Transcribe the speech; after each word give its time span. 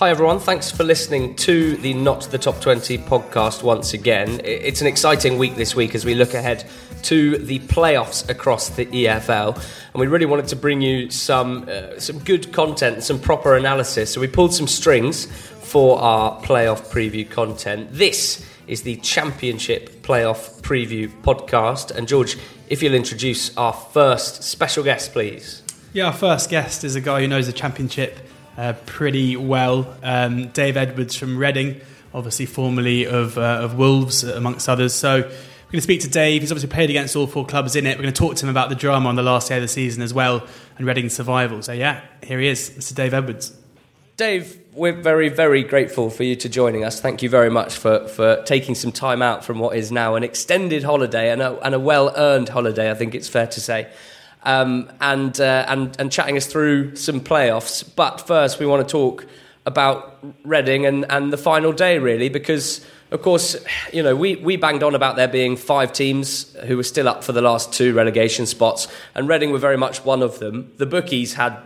Hi, 0.00 0.08
everyone. 0.08 0.38
Thanks 0.38 0.70
for 0.70 0.82
listening 0.82 1.36
to 1.36 1.76
the 1.76 1.92
Not 1.92 2.22
the 2.30 2.38
Top 2.38 2.58
20 2.62 2.96
podcast 2.96 3.62
once 3.62 3.92
again. 3.92 4.40
It's 4.42 4.80
an 4.80 4.86
exciting 4.86 5.36
week 5.36 5.56
this 5.56 5.76
week 5.76 5.94
as 5.94 6.06
we 6.06 6.14
look 6.14 6.32
ahead 6.32 6.64
to 7.02 7.36
the 7.36 7.58
playoffs 7.58 8.26
across 8.26 8.70
the 8.70 8.86
EFL. 8.86 9.56
And 9.56 10.00
we 10.00 10.06
really 10.06 10.24
wanted 10.24 10.48
to 10.48 10.56
bring 10.56 10.80
you 10.80 11.10
some, 11.10 11.68
uh, 11.68 12.00
some 12.00 12.18
good 12.20 12.50
content, 12.50 13.02
some 13.02 13.20
proper 13.20 13.56
analysis. 13.56 14.10
So 14.10 14.22
we 14.22 14.26
pulled 14.26 14.54
some 14.54 14.66
strings 14.66 15.26
for 15.26 16.00
our 16.00 16.40
playoff 16.40 16.86
preview 16.90 17.28
content. 17.28 17.92
This 17.92 18.42
is 18.68 18.80
the 18.80 18.96
Championship 18.96 20.00
Playoff 20.00 20.62
Preview 20.62 21.10
podcast. 21.20 21.90
And 21.90 22.08
George, 22.08 22.38
if 22.70 22.82
you'll 22.82 22.94
introduce 22.94 23.54
our 23.58 23.74
first 23.74 24.44
special 24.44 24.82
guest, 24.82 25.12
please. 25.12 25.62
Yeah, 25.92 26.06
our 26.06 26.14
first 26.14 26.48
guest 26.48 26.84
is 26.84 26.96
a 26.96 27.02
guy 27.02 27.20
who 27.20 27.28
knows 27.28 27.48
the 27.48 27.52
Championship 27.52 28.18
uh, 28.56 28.74
pretty 28.86 29.36
well. 29.36 29.96
Um, 30.02 30.48
Dave 30.48 30.76
Edwards 30.76 31.16
from 31.16 31.38
Reading, 31.38 31.80
obviously 32.14 32.46
formerly 32.46 33.06
of, 33.06 33.38
uh, 33.38 33.60
of 33.62 33.76
Wolves, 33.76 34.24
amongst 34.24 34.68
others. 34.68 34.94
So 34.94 35.16
we're 35.16 35.22
going 35.22 35.32
to 35.72 35.80
speak 35.80 36.00
to 36.00 36.10
Dave. 36.10 36.42
He's 36.42 36.50
obviously 36.50 36.70
played 36.70 36.90
against 36.90 37.14
all 37.16 37.26
four 37.26 37.46
clubs 37.46 37.76
in 37.76 37.86
it. 37.86 37.96
We're 37.96 38.02
going 38.02 38.14
to 38.14 38.18
talk 38.18 38.36
to 38.36 38.46
him 38.46 38.50
about 38.50 38.68
the 38.68 38.74
drama 38.74 39.08
on 39.08 39.16
the 39.16 39.22
last 39.22 39.48
day 39.48 39.56
of 39.56 39.62
the 39.62 39.68
season 39.68 40.02
as 40.02 40.12
well 40.12 40.46
and 40.78 40.86
Reading's 40.86 41.12
survival. 41.12 41.62
So, 41.62 41.72
yeah, 41.72 42.00
here 42.22 42.40
he 42.40 42.48
is, 42.48 42.70
Mr. 42.70 42.94
Dave 42.94 43.14
Edwards. 43.14 43.56
Dave, 44.16 44.58
we're 44.72 45.00
very, 45.00 45.28
very 45.28 45.62
grateful 45.62 46.10
for 46.10 46.24
you 46.24 46.36
to 46.36 46.48
joining 46.48 46.84
us. 46.84 47.00
Thank 47.00 47.22
you 47.22 47.28
very 47.28 47.50
much 47.50 47.76
for, 47.76 48.08
for 48.08 48.42
taking 48.44 48.74
some 48.74 48.90
time 48.92 49.22
out 49.22 49.44
from 49.44 49.58
what 49.58 49.76
is 49.76 49.92
now 49.92 50.14
an 50.14 50.24
extended 50.24 50.82
holiday 50.82 51.30
and 51.30 51.40
a, 51.40 51.58
and 51.60 51.74
a 51.74 51.80
well 51.80 52.12
earned 52.16 52.48
holiday, 52.48 52.90
I 52.90 52.94
think 52.94 53.14
it's 53.14 53.28
fair 53.28 53.46
to 53.46 53.60
say 53.60 53.88
um, 54.42 54.90
and, 55.00 55.38
uh, 55.40 55.64
and, 55.68 55.98
and 55.98 56.10
chatting 56.10 56.36
us 56.36 56.46
through 56.46 56.96
some 56.96 57.20
playoffs. 57.20 57.88
But 57.94 58.20
first, 58.26 58.58
we 58.58 58.66
want 58.66 58.86
to 58.86 58.90
talk 58.90 59.26
about 59.66 60.18
Reading 60.44 60.84
and, 60.84 61.06
and 61.10 61.32
the 61.32 61.38
final 61.38 61.72
day, 61.72 61.98
really, 61.98 62.28
because, 62.28 62.84
of 63.10 63.22
course, 63.22 63.56
you 63.92 64.02
know, 64.02 64.14
we, 64.14 64.36
we 64.36 64.56
banged 64.56 64.82
on 64.82 64.94
about 64.94 65.16
there 65.16 65.28
being 65.28 65.56
five 65.56 65.92
teams 65.92 66.54
who 66.66 66.76
were 66.76 66.82
still 66.82 67.08
up 67.08 67.24
for 67.24 67.32
the 67.32 67.40
last 67.40 67.72
two 67.72 67.94
relegation 67.94 68.44
spots, 68.44 68.86
and 69.14 69.28
Reading 69.28 69.50
were 69.50 69.58
very 69.58 69.78
much 69.78 70.04
one 70.04 70.22
of 70.22 70.38
them. 70.38 70.72
The 70.76 70.86
bookies 70.86 71.34
had 71.34 71.56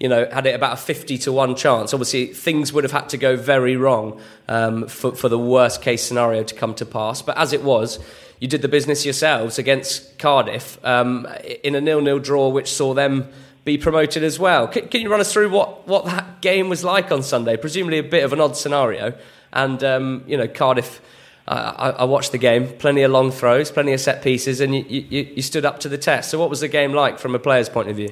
you 0.00 0.08
know, 0.08 0.28
had 0.30 0.46
it 0.46 0.54
about 0.54 0.74
a 0.74 0.76
50 0.76 1.18
to 1.18 1.32
1 1.32 1.54
chance. 1.54 1.94
Obviously, 1.94 2.26
things 2.26 2.72
would 2.72 2.84
have 2.84 2.92
had 2.92 3.08
to 3.10 3.16
go 3.16 3.36
very 3.36 3.76
wrong 3.76 4.20
um, 4.48 4.88
for, 4.88 5.14
for 5.14 5.28
the 5.28 5.38
worst 5.38 5.82
case 5.82 6.02
scenario 6.02 6.42
to 6.42 6.54
come 6.54 6.74
to 6.74 6.86
pass. 6.86 7.22
But 7.22 7.38
as 7.38 7.52
it 7.52 7.62
was, 7.62 8.04
you 8.40 8.48
did 8.48 8.62
the 8.62 8.68
business 8.68 9.04
yourselves 9.04 9.58
against 9.58 10.18
Cardiff 10.18 10.78
um, 10.84 11.26
in 11.62 11.74
a 11.74 11.80
nil-nil 11.80 12.18
draw, 12.18 12.48
which 12.48 12.70
saw 12.70 12.94
them 12.94 13.28
be 13.64 13.78
promoted 13.78 14.22
as 14.22 14.38
well. 14.38 14.68
Can, 14.68 14.88
can, 14.88 15.00
you 15.00 15.10
run 15.10 15.20
us 15.20 15.32
through 15.32 15.50
what, 15.50 15.86
what 15.88 16.04
that 16.04 16.40
game 16.40 16.68
was 16.68 16.84
like 16.84 17.10
on 17.10 17.22
Sunday? 17.22 17.56
Presumably 17.56 17.98
a 17.98 18.02
bit 18.02 18.24
of 18.24 18.32
an 18.32 18.40
odd 18.40 18.56
scenario, 18.56 19.14
and 19.52 19.82
um, 19.82 20.24
you 20.26 20.36
know 20.36 20.48
Cardiff. 20.48 21.00
Uh, 21.46 21.74
I, 21.76 21.90
I, 22.00 22.04
watched 22.04 22.32
the 22.32 22.38
game. 22.38 22.68
Plenty 22.78 23.02
of 23.02 23.10
long 23.10 23.30
throws, 23.30 23.70
plenty 23.70 23.92
of 23.92 24.00
set 24.00 24.22
pieces, 24.22 24.60
and 24.60 24.74
you, 24.74 24.82
you, 24.88 25.28
you, 25.34 25.42
stood 25.42 25.66
up 25.66 25.78
to 25.80 25.90
the 25.90 25.98
test. 25.98 26.30
So, 26.30 26.38
what 26.38 26.48
was 26.48 26.60
the 26.60 26.68
game 26.68 26.94
like 26.94 27.18
from 27.18 27.34
a 27.34 27.38
player's 27.38 27.68
point 27.68 27.90
of 27.90 27.96
view? 27.96 28.08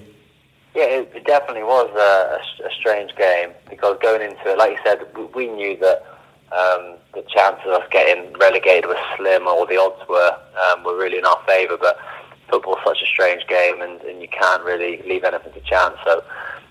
Yeah, 0.74 0.84
it, 0.84 1.12
it 1.14 1.24
definitely 1.24 1.62
was 1.62 1.90
a, 1.96 2.66
a, 2.66 2.70
strange 2.78 3.14
game 3.16 3.52
because 3.70 3.96
going 4.02 4.20
into 4.20 4.50
it, 4.50 4.58
like 4.58 4.72
you 4.72 4.78
said, 4.84 5.06
we 5.34 5.46
knew 5.48 5.78
that 5.78 6.11
um, 6.52 6.96
the 7.14 7.24
chances 7.28 7.64
of 7.66 7.82
us 7.82 7.88
getting 7.90 8.32
relegated 8.34 8.86
were 8.86 8.98
slim, 9.16 9.46
or 9.46 9.66
the 9.66 9.80
odds 9.80 10.06
were 10.08 10.36
um, 10.60 10.84
were 10.84 10.96
really 10.96 11.18
in 11.18 11.24
our 11.24 11.40
favour. 11.46 11.76
But 11.76 11.98
football's 12.50 12.78
such 12.84 13.02
a 13.02 13.06
strange 13.06 13.46
game, 13.48 13.80
and, 13.80 14.00
and 14.02 14.20
you 14.20 14.28
can't 14.28 14.62
really 14.62 15.02
leave 15.06 15.24
anything 15.24 15.52
to 15.52 15.60
chance. 15.60 15.96
So 16.04 16.22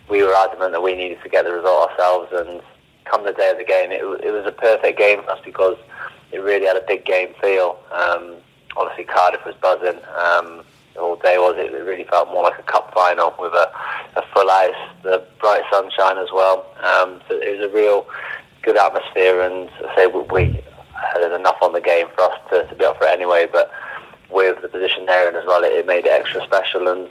we 0.10 0.24
were 0.24 0.36
adamant 0.36 0.74
that 0.74 0.84
we 0.84 0.96
needed 0.96 1.22
to 1.24 1.30
get 1.30 1.46
the 1.46 1.52
result 1.52 1.90
ourselves. 1.90 2.32
And 2.32 2.62
come 3.06 3.26
the 3.26 3.34
day 3.34 3.50
of 3.50 3.58
the 3.58 3.64
game, 3.64 3.92
it, 3.92 4.04
it 4.24 4.32
was 4.32 4.46
a 4.46 4.52
perfect 4.52 4.98
game 4.98 5.24
for 5.24 5.32
us 5.32 5.40
because 5.44 5.78
it 6.32 6.40
really 6.40 6.68
had 6.68 6.78
a 6.78 6.86
big 6.88 7.04
game 7.06 7.34
feel. 7.42 7.80
Um, 7.92 8.36
obviously, 8.78 9.06
Cardiff 9.06 9.44
was 9.46 9.56
buzzing. 9.56 10.00
Um, 10.16 10.64
all 11.00 11.16
day 11.16 11.38
was 11.38 11.56
it? 11.58 11.74
It 11.74 11.84
really 11.86 12.04
felt 12.04 12.30
more 12.30 12.44
like 12.44 12.60
a 12.60 12.64
cup 12.64 12.94
final 12.94 13.34
with 13.40 13.54
a, 13.54 13.72
a 14.18 14.24
full 14.34 14.50
ice, 14.50 14.76
the 15.04 15.26
bright 15.40 15.64
sunshine 15.72 16.18
as 16.18 16.28
well. 16.34 16.66
Um, 16.84 17.22
so 17.28 17.40
it 17.40 17.58
was 17.58 17.70
a 17.70 17.74
real 17.74 18.06
good 18.62 18.78
atmosphere, 18.78 19.42
and 19.42 19.70
I 19.88 19.96
say 19.96 20.08
we 20.08 20.64
had 21.14 21.32
enough 21.32 21.58
on 21.62 21.74
the 21.74 21.82
game 21.82 22.08
for 22.16 22.22
us 22.22 22.40
to, 22.50 22.68
to 22.68 22.76
be 22.76 22.86
up 22.86 22.98
for 22.98 23.06
it 23.06 23.12
anyway. 23.12 23.48
But 23.52 23.72
with 24.30 24.62
the 24.62 24.70
position 24.70 25.06
there 25.06 25.28
and 25.28 25.38
as 25.38 25.46
well, 25.46 25.64
it, 25.64 25.74
it 25.74 25.86
made 25.86 26.06
it 26.06 26.12
extra 26.12 26.44
special. 26.44 26.88
And 26.88 27.10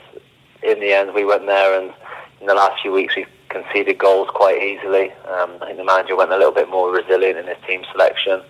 in 0.63 0.79
the 0.79 0.93
end, 0.93 1.13
we 1.13 1.25
went 1.25 1.45
there, 1.45 1.79
and 1.79 1.93
in 2.39 2.47
the 2.47 2.55
last 2.55 2.81
few 2.81 2.91
weeks, 2.91 3.15
we 3.15 3.25
conceded 3.49 3.97
goals 3.97 4.29
quite 4.33 4.61
easily. 4.61 5.11
Um, 5.27 5.57
I 5.61 5.67
think 5.67 5.77
the 5.77 5.85
manager 5.85 6.15
went 6.15 6.31
a 6.31 6.37
little 6.37 6.53
bit 6.53 6.69
more 6.69 6.91
resilient 6.91 7.37
in 7.37 7.47
his 7.47 7.57
team 7.67 7.83
selection, 7.91 8.41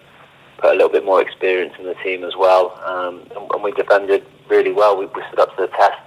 put 0.60 0.72
a 0.72 0.74
little 0.74 0.90
bit 0.90 1.04
more 1.04 1.22
experience 1.22 1.74
in 1.80 1.86
the 1.86 1.96
team 1.96 2.24
as 2.24 2.36
well, 2.38 2.80
um, 2.86 3.22
and, 3.36 3.52
and, 3.52 3.64
we 3.64 3.72
defended 3.72 4.24
really 4.48 4.72
well. 4.72 4.98
We, 4.98 5.08
we, 5.08 5.24
stood 5.28 5.40
up 5.40 5.56
to 5.56 5.64
the 5.64 5.68
test. 5.70 6.00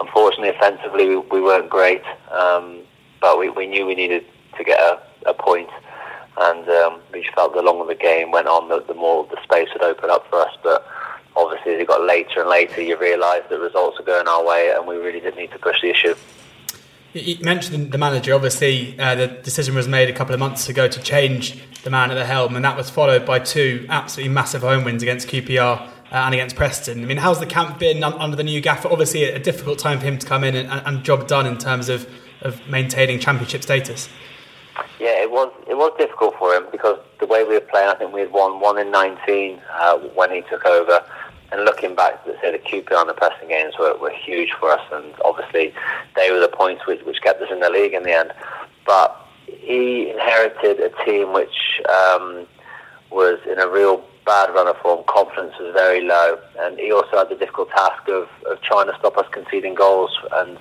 Unfortunately, 0.00 0.48
offensively, 0.48 1.08
we, 1.08 1.16
we 1.16 1.40
weren't 1.40 1.70
great, 1.70 2.02
um, 2.32 2.80
but 3.20 3.38
we, 3.38 3.48
we 3.48 3.66
knew 3.66 3.86
we 3.86 3.94
needed 3.94 4.24
to 4.58 4.64
get 4.64 4.80
a, 4.80 5.00
a 5.26 5.34
point 5.34 5.68
and 6.38 6.68
um, 6.68 7.00
we 7.12 7.22
just 7.22 7.34
felt 7.34 7.54
the 7.54 7.62
longer 7.62 7.86
the 7.86 7.98
game 7.98 8.30
went 8.30 8.46
on, 8.46 8.68
the, 8.68 8.82
the 8.86 8.94
more 8.94 9.26
the 9.30 9.42
space 9.42 9.68
would 9.72 9.82
open 9.82 10.10
up 10.10 10.28
for 10.28 10.40
us. 10.40 10.54
But 10.62 10.86
obviously, 11.36 11.74
as 11.74 11.80
it 11.80 11.88
got 11.88 12.02
later 12.02 12.40
and 12.40 12.50
later, 12.50 12.82
you 12.82 12.96
realise 12.98 13.42
that 13.48 13.58
results 13.58 13.98
are 14.00 14.04
going 14.04 14.28
our 14.28 14.44
way, 14.44 14.72
and 14.74 14.86
we 14.86 14.96
really 14.96 15.20
didn't 15.20 15.38
need 15.38 15.52
to 15.52 15.58
push 15.58 15.80
the 15.80 15.90
issue. 15.90 16.14
You 17.12 17.38
mentioned 17.40 17.92
the 17.92 17.98
manager. 17.98 18.34
Obviously, 18.34 18.98
uh, 18.98 19.14
the 19.14 19.28
decision 19.28 19.74
was 19.74 19.88
made 19.88 20.10
a 20.10 20.12
couple 20.12 20.34
of 20.34 20.40
months 20.40 20.68
ago 20.68 20.86
to 20.86 21.00
change 21.00 21.62
the 21.82 21.88
man 21.90 22.10
at 22.10 22.14
the 22.14 22.26
helm, 22.26 22.56
and 22.56 22.64
that 22.64 22.76
was 22.76 22.90
followed 22.90 23.24
by 23.24 23.38
two 23.38 23.86
absolutely 23.88 24.32
massive 24.32 24.60
home 24.60 24.84
wins 24.84 25.02
against 25.02 25.28
QPR 25.28 25.80
uh, 25.80 25.88
and 26.10 26.34
against 26.34 26.56
Preston. 26.56 27.02
I 27.02 27.06
mean, 27.06 27.16
how's 27.16 27.40
the 27.40 27.46
camp 27.46 27.78
been 27.78 28.04
under 28.04 28.36
the 28.36 28.44
new 28.44 28.60
gaffer? 28.60 28.88
Obviously, 28.88 29.24
a 29.24 29.38
difficult 29.38 29.78
time 29.78 29.98
for 29.98 30.04
him 30.04 30.18
to 30.18 30.26
come 30.26 30.44
in 30.44 30.54
and, 30.54 30.68
and 30.84 31.04
job 31.04 31.26
done 31.26 31.46
in 31.46 31.56
terms 31.56 31.88
of, 31.88 32.06
of 32.42 32.66
maintaining 32.68 33.18
championship 33.18 33.62
status. 33.62 34.10
Yeah, 35.00 35.22
it 35.22 35.30
was 35.30 35.52
it 35.76 35.78
was 35.78 35.92
difficult 35.98 36.34
for 36.38 36.54
him 36.54 36.66
because 36.72 36.98
the 37.20 37.26
way 37.26 37.44
we 37.44 37.54
were 37.54 37.60
playing, 37.60 37.88
I 37.88 37.94
think 37.94 38.12
we 38.12 38.20
had 38.20 38.32
won 38.32 38.60
one 38.60 38.78
in 38.78 38.90
19 38.90 39.60
uh, 39.78 39.98
when 40.14 40.30
he 40.30 40.40
took 40.42 40.64
over. 40.64 41.04
And 41.52 41.64
looking 41.64 41.94
back, 41.94 42.20
let's 42.26 42.40
say 42.40 42.50
the 42.50 42.58
QPR 42.58 43.00
and 43.00 43.08
the 43.10 43.14
Preston 43.14 43.48
games 43.48 43.74
were, 43.78 43.96
were 43.98 44.10
huge 44.10 44.50
for 44.58 44.70
us, 44.72 44.80
and 44.90 45.14
obviously 45.24 45.72
they 46.16 46.30
were 46.32 46.40
the 46.40 46.48
points 46.48 46.86
which, 46.86 47.02
which 47.02 47.20
kept 47.22 47.40
us 47.42 47.48
in 47.52 47.60
the 47.60 47.70
league 47.70 47.92
in 47.92 48.02
the 48.02 48.12
end. 48.12 48.32
But 48.84 49.16
he 49.46 50.10
inherited 50.10 50.80
a 50.80 50.90
team 51.04 51.32
which 51.32 51.80
um, 51.88 52.46
was 53.10 53.38
in 53.50 53.60
a 53.60 53.68
real 53.68 54.02
bad 54.24 54.52
run 54.54 54.66
of 54.66 54.76
form. 54.78 55.04
Confidence 55.06 55.54
was 55.60 55.72
very 55.74 56.00
low, 56.00 56.38
and 56.58 56.78
he 56.78 56.90
also 56.90 57.18
had 57.18 57.28
the 57.28 57.36
difficult 57.36 57.70
task 57.70 58.08
of, 58.08 58.28
of 58.50 58.60
trying 58.62 58.86
to 58.86 58.96
stop 58.98 59.16
us 59.18 59.26
conceding 59.30 59.74
goals. 59.74 60.18
And 60.32 60.58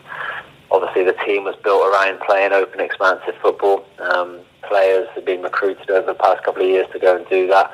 obviously 0.72 1.04
the 1.04 1.18
team 1.26 1.46
was 1.46 1.56
built 1.64 1.82
around 1.88 2.20
playing 2.20 2.52
open, 2.52 2.80
expansive 2.80 3.36
football. 3.42 3.86
Um, 4.00 4.42
players 4.68 5.08
have 5.16 5.26
been 5.26 5.42
recruited 5.42 5.90
over 5.90 6.08
the 6.08 6.14
past 6.14 6.44
couple 6.44 6.64
of 6.64 6.70
years 6.70 6.88
to 6.94 7.00
go 7.00 7.16
and 7.16 7.28
do 7.30 7.48
that, 7.48 7.72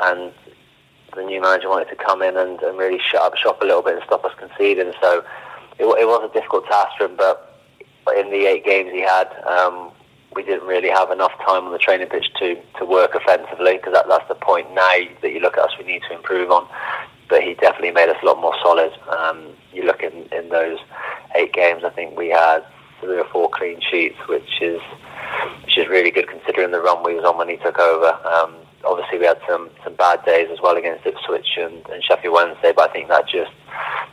and 0.00 0.32
the 1.14 1.22
new 1.22 1.40
manager 1.40 1.68
wanted 1.68 1.88
to 1.88 1.96
come 1.96 2.22
in 2.22 2.36
and, 2.36 2.60
and 2.60 2.78
really 2.78 2.98
shut 2.98 3.22
up 3.22 3.36
shop 3.36 3.62
a 3.62 3.64
little 3.64 3.82
bit 3.82 3.94
and 3.94 4.02
stop 4.04 4.24
us 4.24 4.32
conceding. 4.38 4.92
So 5.00 5.24
it, 5.78 5.84
it 5.84 6.06
was 6.06 6.28
a 6.28 6.32
difficult 6.32 6.66
task 6.66 6.96
for 6.98 7.04
him, 7.06 7.16
but 7.16 7.54
in 8.16 8.30
the 8.30 8.46
eight 8.46 8.64
games 8.64 8.90
he 8.92 9.00
had, 9.00 9.28
um, 9.46 9.90
we 10.34 10.42
didn't 10.42 10.66
really 10.66 10.90
have 10.90 11.10
enough 11.10 11.32
time 11.46 11.64
on 11.64 11.72
the 11.72 11.78
training 11.78 12.08
pitch 12.08 12.26
to, 12.38 12.56
to 12.78 12.84
work 12.84 13.14
offensively 13.14 13.76
because 13.76 13.92
that, 13.92 14.06
that's 14.08 14.26
the 14.28 14.34
point 14.34 14.72
now 14.74 14.98
that 15.22 15.32
you 15.32 15.40
look 15.40 15.56
at 15.56 15.64
us 15.64 15.78
we 15.78 15.84
need 15.84 16.02
to 16.08 16.14
improve 16.14 16.50
on. 16.50 16.66
But 17.28 17.42
he 17.42 17.54
definitely 17.54 17.92
made 17.92 18.08
us 18.08 18.16
a 18.22 18.26
lot 18.26 18.40
more 18.40 18.54
solid. 18.62 18.92
Um, 19.08 19.52
you 19.72 19.84
look 19.84 20.02
in, 20.02 20.28
in 20.32 20.50
those 20.50 20.78
eight 21.34 21.52
games, 21.52 21.82
I 21.84 21.90
think 21.90 22.18
we 22.18 22.28
had 22.28 22.64
three 23.00 23.18
or 23.18 23.24
four 23.24 23.48
clean 23.48 23.80
sheets, 23.80 24.16
which 24.28 24.60
is 24.60 24.80
which 25.74 25.84
is 25.84 25.90
really 25.90 26.10
good 26.10 26.28
considering 26.28 26.70
the 26.70 26.80
run 26.80 27.02
we 27.04 27.14
was 27.14 27.24
on 27.24 27.36
when 27.36 27.48
he 27.48 27.56
took 27.56 27.78
over. 27.78 28.16
Um, 28.26 28.54
obviously, 28.84 29.18
we 29.18 29.26
had 29.26 29.40
some, 29.48 29.70
some 29.82 29.94
bad 29.94 30.24
days 30.24 30.48
as 30.52 30.60
well 30.62 30.76
against 30.76 31.04
Ipswich 31.04 31.56
and, 31.56 31.84
and 31.88 32.02
Sheffield 32.04 32.34
Wednesday, 32.34 32.72
but 32.74 32.90
I 32.90 32.92
think 32.92 33.08
that 33.08 33.28
just 33.28 33.50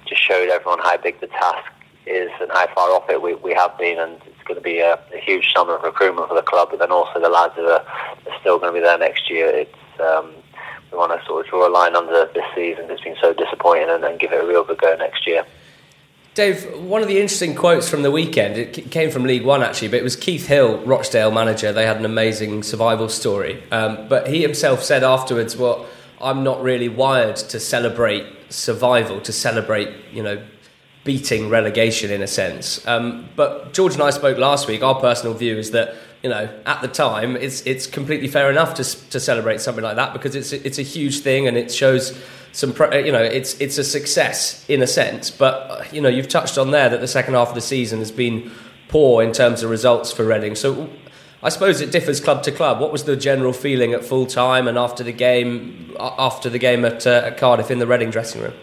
just 0.08 0.22
showed 0.22 0.50
everyone 0.50 0.80
how 0.80 0.98
big 0.98 1.20
the 1.22 1.28
task 1.28 1.72
is 2.08 2.32
and 2.42 2.50
how 2.52 2.66
far 2.74 2.90
off 2.90 3.08
it 3.10 3.22
we, 3.22 3.36
we 3.36 3.54
have 3.54 3.78
been, 3.78 4.00
and 4.00 4.14
it's 4.26 4.42
going 4.46 4.56
to 4.56 4.64
be 4.64 4.80
a, 4.80 4.96
a 5.14 5.20
huge 5.20 5.54
summer 5.54 5.76
of 5.76 5.84
recruitment 5.84 6.28
for 6.28 6.36
the 6.36 6.42
club. 6.42 6.70
But 6.72 6.80
then 6.80 6.92
also 6.92 7.22
the 7.22 7.30
lads 7.30 7.54
that 7.56 7.66
are, 7.66 7.86
are 7.86 8.40
still 8.40 8.58
going 8.58 8.74
to 8.74 8.80
be 8.80 8.84
there 8.84 8.98
next 8.98 9.30
year. 9.30 9.48
It's 9.48 10.00
um, 10.02 10.34
we 10.92 10.98
want 10.98 11.12
to 11.12 11.24
sort 11.28 11.46
of 11.46 11.52
draw 11.52 11.68
a 11.68 11.70
line 11.70 11.96
under 11.96 12.28
this 12.34 12.44
season 12.56 12.88
that's 12.88 13.02
been 13.02 13.16
so 13.22 13.34
disappointing 13.34 13.90
and 13.90 14.04
then 14.04 14.18
give 14.18 14.34
it 14.34 14.44
a 14.44 14.48
real 14.48 14.64
good 14.64 14.82
go 14.82 14.96
next 14.96 15.28
year. 15.28 15.46
Dave, 16.34 16.80
one 16.80 17.02
of 17.02 17.10
the 17.10 17.20
interesting 17.20 17.54
quotes 17.54 17.90
from 17.90 18.04
the 18.04 18.12
weekend, 18.12 18.56
it 18.56 18.90
came 18.90 19.12
from 19.12 19.24
League 19.26 19.44
One 19.44 19.62
actually, 19.62 19.90
but 19.90 19.98
it 20.00 20.04
was 20.04 20.16
Keith 20.16 20.48
Hill, 20.48 20.78
Rochdale 20.86 21.30
manager. 21.30 21.74
They 21.74 21.86
had 21.86 21.98
an 21.98 22.06
amazing 22.06 22.64
survival 22.64 23.10
story. 23.10 23.62
Um, 23.70 24.08
but 24.08 24.28
he 24.28 24.42
himself 24.42 24.82
said 24.82 25.04
afterwards, 25.04 25.58
well, 25.58 25.86
I'm 26.22 26.42
not 26.44 26.64
really 26.64 26.88
wired 26.88 27.36
to 27.36 27.60
celebrate 27.60 28.26
survival, 28.50 29.20
to 29.22 29.34
celebrate, 29.34 29.90
you 30.14 30.24
know, 30.24 30.42
beating 31.04 31.50
relegation 31.50 32.12
in 32.12 32.22
a 32.22 32.28
sense. 32.28 32.86
Um, 32.88 33.28
but 33.36 33.74
George 33.74 33.96
and 33.96 34.04
I 34.04 34.12
spoke 34.12 34.38
last 34.38 34.70
week. 34.70 34.84
Our 34.84 35.02
personal 35.02 35.34
view 35.34 35.58
is 35.58 35.72
that 35.72 35.96
you 36.24 36.30
know 36.30 36.50
at 36.66 36.82
the 36.82 36.88
time 36.88 37.36
it's 37.36 37.66
it's 37.66 37.88
completely 37.88 38.28
fair 38.28 38.50
enough 38.50 38.76
to 38.76 38.84
to 39.10 39.20
celebrate 39.20 39.60
something 39.60 39.84
like 39.84 39.96
that 39.96 40.14
because 40.14 40.36
it's 40.36 40.52
it's 40.54 40.78
a 40.78 40.84
huge 40.84 41.20
thing 41.20 41.48
and 41.48 41.58
it 41.58 41.72
shows 41.72 42.18
some 42.52 42.72
you 42.94 43.12
know 43.12 43.24
it's 43.24 43.60
it's 43.60 43.78
a 43.78 43.84
success 43.84 44.66
in 44.70 44.82
a 44.82 44.88
sense. 44.88 45.32
But 45.32 45.94
you 45.94 46.02
know 46.02 46.10
you've 46.10 46.28
touched 46.28 46.58
on 46.58 46.72
there 46.72 46.90
that 46.90 47.00
the 47.00 47.08
second 47.08 47.36
half 47.36 47.50
of 47.50 47.56
the 47.56 47.62
season 47.62 48.00
has 48.00 48.12
been 48.12 48.52
poor 48.88 49.24
in 49.24 49.32
terms 49.32 49.64
of 49.64 49.70
results 49.70 50.12
for 50.12 50.26
Reading. 50.26 50.56
So 50.56 50.90
I 51.42 51.50
suppose 51.50 51.82
it 51.82 51.92
differs 51.92 52.20
club 52.20 52.44
to 52.44 52.52
club. 52.52 52.80
What 52.80 52.92
was 52.92 53.06
the 53.06 53.16
general 53.16 53.54
feeling 53.54 53.94
at 53.94 54.04
full 54.04 54.26
time 54.26 54.68
and 54.68 54.78
after 54.78 55.04
the 55.04 55.14
game 55.14 55.96
after 56.00 56.50
the 56.50 56.60
game 56.60 56.84
at, 56.86 57.08
uh, 57.08 57.24
at 57.26 57.38
Cardiff 57.38 57.72
in 57.72 57.80
the 57.80 57.88
Reading 57.88 58.10
dressing 58.10 58.42
room? 58.42 58.54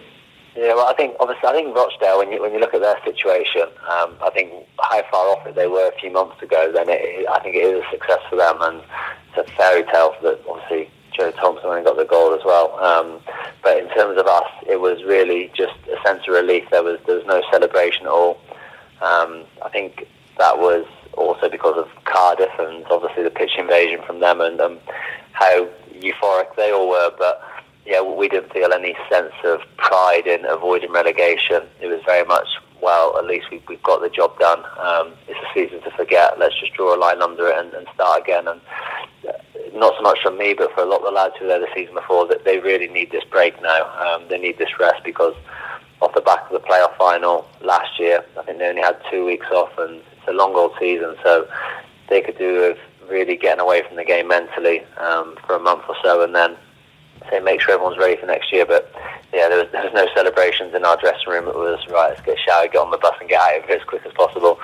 Yeah, 0.59 0.75
well, 0.75 0.89
I 0.89 0.95
think 0.95 1.15
obviously 1.21 1.49
I 1.49 1.53
think 1.53 1.73
Rochdale. 1.73 2.19
When 2.19 2.33
you 2.33 2.43
when 2.43 2.53
you 2.53 2.59
look 2.59 2.75
at 2.75 2.81
their 2.81 2.99
situation, 3.05 3.71
um, 3.87 4.19
I 4.21 4.29
think 4.35 4.51
how 4.81 5.03
far 5.09 5.29
off 5.31 5.47
it 5.47 5.55
they 5.55 5.69
were 5.69 5.87
a 5.87 6.01
few 6.01 6.11
months 6.11 6.43
ago. 6.43 6.73
Then 6.75 6.89
it, 6.89 7.29
I 7.31 7.39
think 7.39 7.55
it 7.55 7.63
is 7.63 7.85
a 7.85 7.91
success 7.93 8.19
for 8.29 8.35
them, 8.35 8.57
and 8.63 8.83
it's 9.29 9.49
a 9.49 9.53
fairy 9.55 9.85
tale 9.85 10.17
that 10.21 10.41
obviously 10.51 10.91
Joe 11.17 11.31
Thompson 11.31 11.71
only 11.71 11.85
got 11.85 11.97
the 11.97 12.05
goal 12.05 12.35
as 12.35 12.41
well. 12.45 12.75
Um, 12.81 13.21
but 13.63 13.79
in 13.79 13.89
terms 13.91 14.19
of 14.19 14.27
us, 14.27 14.51
it 14.67 14.81
was 14.81 15.05
really 15.05 15.53
just 15.55 15.79
a 15.95 16.03
sense 16.05 16.27
of 16.27 16.35
relief. 16.35 16.65
There 16.73 16.83
was 16.83 16.99
there 17.07 17.15
was 17.15 17.27
no 17.27 17.41
celebration 17.53 18.07
at 18.07 18.11
all. 18.11 18.41
Um, 19.01 19.45
I 19.65 19.69
think 19.71 20.09
that 20.39 20.59
was 20.59 20.87
also 21.15 21.49
because 21.49 21.79
of 21.79 21.87
Cardiff 22.05 22.51
and 22.59 22.85
obviously 22.91 23.23
the 23.23 23.31
pitch 23.31 23.53
invasion 23.57 24.03
from 24.05 24.19
them 24.19 24.41
and 24.41 24.61
um, 24.61 24.81
how 25.31 25.69
euphoric 25.95 26.57
they 26.57 26.73
all 26.73 26.89
were. 26.89 27.13
But 27.17 27.48
yeah, 27.89 28.03
we 28.03 28.29
didn't 28.29 28.53
feel 28.53 28.75
any 28.75 28.95
sense 29.11 29.33
of 29.45 29.61
pride 29.79 30.27
in 30.27 30.45
avoiding 30.45 30.93
relegation. 30.93 31.63
It 31.81 31.87
was 31.87 32.01
very 32.05 32.25
much, 32.27 32.47
well, 32.83 33.17
at 33.17 33.25
least 33.25 33.47
we, 33.51 33.63
we've 33.67 33.83
got 33.83 34.03
the 34.03 34.11
job 34.11 34.39
done. 34.39 34.59
Um, 34.79 35.15
it's 35.27 35.41
a 35.41 35.55
season 35.55 35.81
to 35.83 35.91
forget. 35.97 36.39
Let's 36.39 36.61
just 36.61 36.75
draw 36.75 36.95
a 36.95 36.99
line 36.99 37.23
under 37.23 37.49
it 37.49 37.57
and, 37.57 37.73
and 37.73 37.87
start 37.95 38.21
again. 38.21 38.47
And 38.47 38.61
uh, 39.27 39.33
not 39.73 39.95
so 39.97 40.03
much 40.03 40.19
from 40.23 40.37
me, 40.37 40.53
but 40.53 40.71
for 40.75 40.83
a 40.83 40.85
lot 40.85 41.01
of 41.01 41.07
the 41.07 41.13
lads 41.13 41.35
who 41.39 41.47
were 41.47 41.49
there 41.49 41.61
the 41.61 41.75
season 41.75 41.95
before, 41.95 42.29
that 42.29 42.45
they 42.45 42.59
really 42.59 42.89
need 42.89 43.11
this 43.11 43.25
break 43.25 43.61
now. 43.63 43.89
Um, 43.97 44.29
they 44.29 44.39
need 44.39 44.59
this 44.59 44.79
rest 44.79 45.03
because 45.03 45.35
off 46.03 46.15
the 46.15 46.21
back 46.21 46.45
of 46.45 46.53
the 46.53 46.69
playoff 46.69 46.95
final 46.99 47.49
last 47.63 47.99
year, 47.99 48.23
I 48.39 48.43
think 48.43 48.59
they 48.59 48.69
only 48.69 48.83
had 48.83 48.99
two 49.11 49.25
weeks 49.25 49.47
off, 49.47 49.71
and 49.79 50.03
it's 50.13 50.29
a 50.29 50.33
long 50.33 50.55
old 50.55 50.73
season, 50.79 51.17
so 51.25 51.49
they 52.11 52.21
could 52.21 52.37
do 52.37 52.61
with 52.61 52.79
really 53.09 53.37
getting 53.37 53.61
away 53.61 53.83
from 53.89 53.97
the 53.97 54.05
game 54.05 54.29
mentally 54.29 54.85
um, 54.99 55.39
for 55.47 55.57
a 55.57 55.59
month 55.59 55.85
or 55.89 55.97
so, 56.03 56.23
and 56.23 56.35
then 56.35 56.55
say 57.31 57.41
make 57.41 57.61
sure 57.61 57.75
everyone's 57.75 57.99
ready 57.99 58.21
for 58.21 58.27
next 58.27 58.53
year. 58.53 58.67
But 58.67 58.91
yeah, 59.33 59.49
there 59.49 59.59
was, 59.59 59.73
there 59.73 59.85
was 59.85 59.93
no 59.95 60.07
celebrations 60.15 60.75
in 60.75 60.85
our 60.85 60.97
dressing 60.97 61.29
room. 61.29 61.49
It 61.49 61.55
was 61.55 61.85
right, 61.89 62.11
let's 62.11 62.23
get 62.23 62.39
showered, 62.39 62.73
get 62.73 62.81
on 62.81 62.91
the 62.91 62.99
bus, 62.99 63.15
and 63.21 63.29
get 63.29 63.41
out 63.41 63.59
of 63.59 63.65
here 63.67 63.77
as 63.77 63.85
quick 63.85 64.05
as 64.07 64.13
possible. 64.13 64.59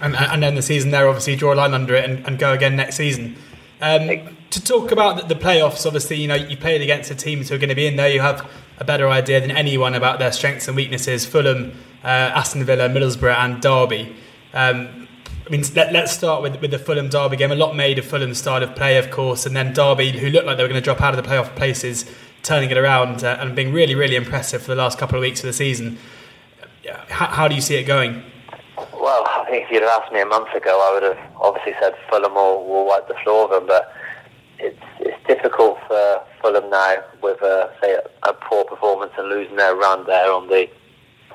And, 0.00 0.16
and 0.16 0.42
then 0.42 0.54
the 0.54 0.62
season 0.62 0.90
there, 0.90 1.08
obviously, 1.08 1.36
draw 1.36 1.54
a 1.54 1.56
line 1.56 1.72
under 1.72 1.94
it 1.94 2.08
and, 2.08 2.26
and 2.26 2.38
go 2.38 2.52
again 2.52 2.76
next 2.76 2.96
season. 2.96 3.36
Um, 3.80 4.36
to 4.50 4.62
talk 4.62 4.92
about 4.92 5.28
the, 5.28 5.34
playoffs, 5.34 5.84
obviously, 5.84 6.16
you 6.16 6.28
know 6.28 6.34
you 6.34 6.56
played 6.56 6.80
against 6.80 7.08
the 7.08 7.14
teams 7.14 7.48
who 7.48 7.54
are 7.54 7.58
going 7.58 7.68
to 7.68 7.74
be 7.74 7.86
in 7.86 7.96
there. 7.96 8.08
You 8.08 8.20
have 8.20 8.48
a 8.78 8.84
better 8.84 9.08
idea 9.08 9.40
than 9.40 9.50
anyone 9.50 9.94
about 9.94 10.18
their 10.18 10.32
strengths 10.32 10.68
and 10.68 10.76
weaknesses. 10.76 11.26
Fulham, 11.26 11.72
uh, 12.02 12.06
Aston 12.06 12.64
Villa, 12.64 12.88
Middlesbrough, 12.88 13.36
and 13.36 13.60
Derby. 13.60 14.16
Um, 14.52 15.03
I 15.46 15.50
mean, 15.50 15.62
let, 15.74 15.94
us 15.94 16.16
start 16.16 16.40
with, 16.42 16.58
with 16.62 16.70
the 16.70 16.78
Fulham 16.78 17.10
Derby 17.10 17.36
game. 17.36 17.52
A 17.52 17.54
lot 17.54 17.76
made 17.76 17.98
of 17.98 18.06
Fulham's 18.06 18.38
style 18.38 18.62
of 18.62 18.74
play, 18.74 18.96
of 18.96 19.10
course, 19.10 19.44
and 19.44 19.54
then 19.54 19.74
Derby, 19.74 20.10
who 20.10 20.30
looked 20.30 20.46
like 20.46 20.56
they 20.56 20.62
were 20.62 20.68
going 20.68 20.80
to 20.80 20.84
drop 20.84 21.02
out 21.02 21.16
of 21.16 21.22
the 21.22 21.28
playoff 21.28 21.54
places, 21.54 22.06
turning 22.42 22.70
it 22.70 22.78
around 22.78 23.22
uh, 23.24 23.36
and 23.38 23.54
being 23.54 23.70
really, 23.70 23.94
really 23.94 24.16
impressive 24.16 24.62
for 24.62 24.68
the 24.68 24.74
last 24.74 24.98
couple 24.98 25.16
of 25.16 25.20
weeks 25.20 25.40
of 25.40 25.46
the 25.46 25.52
season. 25.52 25.98
How, 27.08 27.26
how, 27.26 27.48
do 27.48 27.54
you 27.54 27.60
see 27.60 27.74
it 27.74 27.84
going? 27.84 28.22
Well, 28.94 29.24
I 29.26 29.44
think 29.50 29.64
if 29.64 29.70
you'd 29.70 29.82
have 29.82 30.02
asked 30.02 30.12
me 30.14 30.20
a 30.20 30.26
month 30.26 30.48
ago, 30.54 30.80
I 30.80 30.94
would 30.94 31.02
have 31.02 31.36
obviously 31.38 31.74
said 31.78 31.92
Fulham 32.08 32.34
will, 32.34 32.64
will 32.64 32.86
wipe 32.86 33.06
the 33.06 33.16
floor 33.22 33.44
of 33.44 33.50
them, 33.50 33.66
but 33.66 33.92
it's, 34.58 34.80
it's 35.00 35.26
difficult 35.26 35.78
for 35.86 36.22
Fulham 36.40 36.70
now 36.70 37.04
with, 37.22 37.42
a, 37.42 37.70
say, 37.82 37.92
a, 37.92 38.30
a 38.30 38.32
poor 38.32 38.64
performance 38.64 39.12
and 39.18 39.28
losing 39.28 39.56
their 39.56 39.76
run 39.76 40.06
there 40.06 40.32
on 40.32 40.48
the 40.48 40.68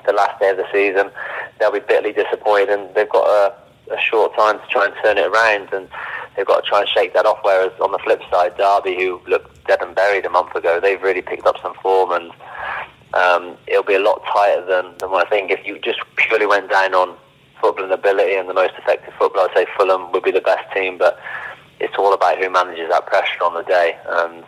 the 0.06 0.12
last 0.14 0.40
day 0.40 0.48
of 0.48 0.56
the 0.56 0.66
season. 0.72 1.10
They'll 1.58 1.70
be 1.70 1.80
bitterly 1.80 2.14
disappointed, 2.14 2.70
and 2.70 2.94
they've 2.94 3.08
got 3.08 3.26
a 3.28 3.54
a 3.90 4.00
short 4.00 4.34
time 4.36 4.58
to 4.58 4.66
try 4.68 4.86
and 4.86 4.94
turn 5.02 5.18
it 5.18 5.26
around, 5.26 5.72
and 5.72 5.88
they've 6.36 6.46
got 6.46 6.62
to 6.62 6.68
try 6.68 6.80
and 6.80 6.88
shake 6.88 7.14
that 7.14 7.26
off. 7.26 7.38
Whereas 7.42 7.72
on 7.80 7.92
the 7.92 7.98
flip 7.98 8.22
side, 8.30 8.56
Derby, 8.56 8.96
who 8.96 9.20
looked 9.26 9.66
dead 9.66 9.82
and 9.82 9.94
buried 9.94 10.24
a 10.24 10.30
month 10.30 10.54
ago, 10.54 10.80
they've 10.80 11.02
really 11.02 11.22
picked 11.22 11.46
up 11.46 11.56
some 11.62 11.74
form, 11.82 12.12
and 12.12 12.30
um, 13.14 13.56
it'll 13.66 13.82
be 13.82 13.94
a 13.94 14.00
lot 14.00 14.22
tighter 14.32 14.64
than, 14.66 14.96
than 14.98 15.10
what 15.10 15.26
I 15.26 15.30
think. 15.30 15.50
If 15.50 15.66
you 15.66 15.78
just 15.78 16.00
purely 16.16 16.46
went 16.46 16.70
down 16.70 16.94
on 16.94 17.16
footballing 17.62 17.92
ability 17.92 18.36
and 18.36 18.48
the 18.48 18.54
most 18.54 18.74
effective 18.78 19.12
football, 19.18 19.48
I'd 19.50 19.56
say 19.56 19.66
Fulham 19.76 20.12
would 20.12 20.22
be 20.22 20.30
the 20.30 20.40
best 20.40 20.72
team, 20.72 20.98
but 20.98 21.18
it's 21.78 21.94
all 21.98 22.14
about 22.14 22.38
who 22.38 22.50
manages 22.50 22.88
that 22.90 23.06
pressure 23.06 23.42
on 23.42 23.54
the 23.54 23.62
day. 23.62 23.98
And 24.06 24.44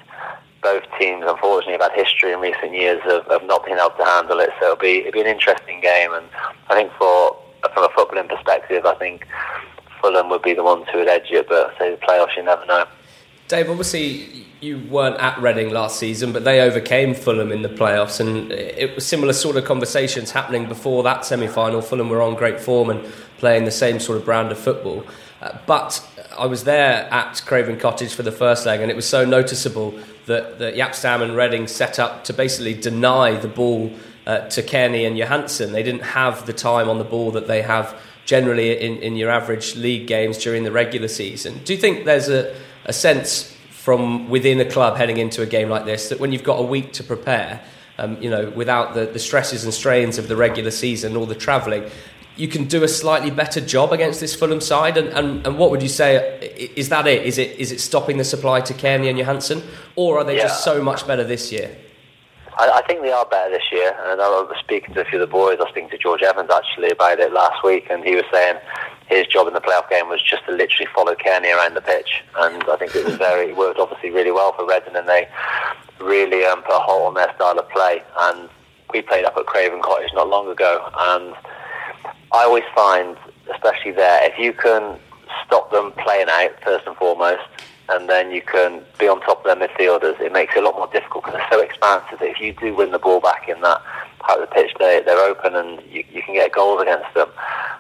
both 0.62 0.84
teams, 0.98 1.24
unfortunately, 1.26 1.72
have 1.72 1.90
had 1.90 1.92
history 1.92 2.32
in 2.32 2.40
recent 2.40 2.72
years 2.72 3.02
of, 3.06 3.26
of 3.26 3.44
not 3.44 3.64
being 3.66 3.78
able 3.78 3.90
to 3.90 4.04
handle 4.04 4.38
it. 4.38 4.50
So 4.60 4.66
it'll 4.66 4.76
be 4.76 5.00
it'll 5.00 5.12
be 5.12 5.20
an 5.20 5.26
interesting 5.26 5.80
game, 5.80 6.14
and 6.14 6.24
I 6.70 6.74
think 6.74 6.92
for 6.98 7.31
from 7.72 7.84
a 7.84 7.88
footballing 7.88 8.28
perspective, 8.28 8.84
I 8.86 8.94
think 8.96 9.26
Fulham 10.00 10.28
would 10.30 10.42
be 10.42 10.54
the 10.54 10.62
ones 10.62 10.86
who 10.92 10.98
would 10.98 11.08
edge 11.08 11.30
it, 11.30 11.48
but 11.48 11.76
say 11.78 11.90
the 11.90 11.96
playoffs, 11.96 12.36
you 12.36 12.42
never 12.42 12.64
know. 12.66 12.86
Dave, 13.48 13.68
obviously 13.68 14.46
you 14.60 14.78
weren't 14.88 15.16
at 15.16 15.38
Reading 15.42 15.70
last 15.70 15.98
season, 15.98 16.32
but 16.32 16.44
they 16.44 16.60
overcame 16.60 17.14
Fulham 17.14 17.50
in 17.50 17.62
the 17.62 17.68
playoffs, 17.68 18.20
and 18.20 18.52
it 18.52 18.94
was 18.94 19.04
similar 19.04 19.32
sort 19.32 19.56
of 19.56 19.64
conversations 19.64 20.30
happening 20.30 20.66
before 20.66 21.02
that 21.02 21.24
semi-final. 21.24 21.82
Fulham 21.82 22.08
were 22.08 22.22
on 22.22 22.34
great 22.34 22.60
form 22.60 22.88
and 22.88 23.04
playing 23.38 23.64
the 23.64 23.72
same 23.72 23.98
sort 23.98 24.18
of 24.18 24.24
brand 24.24 24.52
of 24.52 24.58
football. 24.58 25.04
Uh, 25.40 25.58
but 25.66 26.06
I 26.38 26.46
was 26.46 26.62
there 26.64 27.12
at 27.12 27.42
Craven 27.44 27.78
Cottage 27.78 28.14
for 28.14 28.22
the 28.22 28.32
first 28.32 28.64
leg, 28.64 28.80
and 28.80 28.90
it 28.90 28.94
was 28.94 29.06
so 29.06 29.24
noticeable 29.24 29.98
that, 30.26 30.60
that 30.60 30.74
Jaap 30.74 30.94
Stam 30.94 31.20
and 31.22 31.36
Reading 31.36 31.66
set 31.66 31.98
up 31.98 32.22
to 32.24 32.32
basically 32.32 32.74
deny 32.74 33.34
the 33.34 33.48
ball 33.48 33.90
uh, 34.26 34.48
to 34.48 34.62
Cairney 34.62 35.06
and 35.06 35.16
Johansen. 35.16 35.72
They 35.72 35.82
didn't 35.82 36.02
have 36.02 36.46
the 36.46 36.52
time 36.52 36.88
on 36.88 36.98
the 36.98 37.04
ball 37.04 37.32
that 37.32 37.46
they 37.46 37.62
have 37.62 37.98
generally 38.24 38.78
in, 38.78 38.98
in 38.98 39.16
your 39.16 39.30
average 39.30 39.76
league 39.76 40.06
games 40.06 40.38
during 40.38 40.64
the 40.64 40.72
regular 40.72 41.08
season. 41.08 41.60
Do 41.64 41.72
you 41.72 41.78
think 41.78 42.04
there's 42.04 42.28
a, 42.28 42.54
a 42.84 42.92
sense 42.92 43.56
from 43.70 44.30
within 44.30 44.60
a 44.60 44.64
club 44.64 44.96
heading 44.96 45.16
into 45.16 45.42
a 45.42 45.46
game 45.46 45.68
like 45.68 45.84
this 45.84 46.08
that 46.08 46.20
when 46.20 46.32
you've 46.32 46.44
got 46.44 46.60
a 46.60 46.62
week 46.62 46.92
to 46.92 47.02
prepare, 47.02 47.60
um, 47.98 48.20
you 48.22 48.30
know, 48.30 48.48
without 48.50 48.94
the, 48.94 49.06
the 49.06 49.18
stresses 49.18 49.64
and 49.64 49.74
strains 49.74 50.18
of 50.18 50.28
the 50.28 50.36
regular 50.36 50.70
season 50.70 51.16
or 51.16 51.26
the 51.26 51.34
travelling, 51.34 51.90
you 52.36 52.48
can 52.48 52.64
do 52.64 52.82
a 52.82 52.88
slightly 52.88 53.30
better 53.30 53.60
job 53.60 53.92
against 53.92 54.20
this 54.20 54.34
Fulham 54.34 54.60
side? 54.60 54.96
And, 54.96 55.08
and, 55.08 55.46
and 55.46 55.58
what 55.58 55.70
would 55.70 55.82
you 55.82 55.88
say? 55.88 56.70
Is 56.76 56.88
that 56.88 57.06
it? 57.06 57.26
Is 57.26 57.38
it 57.38 57.58
is 57.58 57.72
it 57.72 57.80
stopping 57.80 58.16
the 58.16 58.24
supply 58.24 58.60
to 58.62 58.72
Cairney 58.72 59.10
and 59.10 59.18
Johansen? 59.18 59.62
Or 59.96 60.18
are 60.18 60.24
they 60.24 60.36
yeah. 60.36 60.44
just 60.44 60.64
so 60.64 60.82
much 60.82 61.06
better 61.06 61.24
this 61.24 61.52
year? 61.52 61.76
I, 62.58 62.80
I, 62.82 62.86
think 62.86 63.02
they 63.02 63.12
are 63.12 63.24
better 63.24 63.50
this 63.50 63.70
year. 63.72 63.96
And 64.06 64.20
I 64.20 64.28
was 64.28 64.54
speaking 64.60 64.94
to 64.94 65.00
a 65.00 65.04
few 65.04 65.20
of 65.20 65.28
the 65.28 65.32
boys. 65.32 65.56
I 65.58 65.64
was 65.64 65.70
speaking 65.70 65.90
to 65.90 65.98
George 65.98 66.22
Evans 66.22 66.50
actually 66.52 66.90
about 66.90 67.18
it 67.18 67.32
last 67.32 67.64
week, 67.64 67.86
and 67.90 68.04
he 68.04 68.14
was 68.14 68.24
saying 68.32 68.58
his 69.08 69.26
job 69.26 69.48
in 69.48 69.54
the 69.54 69.60
playoff 69.60 69.88
game 69.88 70.08
was 70.08 70.22
just 70.22 70.44
to 70.46 70.52
literally 70.52 70.88
follow 70.94 71.14
Cairney 71.14 71.54
around 71.54 71.74
the 71.74 71.80
pitch. 71.80 72.22
And 72.36 72.62
I 72.64 72.76
think 72.76 72.94
it 72.94 73.04
was 73.04 73.16
very 73.16 73.52
worked 73.52 73.78
obviously 73.78 74.10
really 74.10 74.32
well 74.32 74.52
for 74.52 74.66
Reading, 74.66 74.96
and 74.96 75.08
they 75.08 75.28
really 76.00 76.44
um, 76.44 76.62
put 76.62 76.74
a 76.74 76.78
halt 76.78 77.08
on 77.08 77.14
their 77.14 77.34
style 77.34 77.58
of 77.58 77.68
play. 77.70 78.02
And 78.18 78.48
we 78.92 79.02
played 79.02 79.24
up 79.24 79.36
at 79.36 79.46
Craven 79.46 79.80
Cottage 79.82 80.10
not 80.14 80.28
long 80.28 80.48
ago, 80.48 80.90
and 80.98 81.34
I 82.32 82.44
always 82.44 82.64
find, 82.74 83.16
especially 83.52 83.92
there, 83.92 84.30
if 84.30 84.38
you 84.38 84.52
can 84.52 84.98
stop 85.46 85.70
them 85.70 85.92
playing 85.92 86.28
out 86.28 86.50
first 86.62 86.86
and 86.86 86.96
foremost 86.96 87.42
and 87.92 88.08
then 88.08 88.30
you 88.30 88.42
can 88.42 88.82
be 88.98 89.06
on 89.08 89.20
top 89.20 89.44
of 89.44 89.58
their 89.58 89.68
midfielders. 89.68 90.20
It 90.20 90.32
makes 90.32 90.54
it 90.56 90.62
a 90.62 90.66
lot 90.66 90.76
more 90.76 90.88
difficult 90.88 91.24
because 91.24 91.38
they're 91.38 91.58
so 91.58 91.60
expansive 91.60 92.18
that 92.18 92.28
if 92.28 92.40
you 92.40 92.52
do 92.52 92.74
win 92.74 92.90
the 92.90 92.98
ball 92.98 93.20
back 93.20 93.48
in 93.48 93.60
that 93.60 93.82
part 94.20 94.40
of 94.40 94.48
the 94.48 94.54
pitch, 94.54 94.72
they, 94.78 95.02
they're 95.04 95.18
open 95.18 95.54
and 95.54 95.80
you, 95.90 96.04
you 96.10 96.22
can 96.22 96.34
get 96.34 96.52
goals 96.52 96.80
against 96.80 97.12
them. 97.14 97.28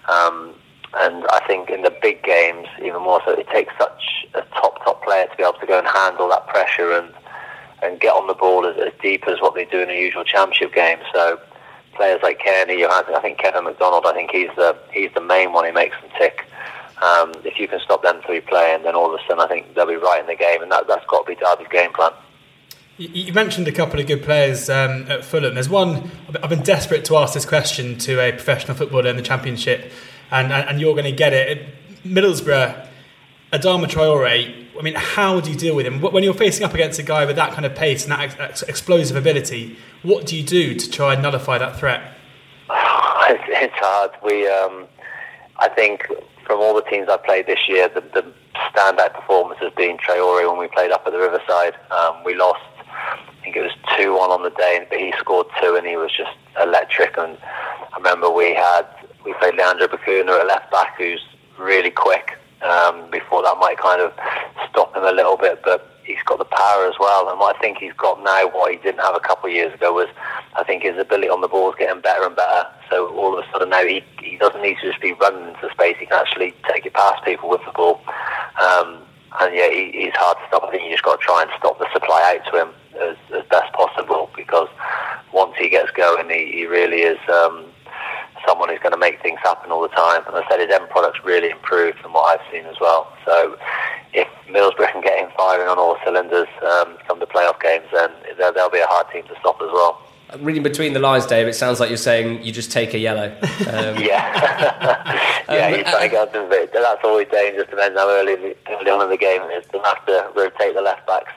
Um, 0.08 0.54
and 0.94 1.24
I 1.30 1.40
think 1.46 1.70
in 1.70 1.82
the 1.82 1.94
big 2.02 2.22
games, 2.22 2.68
even 2.78 3.00
more 3.02 3.22
so, 3.24 3.32
it 3.32 3.48
takes 3.48 3.72
such 3.78 4.26
a 4.34 4.42
top, 4.60 4.84
top 4.84 5.02
player 5.02 5.26
to 5.26 5.36
be 5.36 5.42
able 5.42 5.54
to 5.54 5.66
go 5.66 5.78
and 5.78 5.88
handle 5.88 6.28
that 6.28 6.46
pressure 6.46 6.92
and, 6.92 7.08
and 7.82 7.98
get 7.98 8.12
on 8.12 8.26
the 8.26 8.34
ball 8.34 8.66
as, 8.66 8.76
as 8.76 8.92
deep 9.00 9.26
as 9.26 9.40
what 9.40 9.54
they 9.54 9.64
do 9.64 9.80
in 9.80 9.88
a 9.88 9.98
usual 9.98 10.24
championship 10.24 10.74
game. 10.74 10.98
So 11.14 11.40
players 11.94 12.20
like 12.22 12.40
Cairney, 12.40 12.86
I 12.86 13.20
think 13.22 13.38
Kevin 13.38 13.64
McDonald, 13.64 14.04
I 14.04 14.12
think 14.12 14.30
he's 14.30 14.50
the, 14.56 14.76
he's 14.90 15.10
the 15.14 15.20
main 15.20 15.52
one 15.52 15.64
who 15.64 15.72
makes 15.72 15.98
them 16.00 16.10
tick. 16.18 16.44
Um, 17.02 17.32
if 17.44 17.58
you 17.58 17.66
can 17.66 17.80
stop 17.80 18.02
them 18.02 18.20
three 18.24 18.40
playing, 18.40 18.84
then 18.84 18.94
all 18.94 19.12
of 19.12 19.20
a 19.20 19.24
sudden 19.26 19.40
I 19.40 19.48
think 19.48 19.74
they'll 19.74 19.86
be 19.86 19.96
right 19.96 20.20
in 20.20 20.26
the 20.26 20.36
game, 20.36 20.62
and 20.62 20.70
that, 20.70 20.86
that's 20.86 21.04
got 21.06 21.26
to 21.26 21.34
be 21.34 21.34
Derby's 21.34 21.68
game 21.68 21.92
plan. 21.92 22.12
You 22.98 23.32
mentioned 23.32 23.66
a 23.66 23.72
couple 23.72 23.98
of 23.98 24.06
good 24.06 24.22
players 24.22 24.70
um, 24.70 25.10
at 25.10 25.24
Fulham. 25.24 25.54
There's 25.54 25.68
one, 25.68 26.10
I've 26.42 26.50
been 26.50 26.62
desperate 26.62 27.04
to 27.06 27.16
ask 27.16 27.34
this 27.34 27.46
question 27.46 27.98
to 27.98 28.20
a 28.20 28.30
professional 28.32 28.76
footballer 28.76 29.08
in 29.08 29.16
the 29.16 29.22
Championship, 29.22 29.90
and, 30.30 30.52
and 30.52 30.80
you're 30.80 30.92
going 30.92 31.04
to 31.04 31.12
get 31.12 31.32
it. 31.32 31.74
Middlesbrough, 32.04 32.86
Adama 33.52 33.86
Traore, 33.86 34.62
I 34.78 34.82
mean, 34.82 34.94
how 34.94 35.40
do 35.40 35.50
you 35.50 35.56
deal 35.56 35.74
with 35.74 35.86
him? 35.86 36.00
When 36.00 36.22
you're 36.22 36.34
facing 36.34 36.64
up 36.64 36.74
against 36.74 36.98
a 36.98 37.02
guy 37.02 37.24
with 37.24 37.36
that 37.36 37.52
kind 37.52 37.66
of 37.66 37.74
pace 37.74 38.04
and 38.04 38.12
that 38.12 38.40
ex- 38.40 38.62
explosive 38.62 39.16
ability, 39.16 39.76
what 40.02 40.26
do 40.26 40.36
you 40.36 40.42
do 40.42 40.74
to 40.74 40.90
try 40.90 41.14
and 41.14 41.22
nullify 41.22 41.58
that 41.58 41.78
threat? 41.78 42.00
it's, 42.70 43.44
it's 43.48 43.74
hard. 43.76 44.10
We, 44.22 44.48
um, 44.48 44.86
I 45.58 45.68
think, 45.68 46.06
from 46.46 46.60
all 46.60 46.74
the 46.74 46.82
teams 46.82 47.08
I've 47.08 47.24
played 47.24 47.46
this 47.46 47.68
year, 47.68 47.88
the, 47.88 48.00
the 48.00 48.24
standout 48.74 49.14
performance 49.14 49.60
has 49.60 49.72
been 49.74 49.96
Traore 49.96 50.48
when 50.48 50.58
we 50.58 50.68
played 50.68 50.90
up 50.90 51.02
at 51.06 51.12
the 51.12 51.18
Riverside. 51.18 51.74
Um, 51.90 52.22
we 52.24 52.34
lost, 52.34 52.60
I 52.88 53.18
think 53.42 53.56
it 53.56 53.62
was 53.62 53.72
two 53.96 54.12
one 54.16 54.30
on 54.30 54.42
the 54.42 54.50
day, 54.50 54.86
but 54.88 54.98
he 54.98 55.12
scored 55.18 55.46
two, 55.60 55.76
and 55.76 55.86
he 55.86 55.96
was 55.96 56.10
just 56.12 56.36
electric. 56.60 57.16
And 57.16 57.38
I 57.92 57.96
remember 57.96 58.30
we 58.30 58.54
had 58.54 58.86
we 59.24 59.32
played 59.34 59.54
Leandro 59.54 59.86
Bacuna 59.88 60.40
at 60.40 60.46
left 60.46 60.70
back, 60.70 60.96
who's 60.98 61.24
really 61.58 61.90
quick. 61.90 62.38
Um, 62.62 63.10
before 63.10 63.42
that 63.42 63.56
might 63.58 63.78
kind 63.78 64.00
of 64.00 64.12
stop 64.70 64.94
him 64.94 65.02
a 65.02 65.10
little 65.10 65.36
bit, 65.36 65.62
but 65.64 65.92
he's 66.04 66.22
got 66.24 66.38
the 66.38 66.44
power 66.44 66.86
as 66.86 66.94
well. 67.00 67.28
And 67.28 67.38
what 67.40 67.56
I 67.56 67.58
think 67.58 67.78
he's 67.78 67.92
got 67.94 68.22
now, 68.22 68.48
what 68.48 68.70
he 68.70 68.78
didn't 68.78 69.00
have 69.00 69.16
a 69.16 69.20
couple 69.20 69.48
of 69.48 69.54
years 69.54 69.74
ago, 69.74 69.92
was 69.92 70.08
I 70.54 70.62
think 70.62 70.82
his 70.84 70.96
ability 70.96 71.28
on 71.28 71.40
the 71.40 71.48
ball 71.48 71.70
is 71.70 71.76
getting 71.78 72.00
better 72.00 72.24
and 72.24 72.36
better. 72.36 72.68
So 72.92 73.08
all 73.16 73.32
of 73.32 73.42
a 73.42 73.50
sudden 73.50 73.70
now 73.70 73.86
he, 73.86 74.04
he 74.20 74.36
doesn't 74.36 74.60
need 74.60 74.76
to 74.82 74.90
just 74.90 75.00
be 75.00 75.14
running 75.14 75.48
into 75.48 75.70
space. 75.72 75.96
He 75.98 76.04
can 76.04 76.20
actually 76.20 76.52
take 76.70 76.84
it 76.84 76.92
past 76.92 77.24
people 77.24 77.48
with 77.48 77.62
the 77.64 77.72
ball. 77.72 78.02
Um, 78.60 79.00
and 79.40 79.54
yeah, 79.56 79.70
he, 79.70 79.92
he's 79.92 80.12
hard 80.12 80.36
to 80.36 80.44
stop. 80.48 80.64
I 80.64 80.70
think 80.70 80.84
you 80.84 80.90
just 80.90 81.02
got 81.02 81.18
to 81.18 81.24
try 81.24 81.40
and 81.40 81.50
stop 81.56 81.78
the 81.78 81.88
supply 81.90 82.36
out 82.36 82.44
to 82.52 82.60
him 82.60 82.68
as, 83.00 83.16
as 83.32 83.48
best 83.48 83.72
possible 83.72 84.28
because 84.36 84.68
once 85.32 85.54
he 85.56 85.70
gets 85.70 85.90
going, 85.92 86.28
he, 86.28 86.52
he 86.52 86.66
really 86.66 87.00
is. 87.00 87.18
Um, 87.32 87.64
someone 88.46 88.68
who's 88.68 88.80
going 88.80 88.92
to 88.92 88.98
make 88.98 89.22
things 89.22 89.38
happen 89.42 89.70
all 89.70 89.80
the 89.80 89.94
time. 89.94 90.20
And 90.26 90.36
I 90.36 90.42
said 90.50 90.60
his 90.60 90.68
end 90.68 90.90
product's 90.90 91.24
really 91.24 91.48
improved 91.48 91.98
from 91.98 92.12
what 92.12 92.28
I've 92.28 92.44
seen 92.52 92.66
as 92.66 92.76
well. 92.80 93.10
So 93.24 93.56
if 94.12 94.28
Middlesbrough 94.48 94.92
can 94.92 95.00
get 95.00 95.16
him 95.18 95.30
firing 95.36 95.68
on 95.68 95.78
all 95.78 95.96
cylinders 96.04 96.48
um, 96.60 96.98
come 97.06 97.20
the 97.20 97.26
playoff 97.26 97.62
games, 97.62 97.86
then 97.94 98.10
they'll, 98.36 98.52
they'll 98.52 98.68
be 98.68 98.80
a 98.80 98.86
hard 98.86 99.06
team 99.12 99.22
to 99.24 99.36
stop 99.40 99.62
as 99.62 99.70
well. 99.72 100.02
Reading 100.40 100.62
between 100.62 100.92
the 100.92 101.00
lines, 101.00 101.26
Dave, 101.26 101.46
it 101.46 101.54
sounds 101.54 101.80
like 101.80 101.88
you're 101.88 101.96
saying 101.96 102.42
you 102.42 102.52
just 102.52 102.72
take 102.72 102.94
a 102.94 102.98
yellow. 102.98 103.36
Um, 103.62 103.96
yeah, 103.96 105.44
yeah, 105.48 105.66
um, 105.66 105.74
you 105.74 105.84
try 105.84 106.02
to 106.02 106.08
get 106.08 106.32
them, 106.32 106.48
but 106.48 106.72
that's 106.72 107.00
always 107.04 107.28
dangerous. 107.28 107.68
Depends 107.70 107.98
how 107.98 108.08
early, 108.08 108.32
early 108.68 108.90
on 108.90 109.02
in 109.02 109.08
the 109.08 109.16
game 109.16 109.40
it 109.42 109.64
is. 109.64 109.66
They 109.72 109.78
have 109.78 110.04
to 110.06 110.30
rotate 110.34 110.74
the 110.74 110.82
left 110.82 111.06
backs 111.06 111.32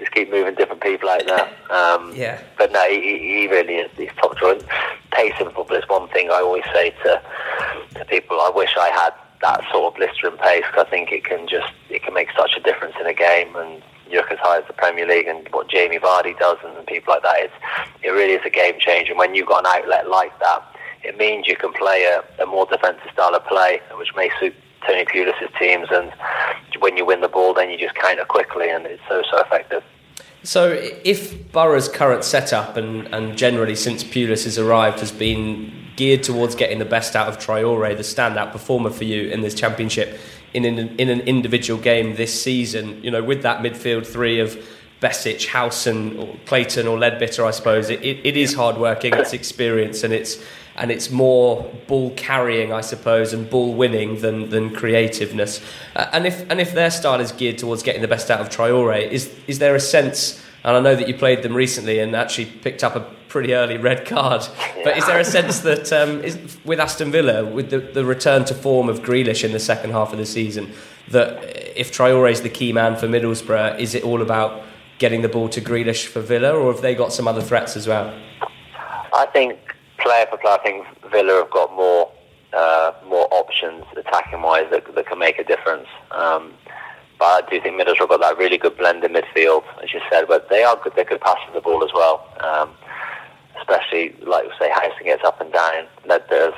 just 0.00 0.12
keep 0.12 0.30
moving 0.30 0.54
different 0.54 0.82
people 0.82 1.08
out 1.08 1.24
there. 1.26 1.46
Um, 1.70 2.12
yeah. 2.16 2.40
But 2.58 2.72
no, 2.72 2.82
he, 2.88 3.18
he 3.18 3.46
really 3.46 3.74
is. 3.74 3.90
He's 3.96 4.10
top 4.16 4.36
drawer. 4.38 4.56
Pace 5.12 5.34
in 5.38 5.50
football 5.50 5.76
is 5.76 5.84
one 5.88 6.08
thing 6.08 6.30
I 6.30 6.40
always 6.40 6.64
say 6.72 6.90
to 7.04 7.22
to 7.96 8.04
people. 8.06 8.40
I 8.40 8.50
wish 8.54 8.70
I 8.78 8.88
had 8.88 9.12
that 9.42 9.62
sort 9.70 9.92
of 9.92 9.98
blistering 9.98 10.38
pace 10.38 10.64
because 10.66 10.86
I 10.86 10.90
think 10.90 11.12
it 11.12 11.24
can 11.24 11.46
just 11.46 11.72
it 11.90 12.02
can 12.02 12.14
make 12.14 12.28
such 12.36 12.52
a 12.56 12.60
difference 12.60 12.94
in 12.98 13.06
a 13.06 13.14
game. 13.14 13.54
And 13.54 13.82
you 14.10 14.18
look 14.18 14.30
as 14.30 14.38
high 14.40 14.58
as 14.58 14.66
the 14.66 14.72
Premier 14.72 15.06
League 15.06 15.26
and 15.26 15.46
what 15.50 15.68
Jamie 15.68 15.98
Vardy 15.98 16.38
does 16.38 16.58
and, 16.64 16.86
people 16.86 17.14
like 17.14 17.22
that. 17.22 17.36
It's 17.38 17.54
it 18.02 18.10
really 18.10 18.32
is 18.32 18.42
a 18.44 18.50
game 18.50 18.74
changer. 18.78 19.12
And 19.12 19.18
when 19.18 19.34
you've 19.34 19.46
got 19.46 19.66
an 19.66 19.72
outlet 19.74 20.08
like 20.08 20.36
that, 20.40 20.62
it 21.02 21.16
means 21.16 21.46
you 21.46 21.56
can 21.56 21.72
play 21.72 22.04
a, 22.04 22.42
a 22.42 22.46
more 22.46 22.66
defensive 22.66 23.10
style 23.12 23.34
of 23.34 23.44
play, 23.46 23.80
which 23.96 24.14
may 24.16 24.30
suit 24.40 24.54
Tony 24.86 25.04
Pulis' 25.04 25.58
teams. 25.58 25.88
And 25.90 26.12
when 26.80 26.96
you 26.96 27.04
win 27.06 27.20
the 27.20 27.28
ball, 27.28 27.54
then 27.54 27.70
you 27.70 27.78
just 27.78 27.94
counter 27.94 28.24
quickly, 28.24 28.70
and 28.70 28.86
it's 28.86 29.02
so 29.08 29.22
so 29.30 29.38
effective. 29.38 29.82
So, 30.42 30.72
if 31.04 31.52
Borough's 31.52 31.88
current 31.88 32.24
setup 32.24 32.76
and, 32.76 33.06
and 33.14 33.36
generally 33.36 33.76
since 33.76 34.02
Pulis 34.02 34.44
has 34.44 34.58
arrived 34.58 35.00
has 35.00 35.12
been 35.12 35.70
geared 35.96 36.22
towards 36.22 36.54
getting 36.54 36.78
the 36.78 36.86
best 36.86 37.14
out 37.14 37.28
of 37.28 37.38
Traore, 37.38 37.94
the 37.94 38.02
standout 38.02 38.52
performer 38.52 38.88
for 38.88 39.04
you 39.04 39.28
in 39.28 39.42
this 39.42 39.54
championship, 39.54 40.18
in 40.52 40.64
an, 40.64 40.78
in 40.98 41.08
an 41.08 41.20
individual 41.20 41.80
game 41.80 42.16
this 42.16 42.42
season, 42.42 43.02
you 43.02 43.10
know, 43.10 43.22
with 43.22 43.42
that 43.42 43.62
midfield 43.62 44.06
three 44.06 44.40
of 44.40 44.62
Besic, 45.00 45.46
Howson, 45.46 46.18
or 46.18 46.36
Clayton, 46.46 46.86
or 46.86 46.98
Leadbitter, 46.98 47.44
I 47.46 47.52
suppose 47.52 47.88
it, 47.88 48.02
it, 48.02 48.20
it 48.24 48.36
is 48.36 48.54
hard 48.54 48.76
working, 48.76 49.14
it's 49.14 49.32
experience, 49.32 50.04
and 50.04 50.12
it's 50.12 50.42
and 50.76 50.90
it's 50.90 51.10
more 51.10 51.70
ball 51.88 52.10
carrying, 52.12 52.72
I 52.72 52.80
suppose, 52.80 53.32
and 53.32 53.48
ball 53.50 53.74
winning 53.74 54.20
than, 54.20 54.48
than 54.50 54.74
creativeness. 54.74 55.60
Uh, 55.94 56.06
and 56.12 56.26
if 56.26 56.48
and 56.50 56.60
if 56.60 56.72
their 56.74 56.90
style 56.90 57.20
is 57.20 57.32
geared 57.32 57.58
towards 57.58 57.82
getting 57.82 58.02
the 58.02 58.08
best 58.08 58.30
out 58.30 58.40
of 58.40 58.48
Traore, 58.48 59.08
is 59.10 59.34
is 59.46 59.58
there 59.58 59.74
a 59.74 59.80
sense? 59.80 60.42
And 60.64 60.76
I 60.76 60.80
know 60.80 60.94
that 60.94 61.08
you 61.08 61.14
played 61.14 61.42
them 61.42 61.54
recently 61.54 62.00
and 62.00 62.14
actually 62.14 62.46
picked 62.46 62.84
up 62.84 62.94
a 62.94 63.06
pretty 63.30 63.54
early 63.54 63.78
red 63.78 64.06
card. 64.06 64.42
But 64.84 64.98
is 64.98 65.06
there 65.06 65.18
a 65.18 65.24
sense 65.24 65.60
that 65.60 65.92
um, 65.92 66.22
is, 66.22 66.58
with 66.64 66.80
Aston 66.80 67.10
Villa, 67.10 67.44
with 67.44 67.70
the, 67.70 67.78
the 67.78 68.04
return 68.04 68.44
to 68.46 68.54
form 68.54 68.88
of 68.88 69.00
Grealish 69.00 69.44
in 69.44 69.52
the 69.52 69.60
second 69.60 69.92
half 69.92 70.12
of 70.12 70.18
the 70.18 70.26
season, 70.26 70.72
that 71.08 71.78
if 71.78 71.92
Traore 71.92 72.30
is 72.30 72.42
the 72.42 72.50
key 72.50 72.72
man 72.72 72.96
for 72.96 73.06
Middlesbrough, 73.06 73.78
is 73.78 73.94
it 73.94 74.04
all 74.04 74.20
about 74.20 74.62
getting 74.98 75.22
the 75.22 75.28
ball 75.28 75.48
to 75.48 75.60
Grealish 75.60 76.06
for 76.06 76.20
Villa, 76.20 76.52
or 76.52 76.72
have 76.72 76.82
they 76.82 76.94
got 76.94 77.12
some 77.12 77.26
other 77.26 77.40
threats 77.40 77.76
as 77.76 77.86
well? 77.86 78.14
I 79.14 79.26
think 79.32 79.58
player 79.98 80.26
for 80.28 80.36
player, 80.36 80.54
I 80.54 80.62
think 80.62 80.86
Villa 81.10 81.42
have 81.42 81.50
got 81.50 81.72
more 81.72 82.10
uh, 82.52 82.92
more 83.06 83.28
options 83.30 83.84
attacking 83.96 84.42
wise 84.42 84.66
that, 84.72 84.92
that 84.92 85.06
can 85.06 85.20
make 85.20 85.38
a 85.38 85.44
difference. 85.44 85.86
Um, 86.10 86.52
but 87.16 87.44
I 87.44 87.48
do 87.48 87.60
think 87.60 87.80
Middlesbrough 87.80 88.08
got 88.08 88.20
that 88.22 88.38
really 88.38 88.58
good 88.58 88.76
blend 88.76 89.04
in 89.04 89.12
midfield, 89.12 89.62
as 89.82 89.92
you 89.92 90.00
said. 90.10 90.24
But 90.26 90.48
they 90.48 90.64
are 90.64 90.76
good; 90.82 90.94
they 90.96 91.04
could 91.04 91.20
pass 91.20 91.38
the 91.54 91.60
ball 91.60 91.84
as 91.84 91.90
well. 91.94 92.26
Um, 92.40 92.70
especially 93.58 94.14
like 94.26 94.44
we 94.44 94.52
say, 94.58 94.70
Howson 94.70 95.04
gets 95.04 95.24
up 95.24 95.40
and 95.40 95.52
down. 95.52 95.86
There's 96.06 96.54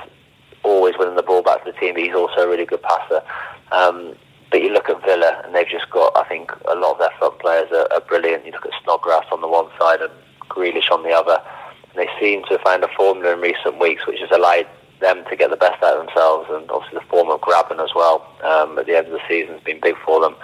always 0.62 0.94
winning 0.99 1.16
the 1.16 1.22
ball 1.22 1.42
back 1.42 1.64
to 1.64 1.72
the 1.72 1.78
team. 1.78 1.94
But 1.94 2.02
he's 2.04 2.14
also 2.14 2.42
a 2.42 2.49
really 2.49 2.66
good 2.66 2.82
passer. 2.82 3.22
Um, 3.70 4.14
but 4.50 4.62
you 4.62 4.70
look 4.70 4.88
at 4.88 5.02
Villa, 5.04 5.42
and 5.44 5.54
they've 5.54 5.68
just 5.68 5.88
got, 5.90 6.16
I 6.16 6.28
think, 6.28 6.52
a 6.70 6.75
lot 6.75 6.92
of 6.92 6.99
their 6.99 7.11
front 7.18 7.38
players 7.38 7.70
are, 7.72 7.90
are 7.92 8.00
brilliant. 8.00 8.44
You 8.44 8.52
look 8.52 8.66
at 8.66 8.72
Snodgrass 8.84 9.25
on 9.32 9.40
the 9.40 9.49
one 9.49 9.68
side 9.78 10.02
and 10.02 10.12
Grealish 10.49 10.90
on 10.90 11.02
the 11.02 11.11
other. 11.11 11.42
And 11.90 11.96
they 11.96 12.08
seem 12.20 12.42
to 12.44 12.50
have 12.50 12.61
found 12.61 12.84
a 12.84 12.88
formula 12.88 13.32
in 13.32 13.40
recent 13.40 13.78
weeks 13.78 14.06
which 14.06 14.20
has 14.20 14.30
allowed 14.30 14.66
them 15.00 15.25
to 15.28 15.37
get 15.37 15.50
the 15.50 15.56
best 15.56 15.82
out 15.82 15.96
of 15.96 16.06
themselves. 16.06 16.49
And 16.50 16.70
obviously, 16.70 16.99
the 16.99 17.06
form 17.06 17.30
of 17.30 17.40
Grabban 17.40 17.82
as 17.82 17.94
well 17.94 18.26
um, 18.44 18.78
at 18.78 18.87
the 18.87 18.96
end 18.96 19.06
of 19.06 19.12
the 19.12 19.20
season 19.26 19.54
has 19.54 19.62
been 19.62 19.80
big 19.80 19.96
for 20.04 20.20
them. 20.20 20.37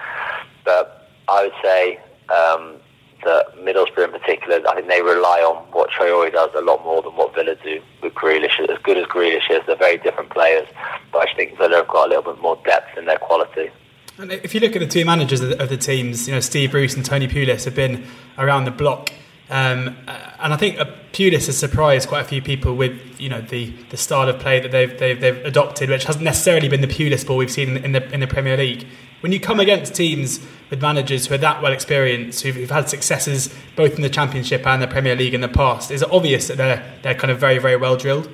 But 0.64 1.10
I 1.28 1.44
would 1.44 1.52
say 1.62 2.00
um, 2.30 2.76
that 3.24 3.56
Middlesbrough 3.56 4.04
in 4.04 4.10
particular, 4.12 4.60
I 4.68 4.74
think 4.74 4.88
they 4.88 5.02
rely 5.02 5.40
on 5.40 5.64
what 5.72 5.90
Traore 5.90 6.32
does 6.32 6.50
a 6.54 6.60
lot 6.60 6.84
more 6.84 7.02
than 7.02 7.12
what 7.12 7.34
Villa 7.34 7.54
do 7.62 7.80
with 8.02 8.14
Grealish. 8.14 8.58
As 8.60 8.78
good 8.82 8.96
as 8.96 9.06
Grealish 9.06 9.50
is, 9.50 9.60
they're 9.66 9.76
very 9.76 9.98
different 9.98 10.30
players. 10.30 10.66
But 11.12 11.28
I 11.28 11.34
think 11.34 11.58
Villa 11.58 11.76
have 11.76 11.88
got 11.88 12.06
a 12.06 12.08
little 12.08 12.32
bit 12.32 12.42
more 12.42 12.58
depth 12.64 12.96
in 12.96 13.06
their 13.06 13.18
quality. 13.18 13.70
And 14.18 14.32
if 14.32 14.54
you 14.54 14.60
look 14.60 14.74
at 14.74 14.80
the 14.80 14.86
two 14.86 15.04
managers 15.04 15.40
of 15.40 15.68
the, 15.68 15.76
teams, 15.76 16.26
you 16.26 16.34
know 16.34 16.40
Steve 16.40 16.72
Bruce 16.72 16.94
and 16.94 17.04
Tony 17.04 17.28
Pulis 17.28 17.64
have 17.64 17.74
been 17.74 18.04
around 18.36 18.64
the 18.64 18.72
block 18.72 19.10
um, 19.50 19.96
and 20.40 20.52
I 20.52 20.56
think 20.56 20.78
uh, 20.78 20.84
Pulis 21.12 21.46
has 21.46 21.56
surprised 21.56 22.08
quite 22.08 22.20
a 22.20 22.28
few 22.28 22.42
people 22.42 22.74
with 22.74 23.18
you 23.18 23.30
know 23.30 23.40
the, 23.40 23.70
the 23.90 23.96
style 23.96 24.28
of 24.28 24.38
play 24.38 24.60
that 24.60 24.70
they've, 24.70 24.98
they've, 24.98 25.18
they've 25.18 25.44
adopted, 25.44 25.88
which 25.88 26.04
hasn't 26.04 26.24
necessarily 26.24 26.68
been 26.68 26.82
the 26.82 26.86
Pulis 26.86 27.26
ball 27.26 27.38
we've 27.38 27.50
seen 27.50 27.78
in 27.78 27.92
the 27.92 28.12
in 28.12 28.20
the 28.20 28.26
Premier 28.26 28.56
League. 28.56 28.86
When 29.20 29.32
you 29.32 29.40
come 29.40 29.58
against 29.58 29.94
teams 29.94 30.38
with 30.70 30.80
managers 30.80 31.26
who 31.26 31.34
are 31.34 31.38
that 31.38 31.60
well 31.62 31.72
experienced, 31.72 32.42
who've, 32.42 32.54
who've 32.54 32.70
had 32.70 32.88
successes 32.88 33.52
both 33.74 33.96
in 33.96 34.02
the 34.02 34.10
Championship 34.10 34.66
and 34.66 34.80
the 34.80 34.86
Premier 34.86 35.16
League 35.16 35.34
in 35.34 35.40
the 35.40 35.48
past, 35.48 35.90
is 35.90 36.02
it 36.02 36.10
obvious 36.10 36.48
that 36.48 36.56
they're 36.56 36.94
they're 37.02 37.14
kind 37.14 37.30
of 37.30 37.38
very 37.38 37.58
very 37.58 37.76
well 37.76 37.96
drilled? 37.96 38.30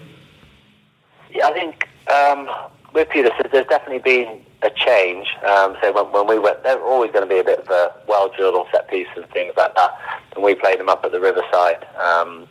Yeah, 1.30 1.48
I 1.48 1.52
think 1.52 1.88
um, 2.12 2.48
with 2.92 3.08
Pulis, 3.08 3.32
there's 3.50 3.66
definitely 3.66 3.98
been 3.98 4.44
a 4.62 4.70
change. 4.70 5.28
Um, 5.46 5.76
so 5.82 5.92
when, 5.92 6.12
when 6.12 6.26
we 6.26 6.38
went, 6.38 6.62
they're 6.62 6.82
always 6.82 7.10
going 7.12 7.26
to 7.26 7.32
be 7.32 7.38
a 7.38 7.44
bit 7.44 7.60
of 7.60 7.68
a 7.68 7.92
well 8.06 8.30
drilled 8.34 8.54
on 8.54 8.66
set 8.72 8.88
pieces 8.88 9.12
and 9.16 9.28
things 9.30 9.54
like 9.56 9.74
that. 9.74 9.90
And 10.34 10.44
we 10.44 10.54
played 10.54 10.80
them 10.80 10.88
up 10.88 11.04
at 11.04 11.12
the 11.12 11.20
Riverside. 11.20 11.86
Um, 11.98 12.46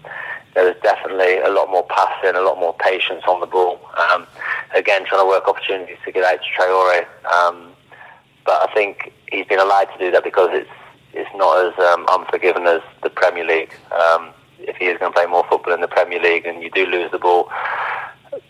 there 0.53 0.65
was 0.65 0.75
definitely 0.83 1.39
a 1.39 1.49
lot 1.49 1.69
more 1.69 1.85
passing, 1.89 2.35
a 2.35 2.41
lot 2.41 2.59
more 2.59 2.75
patience 2.79 3.23
on 3.27 3.39
the 3.39 3.47
ball. 3.47 3.79
Um, 3.97 4.27
again, 4.75 5.05
trying 5.05 5.21
to 5.21 5.27
work 5.27 5.47
opportunities 5.47 5.97
to 6.05 6.11
get 6.11 6.23
out 6.23 6.39
to 6.39 6.61
Traore. 6.61 7.05
But 8.45 8.69
I 8.69 8.73
think 8.73 9.13
he's 9.31 9.45
been 9.45 9.59
allowed 9.59 9.85
to 9.85 9.97
do 9.97 10.11
that 10.11 10.23
because 10.23 10.49
it's 10.51 10.69
it's 11.13 11.29
not 11.35 11.65
as 11.65 11.77
um, 11.79 12.05
unforgiving 12.09 12.65
as 12.65 12.81
the 13.03 13.09
Premier 13.09 13.45
League. 13.45 13.73
Um, 13.91 14.31
if 14.59 14.75
he 14.77 14.85
is 14.85 14.97
going 14.97 15.11
to 15.11 15.15
play 15.15 15.27
more 15.27 15.45
football 15.49 15.73
in 15.73 15.81
the 15.81 15.87
Premier 15.87 16.19
League 16.19 16.45
and 16.45 16.63
you 16.63 16.71
do 16.71 16.85
lose 16.85 17.11
the 17.11 17.19
ball, 17.19 17.51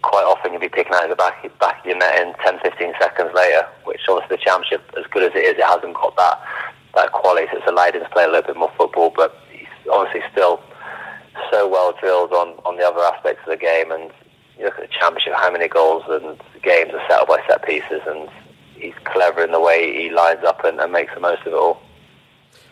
quite 0.01 0.23
often 0.23 0.51
you'll 0.51 0.61
be 0.61 0.69
picking 0.69 0.93
out 0.93 1.03
of 1.03 1.09
the 1.09 1.15
back, 1.15 1.43
back 1.59 1.79
of 1.79 1.85
your 1.85 1.97
net 1.97 2.21
in 2.21 2.33
10, 2.43 2.59
15 2.59 2.93
seconds 2.99 3.31
later, 3.35 3.67
which 3.83 4.01
obviously 4.07 4.37
the 4.37 4.43
championship, 4.43 4.81
as 4.97 5.05
good 5.11 5.23
as 5.23 5.31
it 5.35 5.43
is, 5.43 5.55
it 5.57 5.65
hasn't 5.65 5.93
got 5.95 6.15
that, 6.15 6.39
that 6.95 7.11
quality. 7.11 7.47
So 7.51 7.57
it's 7.57 7.67
allowed 7.67 7.95
him 7.95 8.03
to 8.03 8.09
play 8.09 8.23
a 8.23 8.27
little 8.27 8.47
bit 8.47 8.57
more 8.57 8.71
football, 8.77 9.11
but 9.15 9.35
he's 9.51 9.67
obviously 9.91 10.21
still 10.31 10.61
so 11.51 11.67
well 11.67 11.93
drilled 11.99 12.31
on, 12.31 12.55
on 12.65 12.77
the 12.77 12.87
other 12.87 13.01
aspects 13.01 13.41
of 13.45 13.51
the 13.51 13.57
game. 13.57 13.91
And 13.91 14.11
you 14.57 14.65
look 14.65 14.75
at 14.75 14.87
the 14.87 14.93
championship, 14.93 15.33
how 15.35 15.51
many 15.51 15.67
goals 15.67 16.03
and 16.07 16.39
games 16.61 16.93
are 16.93 17.03
settled 17.09 17.27
by 17.27 17.43
set 17.47 17.65
pieces, 17.65 18.01
and 18.07 18.29
he's 18.83 18.93
clever 19.05 19.43
in 19.43 19.51
the 19.51 19.59
way 19.59 19.93
he 20.01 20.09
lines 20.09 20.43
up 20.43 20.63
and, 20.63 20.79
and 20.79 20.91
makes 20.91 21.13
the 21.13 21.19
most 21.19 21.41
of 21.41 21.47
it 21.47 21.53
all. 21.53 21.81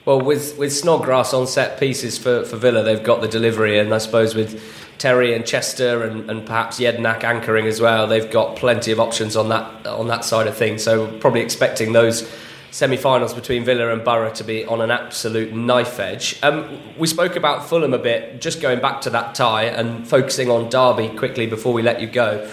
Well, 0.06 0.20
with 0.20 0.58
with 0.58 0.74
Snodgrass 0.74 1.34
on 1.34 1.48
set 1.48 1.80
pieces 1.80 2.18
for, 2.18 2.44
for 2.44 2.58
Villa, 2.58 2.84
they've 2.84 3.03
got 3.03 3.22
the 3.22 3.27
delivery, 3.27 3.77
and 3.80 3.94
I 3.94 4.00
suppose 4.00 4.34
with 4.34 4.62
Terry 4.98 5.34
and 5.36 5.46
Chester 5.46 6.03
and, 6.03 6.30
and 6.30 6.46
perhaps 6.46 6.80
Jedinak 6.80 7.24
anchoring 7.24 7.68
as 7.68 7.80
well, 7.80 8.08
they've 8.08 8.32
got 8.32 8.56
plenty 8.56 8.91
of 8.91 9.00
options 9.00 9.36
on 9.36 9.50
that 9.50 9.86
on 9.86 10.08
that 10.08 10.25
side 10.25 10.48
of 10.48 10.58
things. 10.58 10.84
So 10.84 11.08
probably 11.20 11.41
expecting 11.41 11.94
those 11.94 12.27
semi-finals 12.72 13.34
between 13.34 13.65
Villa 13.65 13.91
and 13.91 14.03
Borough 14.03 14.32
to 14.32 14.44
be 14.44 14.65
on 14.65 14.82
an 14.82 14.91
absolute 14.91 15.53
knife 15.53 16.00
edge. 16.00 16.39
Um, 16.41 16.80
we 16.98 17.06
spoke 17.06 17.36
about 17.36 17.68
Fulham 17.68 17.94
a 17.94 18.00
bit, 18.00 18.41
just 18.41 18.62
going 18.62 18.80
back 18.80 19.01
to 19.01 19.10
that 19.10 19.36
tie 19.36 19.65
and 19.65 20.08
focusing 20.08 20.50
on 20.50 20.70
Derby 20.70 21.10
quickly 21.10 21.48
before 21.48 21.74
we 21.74 21.82
let 21.82 22.00
you 22.00 22.08
go. 22.08 22.50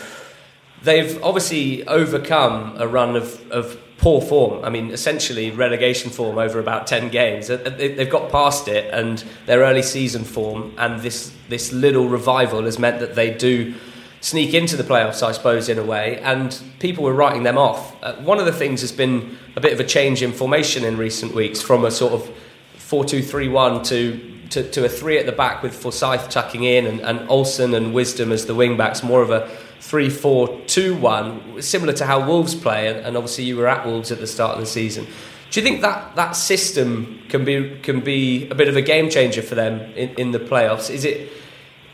They've 0.82 1.22
obviously 1.22 1.86
overcome 1.86 2.76
a 2.78 2.86
run 2.86 3.16
of, 3.16 3.50
of 3.50 3.78
poor 3.98 4.20
form. 4.22 4.64
I 4.64 4.70
mean, 4.70 4.90
essentially 4.90 5.50
relegation 5.50 6.10
form 6.10 6.38
over 6.38 6.60
about 6.60 6.86
ten 6.86 7.08
games. 7.08 7.48
They've 7.48 8.08
got 8.08 8.30
past 8.30 8.68
it, 8.68 8.92
and 8.94 9.24
their 9.46 9.60
early 9.60 9.82
season 9.82 10.24
form 10.24 10.72
and 10.78 11.00
this 11.00 11.32
this 11.48 11.72
little 11.72 12.08
revival 12.08 12.62
has 12.64 12.78
meant 12.78 13.00
that 13.00 13.14
they 13.14 13.34
do 13.34 13.74
sneak 14.20 14.54
into 14.54 14.76
the 14.76 14.82
playoffs, 14.82 15.22
I 15.22 15.32
suppose, 15.32 15.68
in 15.68 15.78
a 15.78 15.84
way. 15.84 16.18
And 16.20 16.60
people 16.78 17.04
were 17.04 17.12
writing 17.12 17.42
them 17.42 17.58
off. 17.58 17.96
Uh, 18.02 18.14
one 18.16 18.38
of 18.38 18.46
the 18.46 18.52
things 18.52 18.80
has 18.80 18.92
been 18.92 19.36
a 19.56 19.60
bit 19.60 19.72
of 19.72 19.80
a 19.80 19.84
change 19.84 20.22
in 20.22 20.32
formation 20.32 20.84
in 20.84 20.96
recent 20.96 21.34
weeks, 21.34 21.60
from 21.60 21.84
a 21.84 21.90
sort 21.90 22.12
of 22.12 22.30
four-two-three-one 22.76 23.82
to 23.84 24.34
to, 24.50 24.62
to 24.70 24.84
a 24.84 24.88
three 24.88 25.18
at 25.18 25.26
the 25.26 25.32
back 25.32 25.62
with 25.62 25.74
Forsyth 25.74 26.30
tucking 26.30 26.64
in 26.64 26.86
and, 26.86 27.00
and 27.00 27.28
Olsson 27.28 27.74
and 27.76 27.92
Wisdom 27.92 28.32
as 28.32 28.46
the 28.46 28.54
wing 28.54 28.76
backs, 28.76 29.02
more 29.02 29.22
of 29.22 29.30
a 29.30 29.50
3 29.80 30.10
4 30.10 30.60
2 30.66 30.96
1, 30.96 31.62
similar 31.62 31.92
to 31.94 32.06
how 32.06 32.26
Wolves 32.26 32.54
play, 32.54 32.88
and, 32.88 32.98
and, 32.98 33.16
obviously 33.16 33.44
you 33.44 33.56
were 33.56 33.68
at 33.68 33.86
Wolves 33.86 34.10
at 34.10 34.18
the 34.18 34.26
start 34.26 34.54
of 34.54 34.60
the 34.60 34.66
season. 34.66 35.06
Do 35.50 35.60
you 35.60 35.66
think 35.66 35.80
that, 35.80 36.14
that 36.16 36.32
system 36.32 37.22
can 37.28 37.44
be 37.44 37.78
can 37.82 38.00
be 38.00 38.48
a 38.50 38.54
bit 38.54 38.68
of 38.68 38.76
a 38.76 38.82
game 38.82 39.08
changer 39.08 39.42
for 39.42 39.54
them 39.54 39.80
in, 39.92 40.10
in 40.16 40.32
the 40.32 40.38
playoffs? 40.38 40.90
Is 40.90 41.04
it 41.04 41.30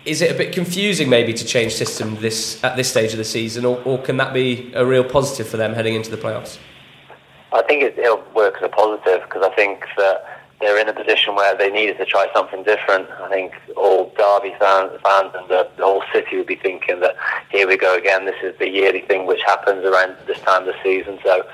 is 0.04 0.20
it 0.20 0.30
a 0.30 0.34
bit 0.34 0.52
confusing 0.52 1.08
maybe 1.08 1.32
to 1.32 1.44
change 1.44 1.74
system 1.74 2.16
this 2.16 2.62
at 2.64 2.76
this 2.76 2.90
stage 2.90 3.12
of 3.12 3.18
the 3.18 3.24
season, 3.24 3.64
or, 3.64 3.80
or 3.84 3.98
can 4.02 4.16
that 4.16 4.34
be 4.34 4.72
a 4.74 4.84
real 4.84 5.04
positive 5.04 5.48
for 5.48 5.56
them 5.56 5.74
heading 5.74 5.94
into 5.94 6.10
the 6.10 6.16
playoffs? 6.16 6.58
I 7.52 7.62
think 7.62 7.82
it, 7.82 7.98
it'll 7.98 8.24
work 8.34 8.56
as 8.56 8.62
a 8.64 8.68
positive 8.68 9.22
because 9.22 9.42
I 9.42 9.54
think 9.54 9.84
that 9.96 10.33
they're 10.60 10.78
in 10.78 10.88
a 10.88 10.92
position 10.92 11.34
where 11.34 11.56
they 11.56 11.70
needed 11.70 11.98
to 11.98 12.04
try 12.04 12.26
something 12.34 12.62
different. 12.62 13.10
I 13.10 13.28
think 13.28 13.52
all 13.76 14.12
Derby 14.16 14.54
fans, 14.58 14.92
fans 15.02 15.32
and 15.34 15.48
the, 15.48 15.68
the, 15.76 15.84
whole 15.84 16.02
city 16.12 16.36
would 16.36 16.46
be 16.46 16.56
thinking 16.56 17.00
that 17.00 17.16
here 17.50 17.66
we 17.66 17.76
go 17.76 17.96
again. 17.96 18.24
This 18.24 18.40
is 18.42 18.56
the 18.58 18.68
yearly 18.68 19.00
thing 19.02 19.26
which 19.26 19.42
happens 19.46 19.84
around 19.84 20.16
this 20.26 20.40
time 20.40 20.66
of 20.66 20.74
the 20.74 20.74
season. 20.82 21.18
So 21.24 21.44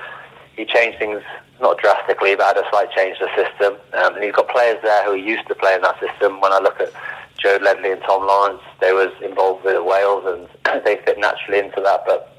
he 0.55 0.65
changed 0.65 0.99
things 0.99 1.21
not 1.59 1.77
drastically, 1.77 2.35
but 2.35 2.55
had 2.55 2.57
a 2.57 2.69
slight 2.69 2.91
change 2.91 3.17
to 3.19 3.25
the 3.25 3.43
system. 3.43 3.73
Um, 3.93 4.15
and 4.15 4.23
he's 4.23 4.33
got 4.33 4.49
players 4.49 4.77
there 4.81 5.05
who 5.05 5.11
are 5.11 5.17
used 5.17 5.47
to 5.47 5.55
playing 5.55 5.81
that 5.81 5.99
system. 5.99 6.39
When 6.41 6.53
I 6.53 6.59
look 6.59 6.79
at 6.79 6.91
Joe 7.37 7.59
Ledley 7.61 7.91
and 7.91 8.01
Tom 8.01 8.25
Lawrence, 8.25 8.61
they 8.79 8.93
was 8.93 9.11
involved 9.23 9.65
with 9.65 9.83
Wales 9.83 10.23
and 10.25 10.83
they 10.85 10.97
fit 11.05 11.19
naturally 11.19 11.59
into 11.59 11.81
that. 11.81 12.03
But 12.05 12.35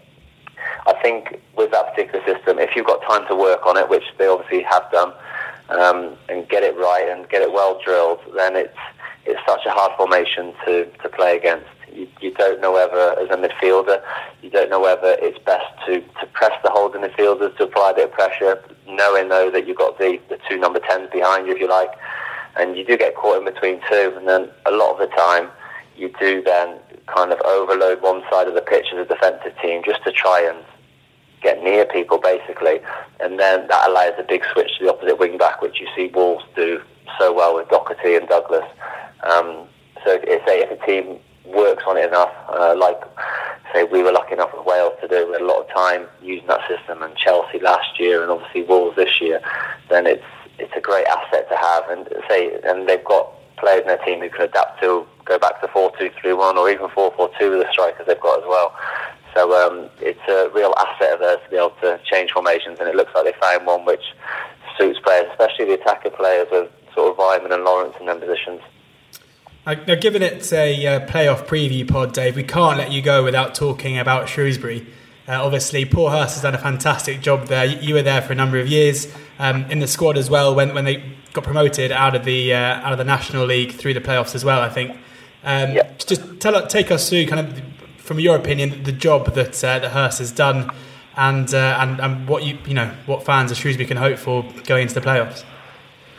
I 0.86 0.94
think 1.02 1.40
with 1.56 1.70
that 1.72 1.94
particular 1.94 2.24
system, 2.24 2.58
if 2.58 2.74
you've 2.74 2.86
got 2.86 3.02
time 3.02 3.26
to 3.28 3.36
work 3.36 3.66
on 3.66 3.76
it, 3.76 3.88
which 3.88 4.04
they 4.18 4.26
obviously 4.26 4.62
have 4.62 4.90
done 4.90 5.12
um, 5.72 6.16
and 6.28 6.48
get 6.48 6.62
it 6.62 6.76
right 6.76 7.08
and 7.08 7.28
get 7.28 7.42
it 7.42 7.52
well 7.52 7.80
drilled, 7.84 8.20
then 8.36 8.56
it's 8.56 8.76
it's 9.24 9.40
such 9.46 9.64
a 9.66 9.70
hard 9.70 9.92
formation 9.96 10.52
to, 10.64 10.84
to 11.02 11.08
play 11.08 11.36
against. 11.36 11.66
You, 11.92 12.08
you 12.20 12.32
don't 12.32 12.60
know 12.60 12.72
whether, 12.72 13.16
as 13.20 13.30
a 13.30 13.36
midfielder, 13.36 14.02
you 14.42 14.50
don't 14.50 14.68
know 14.68 14.80
whether 14.80 15.16
it's 15.20 15.38
best 15.44 15.66
to, 15.86 16.00
to 16.00 16.26
press 16.32 16.52
the 16.64 16.70
holding 16.70 17.02
midfielders 17.02 17.56
to 17.58 17.64
apply 17.64 17.90
a 17.90 17.94
bit 17.94 18.04
of 18.08 18.12
pressure, 18.12 18.60
knowing 18.88 19.28
though 19.28 19.50
that 19.50 19.68
you've 19.68 19.76
got 19.76 19.98
the, 19.98 20.18
the 20.28 20.38
two 20.48 20.58
number 20.58 20.80
tens 20.80 21.08
behind 21.12 21.46
you, 21.46 21.52
if 21.52 21.60
you 21.60 21.68
like, 21.68 21.90
and 22.56 22.76
you 22.76 22.84
do 22.84 22.96
get 22.98 23.14
caught 23.14 23.38
in 23.38 23.44
between 23.44 23.80
two, 23.88 24.12
and 24.16 24.26
then 24.26 24.48
a 24.66 24.72
lot 24.72 24.92
of 24.92 24.98
the 24.98 25.14
time 25.14 25.48
you 25.96 26.12
do 26.18 26.42
then 26.42 26.78
kind 27.06 27.32
of 27.32 27.40
overload 27.42 28.02
one 28.02 28.22
side 28.30 28.48
of 28.48 28.54
the 28.54 28.62
pitch 28.62 28.86
as 28.92 28.98
a 28.98 29.04
defensive 29.04 29.52
team 29.60 29.82
just 29.84 30.02
to 30.04 30.10
try 30.10 30.40
and 30.40 30.64
get 31.42 31.62
near 31.62 31.84
people 31.84 32.18
basically, 32.18 32.80
and 33.20 33.38
then 33.38 33.66
that 33.68 33.88
allows 33.88 34.14
a 34.18 34.22
big 34.22 34.42
switch 34.52 34.78
to 34.78 34.84
the 34.84 34.92
opposite 34.92 35.18
wing 35.18 35.38
back, 35.38 35.60
which 35.62 35.80
you 35.80 35.88
see 35.96 36.06
Wolves 36.14 36.44
do 36.54 36.80
so 37.18 37.32
well 37.32 37.54
with 37.54 37.68
Doherty 37.68 38.16
and 38.16 38.28
Douglas. 38.28 38.64
Um, 39.22 39.66
so 40.04 40.18
if, 40.22 40.44
say 40.46 40.60
if 40.60 40.70
a 40.70 40.86
team 40.86 41.18
works 41.44 41.84
on 41.86 41.96
it 41.96 42.06
enough, 42.06 42.32
uh, 42.48 42.74
like 42.76 43.00
say 43.72 43.84
we 43.84 44.02
were 44.02 44.12
lucky 44.12 44.34
enough 44.34 44.50
with 44.56 44.66
Wales 44.66 44.94
to 45.00 45.08
do, 45.08 45.36
a 45.38 45.44
lot 45.44 45.60
of 45.60 45.68
time 45.74 46.06
using 46.22 46.46
that 46.46 46.66
system, 46.68 47.02
and 47.02 47.16
Chelsea 47.16 47.58
last 47.58 47.98
year, 47.98 48.22
and 48.22 48.30
obviously 48.30 48.62
Wolves 48.62 48.96
this 48.96 49.20
year, 49.20 49.40
then 49.88 50.06
it's 50.06 50.24
it's 50.58 50.72
a 50.76 50.80
great 50.80 51.06
asset 51.06 51.48
to 51.48 51.56
have, 51.56 51.88
and 51.88 52.08
say 52.28 52.58
and 52.64 52.88
they've 52.88 53.04
got 53.04 53.32
players 53.56 53.82
in 53.82 53.88
their 53.88 53.98
team 53.98 54.20
who 54.20 54.28
can 54.28 54.42
adapt 54.42 54.80
to 54.82 55.06
go 55.24 55.38
back 55.38 55.60
to 55.60 55.68
four 55.68 55.92
two 55.98 56.10
three 56.20 56.32
one 56.32 56.58
or 56.58 56.70
even 56.70 56.88
four 56.90 57.12
four 57.16 57.30
two 57.38 57.50
with 57.50 57.60
the 57.60 57.72
strikers 57.72 58.06
they've 58.06 58.20
got 58.20 58.40
as 58.40 58.44
well. 58.48 58.74
So 59.34 59.52
um, 59.54 59.88
it's 60.00 60.20
a 60.28 60.50
real 60.54 60.74
asset 60.78 61.14
of 61.14 61.20
theirs 61.20 61.38
to 61.44 61.50
be 61.50 61.56
able 61.56 61.74
to 61.82 62.00
change 62.04 62.32
formations, 62.32 62.78
and 62.80 62.88
it 62.88 62.94
looks 62.94 63.12
like 63.14 63.24
they 63.24 63.40
found 63.40 63.66
one 63.66 63.84
which 63.84 64.04
suits 64.78 64.98
players, 65.00 65.26
especially 65.30 65.66
the 65.66 65.74
attacker 65.74 66.10
players 66.10 66.48
with 66.50 66.70
sort 66.94 67.10
of 67.10 67.16
Weimann 67.16 67.52
and 67.52 67.64
Lawrence 67.64 67.94
in 67.98 68.06
their 68.06 68.16
positions. 68.16 68.60
Now, 69.64 69.94
given 69.94 70.22
it's 70.22 70.52
a 70.52 70.86
uh, 70.86 71.06
playoff 71.06 71.46
preview 71.46 71.88
pod, 71.88 72.12
Dave, 72.12 72.34
we 72.34 72.42
can't 72.42 72.78
let 72.78 72.90
you 72.90 73.00
go 73.00 73.22
without 73.22 73.54
talking 73.54 73.96
about 73.96 74.28
Shrewsbury. 74.28 74.86
Uh, 75.28 75.42
obviously, 75.42 75.84
Paul 75.84 76.10
Hurst 76.10 76.34
has 76.34 76.42
done 76.42 76.54
a 76.54 76.58
fantastic 76.58 77.20
job 77.20 77.46
there. 77.46 77.64
You, 77.64 77.94
were 77.94 78.02
there 78.02 78.20
for 78.20 78.32
a 78.32 78.36
number 78.36 78.58
of 78.58 78.66
years 78.66 79.06
um, 79.38 79.64
in 79.70 79.78
the 79.78 79.86
squad 79.86 80.18
as 80.18 80.28
well 80.28 80.52
when, 80.52 80.74
when 80.74 80.84
they 80.84 81.04
got 81.32 81.44
promoted 81.44 81.92
out 81.92 82.16
of 82.16 82.24
the 82.24 82.52
uh, 82.52 82.58
out 82.58 82.90
of 82.92 82.98
the 82.98 83.04
National 83.04 83.46
League 83.46 83.72
through 83.72 83.94
the 83.94 84.00
playoffs 84.00 84.34
as 84.34 84.44
well. 84.44 84.60
I 84.60 84.68
think. 84.68 84.96
Um, 85.44 85.72
yeah. 85.72 85.92
Just 85.96 86.40
tell 86.40 86.66
take 86.66 86.90
us 86.90 87.08
through 87.08 87.26
kind 87.26 87.46
of 87.46 87.62
from 88.12 88.20
your 88.20 88.36
opinion, 88.36 88.82
the 88.82 88.92
job 88.92 89.32
that 89.32 89.64
uh, 89.64 89.88
Hurst 89.88 90.18
has 90.18 90.30
done, 90.30 90.70
and 91.16 91.54
uh, 91.54 91.78
and 91.80 91.98
and 91.98 92.28
what 92.28 92.44
you 92.44 92.58
you 92.66 92.74
know 92.74 92.92
what 93.06 93.24
fans 93.24 93.50
of 93.50 93.56
Shrewsbury 93.56 93.86
can 93.86 93.96
hope 93.96 94.18
for 94.18 94.42
going 94.66 94.82
into 94.82 94.92
the 94.92 95.00
playoffs. 95.00 95.44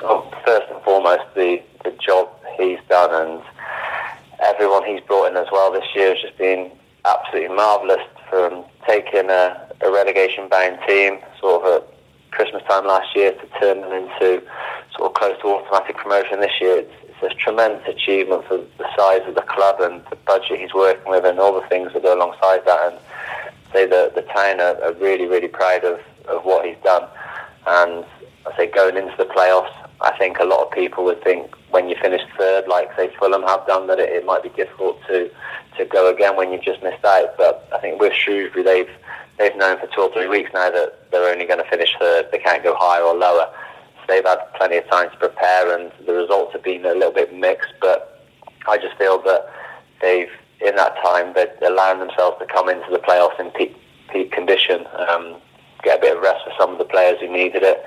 Oh, 0.01 0.27
first 0.43 0.71
and 0.71 0.81
foremost, 0.81 1.21
the 1.35 1.61
the 1.83 1.91
job 2.03 2.29
he's 2.57 2.79
done 2.89 3.13
and 3.13 3.43
everyone 4.41 4.83
he's 4.85 5.01
brought 5.01 5.29
in 5.29 5.37
as 5.37 5.45
well 5.51 5.71
this 5.71 5.85
year 5.93 6.15
has 6.15 6.21
just 6.23 6.35
been 6.39 6.71
absolutely 7.05 7.55
marvellous. 7.55 8.01
From 8.27 8.65
taking 8.87 9.29
a, 9.29 9.69
a 9.81 9.91
relegation 9.91 10.49
bound 10.49 10.79
team, 10.87 11.19
sort 11.39 11.61
of 11.61 11.83
at 11.83 11.93
Christmas 12.31 12.63
time 12.67 12.87
last 12.87 13.15
year, 13.15 13.33
to 13.33 13.59
turn 13.59 13.81
them 13.81 13.91
into 13.91 14.41
sort 14.97 15.11
of 15.11 15.13
close 15.13 15.39
to 15.41 15.47
automatic 15.47 15.97
promotion 15.97 16.39
this 16.39 16.59
year. 16.59 16.77
It's, 16.77 16.93
a 17.23 17.33
tremendous 17.35 17.87
achievement 17.87 18.45
for 18.45 18.57
the 18.57 18.87
size 18.95 19.21
of 19.27 19.35
the 19.35 19.41
club 19.41 19.79
and 19.79 20.03
the 20.09 20.15
budget 20.27 20.59
he's 20.59 20.73
working 20.73 21.09
with 21.09 21.25
and 21.25 21.39
all 21.39 21.59
the 21.59 21.67
things 21.67 21.93
that 21.93 22.03
go 22.03 22.15
alongside 22.15 22.65
that. 22.65 22.91
And 22.91 22.99
say 23.71 23.85
the 23.85 24.11
the 24.13 24.21
town 24.21 24.59
are, 24.59 24.81
are 24.83 24.93
really 24.93 25.25
really 25.25 25.47
proud 25.47 25.83
of, 25.83 25.99
of 26.27 26.43
what 26.45 26.65
he's 26.65 26.77
done. 26.83 27.07
And 27.65 28.05
I 28.45 28.55
say 28.57 28.67
going 28.67 28.97
into 28.97 29.15
the 29.17 29.25
playoffs, 29.25 29.73
I 30.01 30.15
think 30.17 30.39
a 30.39 30.43
lot 30.43 30.65
of 30.65 30.71
people 30.71 31.03
would 31.05 31.23
think 31.23 31.55
when 31.71 31.89
you 31.89 31.95
finish 32.01 32.21
third, 32.37 32.67
like 32.67 32.95
say 32.95 33.09
Fulham 33.17 33.43
have 33.43 33.65
done, 33.65 33.87
that 33.87 33.99
it, 33.99 34.09
it 34.09 34.25
might 34.25 34.43
be 34.43 34.49
difficult 34.49 34.99
to 35.07 35.29
to 35.77 35.85
go 35.85 36.13
again 36.13 36.35
when 36.35 36.51
you've 36.51 36.61
just 36.61 36.83
missed 36.83 37.03
out. 37.05 37.35
But 37.37 37.67
I 37.73 37.79
think 37.79 37.99
with 37.99 38.13
Shrewsbury, 38.13 38.63
they've 38.63 38.89
they've 39.37 39.55
known 39.55 39.79
for 39.79 39.87
two 39.87 40.01
or 40.01 40.11
three 40.11 40.27
weeks 40.27 40.51
now 40.53 40.69
that 40.69 41.09
they're 41.11 41.31
only 41.31 41.45
going 41.45 41.63
to 41.63 41.69
finish 41.69 41.95
third. 41.99 42.27
They 42.31 42.39
can't 42.39 42.63
go 42.63 42.75
higher 42.77 43.03
or 43.03 43.15
lower 43.15 43.49
they've 44.07 44.25
had 44.25 44.39
plenty 44.55 44.77
of 44.77 44.87
time 44.89 45.09
to 45.11 45.17
prepare, 45.17 45.77
and 45.77 45.91
the 46.05 46.13
results 46.13 46.53
have 46.53 46.63
been 46.63 46.85
a 46.85 46.93
little 46.93 47.11
bit 47.11 47.33
mixed. 47.33 47.73
But 47.81 48.27
I 48.67 48.77
just 48.77 48.97
feel 48.97 49.21
that 49.23 49.51
they've, 50.01 50.31
in 50.61 50.75
that 50.75 50.95
time, 51.03 51.33
they're 51.33 51.53
allowing 51.63 51.99
themselves 51.99 52.37
to 52.39 52.45
come 52.45 52.69
into 52.69 52.89
the 52.91 52.99
playoffs 52.99 53.39
in 53.39 53.51
peak, 53.51 53.75
peak 54.11 54.31
condition, 54.31 54.85
um, 55.09 55.37
get 55.83 55.99
a 55.99 56.01
bit 56.01 56.17
of 56.17 56.23
rest 56.23 56.43
for 56.45 56.53
some 56.59 56.71
of 56.71 56.77
the 56.77 56.85
players 56.85 57.19
who 57.19 57.31
needed 57.31 57.63
it. 57.63 57.83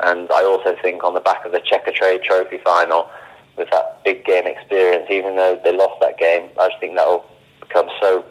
And 0.00 0.30
I 0.30 0.44
also 0.44 0.76
think 0.80 1.04
on 1.04 1.14
the 1.14 1.20
back 1.20 1.44
of 1.44 1.52
the 1.52 1.60
Checkatrade 1.60 2.22
Trophy 2.22 2.58
final, 2.64 3.08
with 3.56 3.70
that 3.70 4.02
big 4.04 4.24
game 4.24 4.46
experience, 4.46 5.06
even 5.10 5.36
though 5.36 5.60
they 5.62 5.76
lost 5.76 6.00
that 6.00 6.18
game, 6.18 6.48
I 6.58 6.68
just 6.68 6.80
think 6.80 6.96
that 6.96 7.06
will 7.06 7.24
become 7.60 7.88
so 8.00 8.24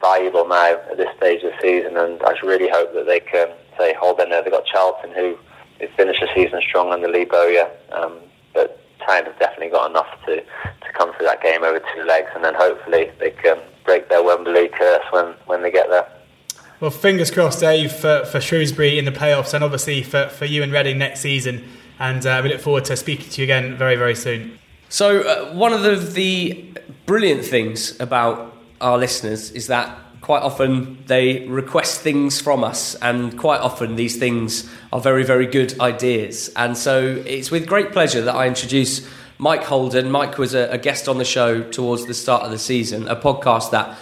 valuable 0.00 0.46
now 0.46 0.78
at 0.90 0.96
this 0.96 1.08
stage 1.16 1.42
of 1.42 1.52
the 1.52 1.58
season. 1.60 1.96
And 1.96 2.22
I 2.22 2.32
just 2.32 2.42
really 2.42 2.68
hope 2.68 2.94
that 2.94 3.06
they 3.06 3.20
can 3.20 3.48
say 3.76 3.94
hold 3.94 4.18
their 4.18 4.28
nerve. 4.28 4.44
They've 4.44 4.52
got 4.52 4.66
Charlton 4.66 5.12
who 5.12 5.36
they 5.80 5.88
finished 5.96 6.20
the 6.20 6.28
season 6.34 6.60
strong 6.60 6.92
under 6.92 7.08
Lee 7.08 7.24
Bowyer, 7.24 7.68
um, 7.92 8.18
but 8.54 8.78
Tyne 9.06 9.24
have 9.24 9.38
definitely 9.38 9.70
got 9.70 9.90
enough 9.90 10.08
to, 10.26 10.36
to 10.36 10.92
come 10.92 11.12
through 11.14 11.26
that 11.26 11.42
game 11.42 11.64
over 11.64 11.80
two 11.94 12.02
legs, 12.02 12.28
and 12.34 12.44
then 12.44 12.54
hopefully 12.54 13.10
they 13.18 13.30
can 13.30 13.58
break 13.84 14.08
their 14.08 14.22
Wembley 14.22 14.68
curse 14.68 15.04
when, 15.10 15.34
when 15.46 15.62
they 15.62 15.70
get 15.70 15.88
there. 15.88 16.06
Well, 16.80 16.90
fingers 16.90 17.30
crossed, 17.30 17.60
Dave, 17.60 17.92
for, 17.92 18.24
for 18.24 18.40
Shrewsbury 18.40 18.98
in 18.98 19.04
the 19.04 19.12
playoffs, 19.12 19.54
and 19.54 19.64
obviously 19.64 20.02
for, 20.02 20.28
for 20.28 20.44
you 20.44 20.62
and 20.62 20.72
Reading 20.72 20.98
next 20.98 21.20
season. 21.20 21.64
And 21.98 22.24
uh, 22.24 22.40
we 22.42 22.50
look 22.50 22.60
forward 22.60 22.86
to 22.86 22.96
speaking 22.96 23.28
to 23.30 23.40
you 23.40 23.44
again 23.44 23.76
very, 23.76 23.96
very 23.96 24.14
soon. 24.14 24.58
So, 24.88 25.20
uh, 25.20 25.54
one 25.54 25.72
of 25.72 25.82
the, 25.82 25.96
the 25.96 26.74
brilliant 27.06 27.44
things 27.44 28.00
about 28.00 28.56
our 28.80 28.96
listeners 28.96 29.50
is 29.50 29.66
that 29.66 29.96
quite 30.30 30.44
often 30.44 30.96
they 31.06 31.44
request 31.48 32.02
things 32.02 32.40
from 32.40 32.62
us, 32.62 32.94
and 33.02 33.36
quite 33.36 33.60
often 33.60 33.96
these 33.96 34.16
things 34.16 34.70
are 34.92 35.00
very, 35.00 35.24
very 35.24 35.44
good 35.44 35.74
ideas. 35.80 36.52
And 36.54 36.78
so 36.78 37.20
it's 37.26 37.50
with 37.50 37.66
great 37.66 37.90
pleasure 37.90 38.22
that 38.22 38.36
I 38.36 38.46
introduce 38.46 39.04
Mike 39.38 39.64
Holden. 39.64 40.08
Mike 40.08 40.38
was 40.38 40.54
a, 40.54 40.68
a 40.70 40.78
guest 40.78 41.08
on 41.08 41.18
the 41.18 41.24
show 41.24 41.68
towards 41.72 42.06
the 42.06 42.14
start 42.14 42.44
of 42.44 42.52
the 42.52 42.60
season, 42.60 43.08
a 43.08 43.16
podcast 43.16 43.72
that 43.72 43.98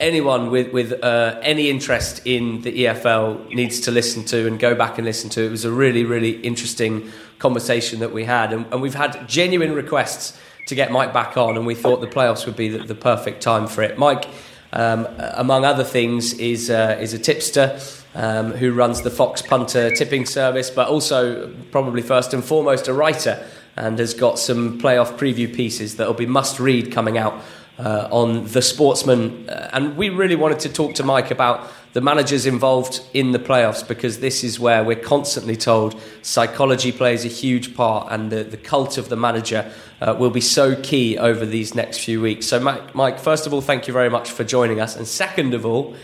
anyone 0.00 0.50
with 0.50 0.72
with 0.72 1.00
uh, 1.04 1.38
any 1.44 1.70
interest 1.70 2.22
in 2.24 2.62
the 2.62 2.72
EFL 2.86 3.48
needs 3.54 3.78
to 3.82 3.92
listen 3.92 4.24
to 4.24 4.48
and 4.48 4.58
go 4.58 4.74
back 4.74 4.98
and 4.98 5.04
listen 5.04 5.30
to. 5.30 5.44
It 5.44 5.50
was 5.50 5.64
a 5.64 5.70
really 5.70 6.04
really 6.04 6.40
interesting 6.40 7.12
conversation 7.38 8.00
that 8.00 8.12
we 8.12 8.24
had, 8.24 8.52
and, 8.52 8.66
and 8.72 8.82
we've 8.82 8.96
had 8.96 9.28
genuine 9.28 9.74
requests 9.74 10.36
to 10.66 10.74
get 10.74 10.90
Mike 10.90 11.12
back 11.12 11.36
on, 11.36 11.56
and 11.56 11.64
we 11.64 11.76
thought 11.76 12.00
the 12.00 12.08
playoffs 12.08 12.46
would 12.46 12.56
be 12.56 12.68
the, 12.68 12.78
the 12.78 12.96
perfect 12.96 13.42
time 13.42 13.68
for 13.68 13.82
it. 13.82 13.96
Mike, 13.96 14.26
um, 14.72 15.06
among 15.34 15.64
other 15.64 15.84
things, 15.84 16.34
is 16.34 16.70
uh, 16.70 16.98
is 17.00 17.14
a 17.14 17.18
tipster. 17.18 17.78
Um, 18.14 18.52
who 18.52 18.72
runs 18.72 19.02
the 19.02 19.10
Fox 19.10 19.42
Punter 19.42 19.94
tipping 19.94 20.26
service, 20.26 20.70
but 20.70 20.88
also, 20.88 21.54
probably 21.70 22.02
first 22.02 22.34
and 22.34 22.42
foremost, 22.42 22.88
a 22.88 22.92
writer 22.92 23.46
and 23.76 23.98
has 23.98 24.14
got 24.14 24.38
some 24.38 24.80
playoff 24.80 25.16
preview 25.18 25.54
pieces 25.54 25.96
that 25.96 26.06
will 26.06 26.14
be 26.14 26.26
must 26.26 26.58
read 26.58 26.90
coming 26.90 27.16
out 27.16 27.40
uh, 27.78 28.08
on 28.10 28.44
The 28.46 28.62
Sportsman. 28.62 29.48
Uh, 29.48 29.70
and 29.72 29.96
we 29.96 30.08
really 30.08 30.34
wanted 30.34 30.60
to 30.60 30.68
talk 30.68 30.94
to 30.96 31.04
Mike 31.04 31.30
about 31.30 31.70
the 31.92 32.00
managers 32.00 32.46
involved 32.46 33.00
in 33.14 33.32
the 33.32 33.38
playoffs 33.38 33.86
because 33.86 34.20
this 34.20 34.44
is 34.44 34.60
where 34.60 34.84
we're 34.84 34.96
constantly 34.96 35.56
told 35.56 36.00
psychology 36.22 36.92
plays 36.92 37.24
a 37.24 37.28
huge 37.28 37.74
part 37.74 38.08
and 38.10 38.30
the, 38.30 38.44
the 38.44 38.56
cult 38.56 38.98
of 38.98 39.08
the 39.08 39.16
manager 39.16 39.70
uh, 40.00 40.14
will 40.18 40.30
be 40.30 40.40
so 40.40 40.80
key 40.82 41.16
over 41.18 41.46
these 41.46 41.74
next 41.74 41.98
few 41.98 42.20
weeks. 42.20 42.46
So, 42.46 42.60
Mike, 42.60 42.94
Mike, 42.94 43.18
first 43.18 43.46
of 43.46 43.54
all, 43.54 43.60
thank 43.60 43.86
you 43.86 43.92
very 43.92 44.10
much 44.10 44.30
for 44.30 44.44
joining 44.44 44.80
us. 44.80 44.96
And 44.96 45.06
second 45.06 45.54
of 45.54 45.64
all, 45.64 45.96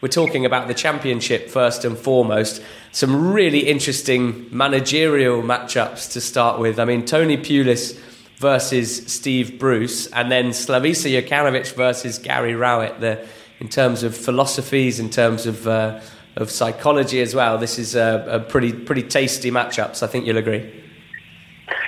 we're 0.00 0.08
talking 0.08 0.44
about 0.44 0.68
the 0.68 0.74
championship 0.74 1.48
first 1.48 1.84
and 1.84 1.96
foremost. 1.96 2.62
Some 2.90 3.32
really 3.32 3.60
interesting 3.60 4.48
managerial 4.50 5.42
matchups 5.42 6.12
to 6.12 6.20
start 6.20 6.58
with. 6.58 6.80
I 6.80 6.84
mean, 6.84 7.04
Tony 7.04 7.36
Pulis 7.36 7.98
versus 8.38 9.06
Steve 9.06 9.60
Bruce, 9.60 10.08
and 10.08 10.30
then 10.30 10.46
Slavisa 10.50 11.22
Jokanovic 11.22 11.76
versus 11.76 12.18
Gary 12.18 12.54
Rowett. 12.54 12.98
The, 12.98 13.24
in 13.62 13.68
terms 13.68 14.02
of 14.02 14.16
philosophies, 14.16 14.98
in 14.98 15.08
terms 15.08 15.46
of 15.46 15.68
uh, 15.68 16.00
of 16.34 16.50
psychology 16.50 17.20
as 17.20 17.32
well, 17.32 17.58
this 17.58 17.78
is 17.78 17.94
a, 17.94 18.26
a, 18.28 18.40
pretty 18.40 18.72
pretty 18.72 19.04
tasty 19.04 19.52
matchups. 19.52 20.02
I 20.02 20.08
think 20.08 20.26
you'll 20.26 20.38
agree. 20.46 20.64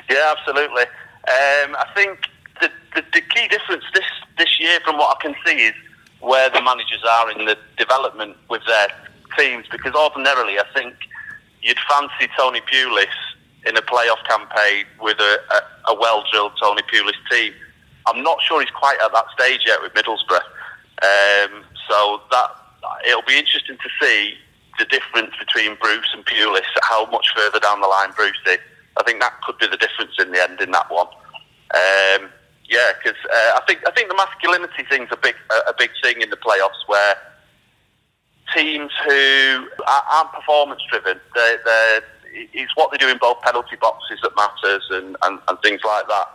Yeah, 0.09 0.35
absolutely. 0.37 0.83
Um, 0.83 1.75
I 1.75 1.87
think 1.93 2.21
the, 2.61 2.71
the, 2.95 3.03
the 3.13 3.21
key 3.23 3.49
difference 3.49 3.83
this 3.93 4.09
this 4.39 4.61
year, 4.61 4.79
from 4.85 4.99
what 4.99 5.17
I 5.17 5.21
can 5.21 5.35
see, 5.45 5.67
is 5.67 5.75
where 6.21 6.49
the 6.49 6.63
managers 6.63 7.03
are 7.11 7.33
in 7.33 7.45
the 7.45 7.59
development 7.77 8.37
with 8.49 8.63
their 8.67 8.87
teams. 9.37 9.67
Because 9.69 9.95
ordinarily, 9.97 10.61
I 10.61 10.67
think 10.75 10.95
you'd 11.61 11.79
fancy 11.91 12.31
Tony 12.39 12.61
Pulis 12.73 13.17
in 13.67 13.77
a 13.77 13.83
playoff 13.83 14.23
campaign 14.29 14.85
with 15.01 15.19
a, 15.19 15.41
a, 15.51 15.93
a 15.93 15.99
well-drilled 15.99 16.53
Tony 16.63 16.83
Pulis 16.83 17.19
team. 17.29 17.53
I'm 18.07 18.23
not 18.23 18.41
sure 18.43 18.61
he's 18.61 18.71
quite 18.71 18.99
at 19.03 19.13
that 19.13 19.25
stage 19.37 19.63
yet 19.67 19.83
with 19.83 19.93
Middlesbrough. 19.95 20.54
Um, 21.03 21.65
so 21.89 22.23
that 22.31 22.51
it'll 23.07 23.23
be 23.23 23.39
interesting 23.39 23.77
to 23.77 23.91
see 24.01 24.35
the 24.79 24.85
difference 24.87 25.35
between 25.39 25.77
Bruce 25.81 26.11
and 26.15 26.25
Pulis. 26.25 26.63
How 26.83 27.07
much 27.11 27.27
further 27.37 27.61
down 27.61 27.81
the 27.81 27.87
line 27.87 28.11
Bruce 28.17 28.37
is. 28.47 28.59
I 28.97 29.03
think 29.03 29.21
that 29.21 29.41
could 29.43 29.59
be 29.59 29.67
the 29.67 29.77
difference 29.77 30.13
in 30.21 30.31
the 30.31 30.41
end 30.41 30.61
in 30.61 30.71
that 30.71 30.91
one. 30.91 31.09
Um, 31.75 32.31
yeah, 32.69 32.93
because 32.97 33.19
uh, 33.25 33.59
I 33.59 33.63
think 33.67 33.81
I 33.87 33.91
think 33.91 34.09
the 34.09 34.15
masculinity 34.15 34.85
thing's 34.89 35.09
a 35.11 35.17
big 35.17 35.35
a, 35.69 35.75
big 35.77 35.91
thing 36.03 36.23
in 36.23 36.31
the 36.31 36.37
playoffs 36.37 36.87
where 36.87 37.17
teams 38.55 38.93
who 39.07 39.69
aren't 39.87 40.33
performance 40.33 40.81
driven, 40.89 41.21
they 41.35 41.57
it's 42.53 42.75
what 42.77 42.91
they 42.91 42.99
do 42.99 43.09
in 43.09 43.19
both 43.19 43.41
penalty 43.43 43.77
boxes 43.81 44.19
that 44.23 44.33
matters 44.37 44.85
and, 44.91 45.17
and, 45.23 45.39
and 45.49 45.59
things 45.63 45.81
like 45.85 46.07
that. 46.09 46.27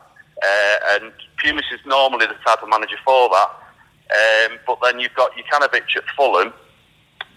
Uh, 0.41 0.77
and 0.95 1.11
Pulis 1.43 1.67
is 1.73 1.79
normally 1.85 2.25
the 2.25 2.35
type 2.45 2.63
of 2.63 2.69
manager 2.69 2.95
for 3.03 3.29
that. 3.29 3.49
Um, 4.09 4.57
but 4.65 4.79
then 4.83 4.99
you've 4.99 5.13
got 5.13 5.31
Jokanovic 5.33 5.95
at 5.95 6.03
Fulham, 6.17 6.53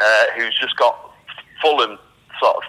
uh, 0.00 0.24
who's 0.36 0.58
just 0.58 0.76
got 0.76 1.12
Fulham 1.60 1.98
sort 2.40 2.56
of 2.56 2.62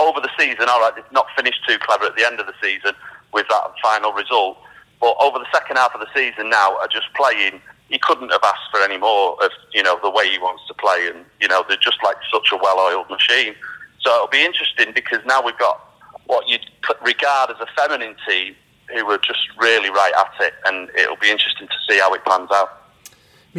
over 0.00 0.20
the 0.20 0.30
season. 0.38 0.66
All 0.68 0.80
right, 0.80 0.94
not 1.12 1.26
finished 1.36 1.60
too 1.68 1.76
clever 1.78 2.06
at 2.06 2.16
the 2.16 2.24
end 2.24 2.40
of 2.40 2.46
the 2.46 2.54
season 2.62 2.94
with 3.32 3.46
that 3.48 3.72
final 3.82 4.12
result. 4.12 4.58
But 5.00 5.16
over 5.20 5.38
the 5.38 5.46
second 5.52 5.76
half 5.76 5.94
of 5.94 6.00
the 6.00 6.08
season 6.14 6.50
now 6.50 6.76
are 6.78 6.88
just 6.88 7.06
playing. 7.14 7.60
He 7.88 7.98
couldn't 7.98 8.30
have 8.30 8.42
asked 8.42 8.70
for 8.72 8.80
any 8.80 8.96
more 8.96 9.36
of 9.44 9.50
you 9.72 9.82
know 9.82 9.98
the 10.02 10.10
way 10.10 10.28
he 10.30 10.38
wants 10.38 10.66
to 10.68 10.74
play, 10.74 11.08
and 11.12 11.24
you 11.40 11.48
know 11.48 11.64
they're 11.68 11.76
just 11.76 12.02
like 12.02 12.16
such 12.32 12.48
a 12.52 12.56
well-oiled 12.56 13.10
machine. 13.10 13.54
So 14.00 14.14
it'll 14.14 14.28
be 14.28 14.44
interesting 14.44 14.92
because 14.94 15.18
now 15.26 15.42
we've 15.42 15.58
got 15.58 15.80
what 16.26 16.48
you'd 16.48 16.64
regard 17.04 17.50
as 17.50 17.56
a 17.60 17.66
feminine 17.76 18.16
team 18.26 18.56
who 18.92 19.08
are 19.10 19.18
just 19.18 19.40
really 19.58 19.90
right 19.90 20.12
at 20.16 20.46
it, 20.46 20.54
and 20.64 20.88
it'll 20.90 21.16
be 21.16 21.30
interesting 21.30 21.68
to 21.68 21.74
see 21.88 21.98
how 21.98 22.12
it 22.14 22.24
pans 22.24 22.50
out. 22.52 22.85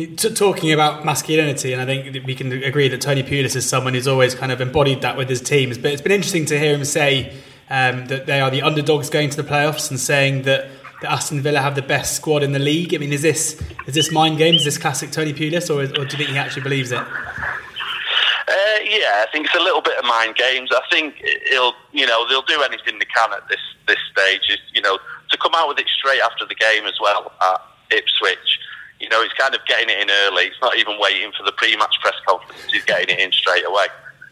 Talking 0.05 0.71
about 0.71 1.05
masculinity, 1.05 1.73
and 1.73 1.81
I 1.81 1.85
think 1.85 2.25
we 2.25 2.35
can 2.35 2.51
agree 2.63 2.87
that 2.87 3.01
Tony 3.01 3.23
Pulis 3.23 3.55
is 3.55 3.67
someone 3.67 3.93
who's 3.93 4.07
always 4.07 4.35
kind 4.35 4.51
of 4.51 4.61
embodied 4.61 5.01
that 5.01 5.17
with 5.17 5.29
his 5.29 5.41
teams. 5.41 5.77
But 5.77 5.91
it's 5.91 6.01
been 6.01 6.11
interesting 6.11 6.45
to 6.45 6.59
hear 6.59 6.75
him 6.75 6.85
say 6.85 7.33
um, 7.69 8.05
that 8.07 8.25
they 8.25 8.39
are 8.39 8.51
the 8.51 8.61
underdogs 8.61 9.09
going 9.09 9.29
to 9.29 9.37
the 9.37 9.47
playoffs, 9.47 9.89
and 9.89 9.99
saying 9.99 10.43
that 10.43 10.69
that 11.01 11.11
Aston 11.11 11.41
Villa 11.41 11.59
have 11.59 11.75
the 11.75 11.81
best 11.81 12.15
squad 12.15 12.43
in 12.43 12.51
the 12.51 12.59
league? 12.59 12.93
I 12.93 12.97
mean, 12.97 13.13
is 13.13 13.21
this 13.21 13.61
is 13.85 13.93
this 13.93 14.11
mind 14.11 14.37
games? 14.37 14.59
Is 14.59 14.65
this 14.65 14.77
classic 14.77 15.11
Tony 15.11 15.33
Pulis, 15.33 15.69
or, 15.69 15.81
or 15.81 16.05
do 16.05 16.17
you 16.17 16.17
think 16.17 16.29
he 16.29 16.37
actually 16.37 16.63
believes 16.63 16.91
it? 16.91 16.99
Uh, 16.99 18.79
yeah, 18.83 19.23
I 19.23 19.27
think 19.31 19.45
it's 19.45 19.55
a 19.55 19.59
little 19.59 19.81
bit 19.81 19.97
of 19.97 20.05
mind 20.05 20.35
games. 20.35 20.69
I 20.71 20.81
think 20.89 21.15
he'll, 21.49 21.73
you 21.91 22.07
know, 22.07 22.27
they'll 22.29 22.43
do 22.43 22.61
anything 22.61 22.97
they 22.97 23.05
can 23.05 23.33
at 23.33 23.47
this 23.49 23.59
this 23.87 23.97
stage. 24.11 24.41
Is 24.49 24.59
you 24.73 24.81
know 24.81 24.97
to 25.29 25.37
come 25.37 25.53
out 25.55 25.67
with 25.67 25.79
it 25.79 25.87
straight 25.87 26.21
after 26.21 26.45
the 26.45 26.55
game 26.55 26.85
as 26.85 26.99
well 27.01 27.31
at 27.41 27.61
Ipswich. 27.91 28.59
You 28.99 29.09
know, 29.09 29.21
he's 29.21 29.33
kind 29.33 29.53
of 29.53 29.61
getting 29.67 29.89
it 29.89 30.01
in 30.01 30.09
early. 30.25 30.45
He's 30.45 30.61
not 30.61 30.77
even 30.77 30.97
waiting 30.99 31.31
for 31.37 31.43
the 31.43 31.51
pre-match 31.51 31.95
press 32.01 32.15
conference. 32.27 32.59
He's 32.71 32.85
getting 32.85 33.15
it 33.15 33.19
in 33.19 33.31
straight 33.31 33.65
away. 33.65 33.87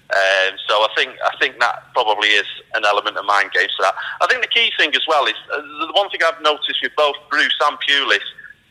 Um, 0.06 0.54
so 0.68 0.86
I 0.86 0.90
think 0.96 1.18
I 1.26 1.34
think 1.42 1.60
that 1.60 1.82
probably 1.94 2.30
is 2.30 2.46
an 2.76 2.86
element 2.86 3.18
of 3.18 3.26
mind 3.26 3.52
games 3.54 3.74
that. 3.80 3.96
I 4.22 4.28
think 4.28 4.42
the 4.42 4.48
key 4.48 4.72
thing 4.78 4.94
as 4.94 5.02
well 5.08 5.26
is 5.26 5.34
uh, 5.52 5.58
the 5.58 5.94
one 5.94 6.10
thing 6.10 6.22
I've 6.24 6.42
noticed 6.42 6.78
with 6.82 6.92
both 6.96 7.16
Bruce 7.30 7.58
and 7.66 7.78
Pulis 7.82 8.22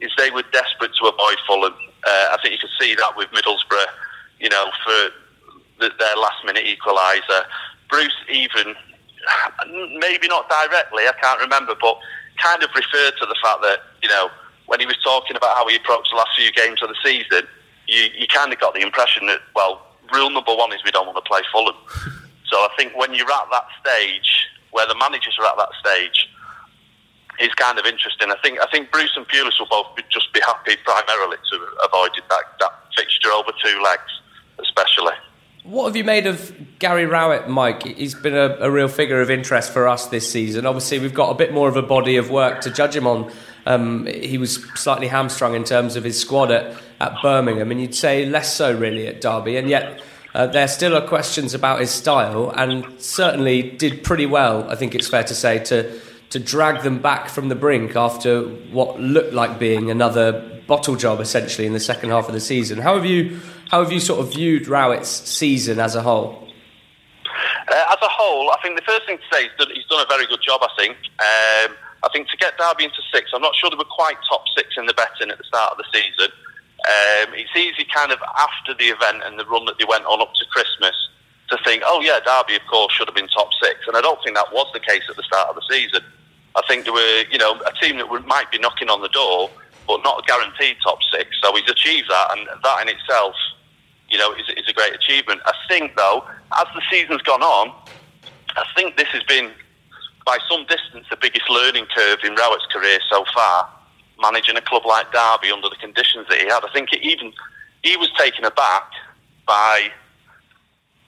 is 0.00 0.10
they 0.16 0.30
were 0.30 0.44
desperate 0.52 0.92
to 1.00 1.06
avoid 1.06 1.38
Fulham. 1.46 1.74
Uh, 2.06 2.26
I 2.30 2.38
think 2.42 2.52
you 2.52 2.58
could 2.58 2.74
see 2.78 2.94
that 2.94 3.16
with 3.16 3.30
Middlesbrough, 3.30 3.90
you 4.38 4.48
know, 4.48 4.70
for 4.84 5.10
the, 5.80 5.90
their 5.98 6.16
last 6.16 6.44
minute 6.44 6.64
equaliser. 6.66 7.44
Bruce 7.88 8.14
even, 8.30 8.74
maybe 9.98 10.28
not 10.28 10.48
directly, 10.48 11.04
I 11.08 11.14
can't 11.20 11.40
remember, 11.40 11.74
but 11.80 11.98
kind 12.42 12.62
of 12.62 12.70
referred 12.74 13.14
to 13.18 13.26
the 13.26 13.36
fact 13.42 13.62
that, 13.62 13.78
you 14.02 14.08
know, 14.08 14.28
when 14.66 14.80
he 14.80 14.86
was 14.86 14.96
talking 15.04 15.36
about 15.36 15.56
how 15.56 15.68
he 15.68 15.76
approached 15.76 16.10
the 16.10 16.16
last 16.16 16.30
few 16.36 16.50
games 16.52 16.82
of 16.82 16.88
the 16.88 16.96
season, 17.04 17.46
you, 17.86 18.08
you 18.16 18.26
kind 18.26 18.52
of 18.52 18.58
got 18.60 18.74
the 18.74 18.80
impression 18.80 19.26
that, 19.26 19.40
well, 19.54 19.86
rule 20.12 20.30
number 20.30 20.54
one 20.54 20.72
is 20.72 20.82
we 20.84 20.90
don't 20.90 21.06
want 21.06 21.16
to 21.16 21.28
play 21.28 21.40
Fulham. 21.52 21.76
So 22.46 22.58
I 22.58 22.68
think 22.76 22.94
when 22.94 23.14
you're 23.14 23.32
at 23.32 23.48
that 23.50 23.66
stage, 23.80 24.46
where 24.70 24.86
the 24.86 24.94
managers 24.94 25.36
are 25.40 25.46
at 25.46 25.56
that 25.56 25.70
stage, 25.80 26.28
it's 27.38 27.54
kind 27.54 27.78
of 27.78 27.86
interesting. 27.86 28.30
I 28.30 28.36
think 28.42 28.60
I 28.60 28.66
think 28.70 28.92
Bruce 28.92 29.12
and 29.16 29.26
Pulis 29.26 29.58
will 29.58 29.66
both 29.66 29.96
be, 29.96 30.02
just 30.10 30.32
be 30.32 30.40
happy 30.40 30.76
primarily 30.84 31.38
to 31.50 31.56
avoid 31.84 32.10
that, 32.28 32.44
that 32.60 32.72
fixture 32.96 33.30
over 33.32 33.50
two 33.64 33.82
legs, 33.82 34.20
especially. 34.60 35.14
What 35.64 35.86
have 35.86 35.96
you 35.96 36.04
made 36.04 36.26
of 36.26 36.78
Gary 36.78 37.06
Rowett, 37.06 37.48
Mike? 37.48 37.82
He's 37.84 38.14
been 38.14 38.36
a, 38.36 38.56
a, 38.60 38.70
real 38.70 38.86
figure 38.86 39.22
of 39.22 39.30
interest 39.30 39.72
for 39.72 39.88
us 39.88 40.06
this 40.08 40.30
season. 40.30 40.66
Obviously, 40.66 40.98
we've 40.98 41.14
got 41.14 41.30
a 41.30 41.34
bit 41.34 41.54
more 41.54 41.70
of 41.70 41.76
a 41.76 41.82
body 41.82 42.18
of 42.18 42.28
work 42.28 42.60
to 42.62 42.70
judge 42.70 42.94
him 42.94 43.06
on. 43.06 43.32
Um, 43.66 44.06
he 44.06 44.38
was 44.38 44.64
slightly 44.74 45.08
hamstrung 45.08 45.54
in 45.54 45.64
terms 45.64 45.96
of 45.96 46.04
his 46.04 46.20
squad 46.20 46.50
at, 46.50 46.76
at 47.00 47.16
Birmingham, 47.22 47.70
and 47.70 47.80
you'd 47.80 47.94
say 47.94 48.26
less 48.26 48.54
so 48.54 48.76
really 48.76 49.06
at 49.06 49.20
Derby, 49.20 49.56
and 49.56 49.68
yet. 49.68 50.02
Uh, 50.36 50.48
there 50.48 50.66
still 50.66 50.96
are 50.96 51.06
questions 51.06 51.54
about 51.54 51.78
his 51.78 51.92
style, 51.92 52.50
and 52.56 52.84
certainly 53.00 53.70
did 53.70 54.02
pretty 54.02 54.26
well. 54.26 54.68
I 54.68 54.74
think 54.74 54.96
it's 54.96 55.06
fair 55.06 55.22
to 55.22 55.32
say 55.32 55.60
to 55.66 56.00
to 56.30 56.40
drag 56.40 56.82
them 56.82 57.00
back 57.00 57.28
from 57.28 57.48
the 57.48 57.54
brink 57.54 57.94
after 57.94 58.42
what 58.72 58.98
looked 58.98 59.32
like 59.32 59.60
being 59.60 59.92
another 59.92 60.32
bottle 60.66 60.96
job, 60.96 61.20
essentially 61.20 61.64
in 61.64 61.72
the 61.72 61.78
second 61.78 62.10
half 62.10 62.26
of 62.26 62.34
the 62.34 62.40
season. 62.40 62.78
How 62.78 62.96
have 62.96 63.06
you 63.06 63.40
how 63.70 63.82
have 63.82 63.92
you 63.92 64.00
sort 64.00 64.18
of 64.18 64.32
viewed 64.32 64.66
Rowett's 64.66 65.08
season 65.08 65.78
as 65.78 65.94
a 65.94 66.02
whole? 66.02 66.48
Uh, 67.68 67.74
as 67.90 67.98
a 68.02 68.08
whole, 68.08 68.50
I 68.50 68.56
think 68.62 68.76
the 68.76 68.84
first 68.84 69.06
thing 69.06 69.18
to 69.18 69.36
say 69.36 69.44
is 69.44 69.52
that 69.58 69.68
he's 69.72 69.86
done 69.86 70.04
a 70.04 70.08
very 70.08 70.26
good 70.26 70.42
job. 70.42 70.60
I 70.62 70.68
think. 70.76 70.96
Um, 71.20 71.76
I 72.04 72.08
think 72.12 72.28
to 72.28 72.36
get 72.36 72.58
Derby 72.58 72.84
into 72.84 73.00
six, 73.12 73.30
I'm 73.34 73.40
not 73.40 73.56
sure 73.56 73.70
they 73.70 73.76
were 73.76 73.88
quite 73.88 74.16
top 74.28 74.44
six 74.56 74.76
in 74.76 74.86
the 74.86 74.94
betting 74.94 75.30
at 75.30 75.38
the 75.38 75.44
start 75.44 75.72
of 75.72 75.78
the 75.78 75.88
season. 75.92 76.30
Um, 76.84 77.32
it's 77.32 77.56
easy, 77.56 77.88
kind 77.88 78.12
of 78.12 78.20
after 78.36 78.74
the 78.74 78.92
event 78.92 79.22
and 79.24 79.38
the 79.40 79.46
run 79.46 79.64
that 79.64 79.78
they 79.78 79.86
went 79.88 80.04
on 80.04 80.20
up 80.20 80.34
to 80.34 80.44
Christmas, 80.52 80.94
to 81.48 81.58
think, 81.64 81.82
oh 81.86 82.00
yeah, 82.00 82.20
Derby 82.20 82.56
of 82.56 82.66
course 82.68 82.92
should 82.92 83.08
have 83.08 83.14
been 83.14 83.28
top 83.28 83.48
six, 83.62 83.80
and 83.86 83.96
I 83.96 84.00
don't 84.00 84.20
think 84.22 84.36
that 84.36 84.52
was 84.52 84.68
the 84.72 84.80
case 84.80 85.02
at 85.08 85.16
the 85.16 85.22
start 85.22 85.48
of 85.48 85.56
the 85.56 85.64
season. 85.70 86.02
I 86.56 86.62
think 86.68 86.84
there 86.84 86.92
were, 86.92 87.24
you 87.30 87.38
know, 87.38 87.60
a 87.66 87.72
team 87.80 87.96
that 87.98 88.08
might 88.26 88.50
be 88.50 88.58
knocking 88.58 88.88
on 88.88 89.00
the 89.00 89.08
door, 89.08 89.50
but 89.86 90.02
not 90.04 90.26
guaranteed 90.26 90.76
top 90.82 90.98
six. 91.10 91.30
So 91.42 91.54
he's 91.56 91.68
achieved 91.68 92.08
that, 92.10 92.36
and 92.36 92.48
that 92.62 92.82
in 92.82 92.88
itself, 92.88 93.34
you 94.08 94.18
know, 94.18 94.32
is, 94.32 94.48
is 94.56 94.68
a 94.68 94.72
great 94.72 94.94
achievement. 94.94 95.40
I 95.46 95.52
think 95.68 95.96
though, 95.96 96.24
as 96.58 96.66
the 96.74 96.82
season's 96.90 97.22
gone 97.22 97.42
on, 97.42 97.74
I 98.56 98.64
think 98.76 98.96
this 98.96 99.08
has 99.08 99.22
been 99.24 99.50
by 100.24 100.38
some 100.50 100.66
distance 100.66 101.06
the 101.10 101.16
biggest 101.16 101.48
learning 101.50 101.86
curve 101.94 102.18
in 102.24 102.34
Rowett's 102.34 102.66
career 102.72 102.98
so 103.10 103.24
far. 103.34 103.68
Managing 104.20 104.56
a 104.56 104.62
club 104.62 104.86
like 104.86 105.10
Derby 105.12 105.50
under 105.50 105.68
the 105.68 105.76
conditions 105.76 106.26
that 106.28 106.38
he 106.38 106.46
had, 106.46 106.64
I 106.64 106.72
think 106.72 106.92
it 106.92 107.02
even 107.02 107.32
he 107.82 107.96
was 107.96 108.08
taken 108.16 108.44
aback 108.44 108.88
by 109.46 109.90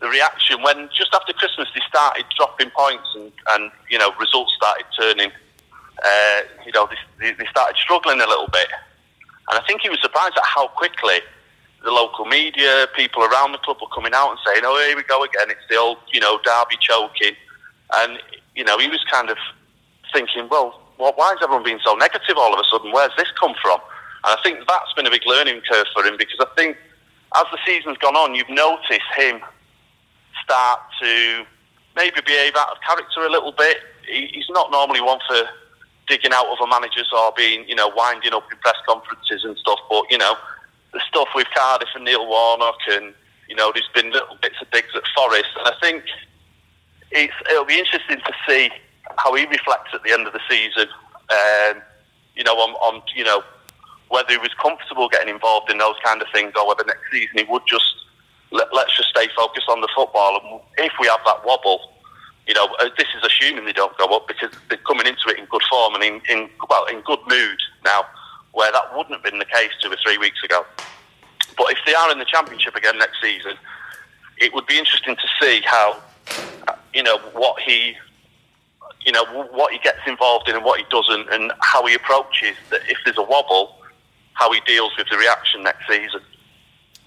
the 0.00 0.08
reaction 0.08 0.62
when 0.62 0.88
just 0.92 1.14
after 1.14 1.32
Christmas 1.32 1.68
they 1.74 1.80
started 1.88 2.24
dropping 2.36 2.70
points 2.70 3.08
and, 3.14 3.32
and 3.52 3.70
you 3.88 3.98
know 3.98 4.12
results 4.20 4.52
started 4.56 4.84
turning. 4.98 5.30
Uh, 6.04 6.40
you 6.66 6.72
know 6.72 6.88
they, 7.18 7.32
they 7.32 7.46
started 7.46 7.76
struggling 7.78 8.20
a 8.20 8.26
little 8.26 8.48
bit, 8.52 8.68
and 9.50 9.58
I 9.58 9.62
think 9.66 9.80
he 9.80 9.88
was 9.88 10.00
surprised 10.02 10.36
at 10.36 10.44
how 10.44 10.68
quickly 10.68 11.20
the 11.84 11.90
local 11.90 12.24
media, 12.26 12.86
people 12.94 13.22
around 13.22 13.52
the 13.52 13.58
club 13.58 13.78
were 13.80 13.88
coming 13.94 14.12
out 14.14 14.30
and 14.30 14.38
saying, 14.44 14.60
"Oh, 14.64 14.76
here 14.86 14.96
we 14.96 15.04
go 15.04 15.22
again. 15.22 15.48
It's 15.48 15.66
the 15.70 15.76
old 15.76 15.98
you 16.12 16.20
know 16.20 16.38
Derby 16.44 16.76
choking," 16.80 17.36
and 17.94 18.18
you 18.56 18.64
know 18.64 18.78
he 18.78 18.88
was 18.88 19.04
kind 19.10 19.30
of 19.30 19.38
thinking, 20.12 20.48
"Well, 20.50 20.74
why 20.96 21.32
is 21.32 21.38
everyone 21.42 21.64
being 21.64 21.80
so 21.84 21.94
negative 21.94 22.36
all 22.36 22.52
of 22.52 22.58
a 22.58 22.64
sudden? 22.70 22.90
Where's 22.92 23.12
this 23.16 23.30
come 23.38 23.54
from?" 23.62 23.80
And 24.24 24.36
I 24.36 24.42
think 24.42 24.58
that's 24.66 24.92
been 24.94 25.06
a 25.06 25.10
big 25.10 25.26
learning 25.26 25.60
curve 25.70 25.86
for 25.94 26.02
him 26.04 26.16
because 26.16 26.40
I 26.40 26.46
think 26.56 26.76
as 27.36 27.44
the 27.52 27.58
season's 27.66 27.98
gone 27.98 28.16
on, 28.16 28.34
you've 28.34 28.48
noticed 28.48 29.12
him 29.16 29.40
start 30.42 30.80
to 31.00 31.44
maybe 31.94 32.20
behave 32.24 32.54
out 32.56 32.70
of 32.70 32.78
character 32.86 33.20
a 33.20 33.30
little 33.30 33.52
bit. 33.52 33.78
He, 34.08 34.28
he's 34.32 34.48
not 34.50 34.70
normally 34.70 35.00
one 35.00 35.18
for 35.28 35.42
digging 36.08 36.32
out 36.32 36.46
other 36.46 36.68
managers 36.68 37.10
or 37.12 37.32
being, 37.36 37.68
you 37.68 37.74
know, 37.74 37.88
winding 37.94 38.32
up 38.32 38.44
in 38.50 38.58
press 38.58 38.76
conferences 38.88 39.44
and 39.44 39.56
stuff. 39.58 39.78
But 39.90 40.04
you 40.10 40.18
know, 40.18 40.34
the 40.92 41.00
stuff 41.08 41.28
with 41.34 41.46
Cardiff 41.54 41.88
and 41.94 42.04
Neil 42.04 42.26
Warnock, 42.26 42.78
and 42.90 43.12
you 43.48 43.56
know, 43.56 43.72
there's 43.74 43.90
been 43.94 44.12
little 44.12 44.36
bits 44.40 44.56
of 44.60 44.70
digs 44.70 44.94
at 44.94 45.02
Forest, 45.14 45.50
and 45.58 45.68
I 45.68 45.72
think 45.80 46.04
it's 47.10 47.34
it'll 47.50 47.64
be 47.64 47.78
interesting 47.78 48.18
to 48.18 48.32
see 48.48 48.70
how 49.18 49.34
he 49.34 49.46
reflects 49.46 49.90
at 49.94 50.02
the 50.02 50.12
end 50.12 50.26
of 50.26 50.32
the 50.32 50.40
season. 50.48 50.88
Um, 51.30 51.82
you 52.34 52.44
know, 52.44 52.54
on, 52.54 52.74
on 52.74 53.02
you 53.14 53.24
know 53.24 53.42
whether 54.08 54.30
he 54.30 54.38
was 54.38 54.54
comfortable 54.62 55.08
getting 55.08 55.32
involved 55.34 55.70
in 55.70 55.78
those 55.78 55.96
kind 56.04 56.22
of 56.22 56.28
things, 56.32 56.52
or 56.56 56.66
whether 56.68 56.84
next 56.84 57.10
season 57.10 57.38
he 57.38 57.44
would 57.44 57.62
just 57.66 57.94
let, 58.52 58.72
us 58.72 58.96
just 58.96 59.08
stay 59.08 59.28
focused 59.34 59.68
on 59.68 59.80
the 59.80 59.88
football. 59.94 60.40
And 60.42 60.60
if 60.78 60.92
we 61.00 61.08
have 61.08 61.20
that 61.26 61.44
wobble, 61.44 61.92
you 62.46 62.54
know, 62.54 62.68
uh, 62.78 62.88
this 62.96 63.08
is 63.16 63.24
assuming 63.24 63.64
they 63.64 63.72
don't 63.72 63.96
go 63.98 64.06
up 64.16 64.28
because 64.28 64.50
they're 64.68 64.78
coming 64.78 65.06
into 65.06 65.28
it 65.28 65.38
in 65.38 65.46
good 65.46 65.62
form 65.68 65.94
and 65.94 66.04
in, 66.04 66.20
in 66.28 66.48
well 66.70 66.86
in 66.86 67.00
good 67.00 67.18
mood 67.28 67.58
now, 67.84 68.04
where 68.52 68.70
that 68.70 68.96
wouldn't 68.96 69.14
have 69.14 69.24
been 69.24 69.38
the 69.38 69.44
case 69.44 69.70
two 69.82 69.90
or 69.90 69.96
three 70.04 70.18
weeks 70.18 70.42
ago. 70.44 70.64
But 71.56 71.72
if 71.72 71.78
they 71.86 71.94
are 71.94 72.12
in 72.12 72.18
the 72.18 72.24
championship 72.24 72.76
again 72.76 72.98
next 72.98 73.20
season, 73.20 73.54
it 74.38 74.52
would 74.54 74.66
be 74.66 74.78
interesting 74.78 75.16
to 75.16 75.28
see 75.40 75.62
how, 75.64 76.00
you 76.96 77.02
know, 77.02 77.18
what 77.42 77.56
he, 77.60 77.78
you 79.04 79.12
know, 79.12 79.24
what 79.58 79.72
he 79.74 79.78
gets 79.88 80.00
involved 80.06 80.48
in 80.48 80.54
and 80.56 80.64
what 80.64 80.78
he 80.80 80.86
doesn't, 80.90 81.26
and 81.34 81.52
how 81.60 81.80
he 81.86 81.94
approaches 81.94 82.56
that. 82.70 82.80
If 82.88 82.98
there's 83.04 83.18
a 83.18 83.22
wobble, 83.22 83.76
how 84.32 84.48
he 84.52 84.60
deals 84.66 84.92
with 84.98 85.08
the 85.10 85.18
reaction 85.18 85.62
next 85.62 85.86
season. 85.86 86.20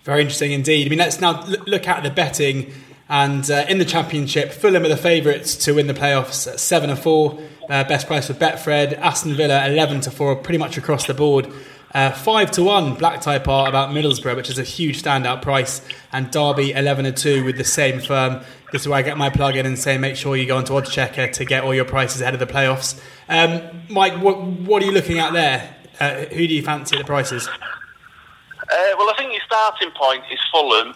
Very 0.04 0.22
interesting 0.22 0.52
indeed. 0.52 0.88
I 0.88 0.90
mean, 0.90 1.00
let's 1.00 1.20
now 1.20 1.44
look 1.74 1.88
at 1.88 2.04
the 2.04 2.10
betting. 2.10 2.74
And 3.12 3.50
uh, 3.50 3.66
in 3.68 3.80
the 3.80 3.86
championship, 3.86 4.52
Fulham 4.52 4.86
are 4.86 4.88
the 4.88 4.96
favourites 4.96 5.56
to 5.66 5.74
win 5.74 5.88
the 5.88 5.96
playoffs 5.96 6.48
at 6.52 6.60
seven 6.60 6.90
to 6.90 6.96
four. 6.96 7.40
Uh, 7.68 7.84
best 7.84 8.06
price 8.08 8.28
for 8.28 8.34
Betfred. 8.34 8.94
Aston 9.00 9.34
Villa 9.34 9.68
eleven 9.68 10.00
to 10.02 10.12
four, 10.12 10.36
pretty 10.36 10.60
much 10.60 10.78
across 10.78 11.08
the 11.08 11.16
board. 11.16 11.52
Uh, 11.92 12.12
five 12.12 12.52
to 12.52 12.62
one, 12.62 12.94
black 12.94 13.20
type 13.20 13.48
are 13.48 13.68
about 13.68 13.90
Middlesbrough, 13.90 14.36
which 14.36 14.50
is 14.50 14.60
a 14.60 14.64
huge 14.64 15.02
standout 15.02 15.42
price, 15.42 15.82
and 16.12 16.30
Derby 16.30 16.72
eleven 16.72 17.06
to 17.06 17.12
two 17.12 17.44
with 17.44 17.58
the 17.58 17.64
same 17.64 18.00
firm. 18.00 18.42
This 18.72 18.82
is 18.82 18.88
where 18.88 19.00
I 19.00 19.02
get 19.02 19.18
my 19.18 19.30
plug 19.30 19.56
in 19.56 19.66
and 19.66 19.78
say 19.78 19.98
make 19.98 20.16
sure 20.16 20.36
you 20.36 20.46
go 20.46 20.58
onto 20.58 20.74
Oddschecker 20.74 21.32
to 21.32 21.46
get 21.46 21.64
all 21.64 21.74
your 21.74 21.86
prices 21.86 22.22
ahead 22.22 22.34
of 22.34 22.40
the 22.40 22.46
playoffs. 22.46 23.02
Um, 23.28 23.84
Mike, 23.90 24.14
what, 24.22 24.42
what, 24.44 24.84
are 24.84 24.86
you 24.86 24.92
looking 24.92 25.20
at 25.20 25.34
there? 25.34 25.76
Uh, 26.00 26.26
who 26.26 26.48
do 26.48 26.54
you 26.54 26.62
fancy 26.62 26.96
at 26.96 27.00
the 27.00 27.06
prices? 27.06 27.48
Uh, 27.48 28.94
well, 28.98 29.10
I 29.10 29.16
think 29.18 29.32
your 29.34 29.42
starting 29.46 29.92
point 29.92 30.24
is 30.32 30.40
Fulham. 30.52 30.94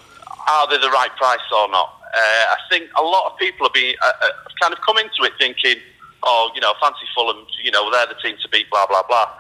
Are 0.48 0.70
they 0.70 0.78
the 0.78 0.90
right 0.90 1.10
price 1.18 1.40
or 1.52 1.68
not? 1.70 2.00
Uh, 2.14 2.54
I 2.54 2.58
think 2.70 2.90
a 2.98 3.02
lot 3.02 3.32
of 3.32 3.40
people 3.40 3.66
have 3.66 3.74
been 3.74 3.96
uh, 4.04 4.12
uh, 4.22 4.30
kind 4.62 4.74
of 4.74 4.80
come 4.82 4.98
into 5.00 5.24
it 5.24 5.34
thinking, 5.40 5.82
oh, 6.22 6.52
you 6.54 6.62
know, 6.62 6.74
fancy 6.80 7.06
Fulham, 7.16 7.46
you 7.64 7.72
know, 7.72 7.90
they're 7.90 8.06
the 8.06 8.20
team 8.22 8.36
to 8.42 8.50
beat, 8.50 8.70
blah 8.70 8.86
blah 8.86 9.02
blah. 9.08 9.34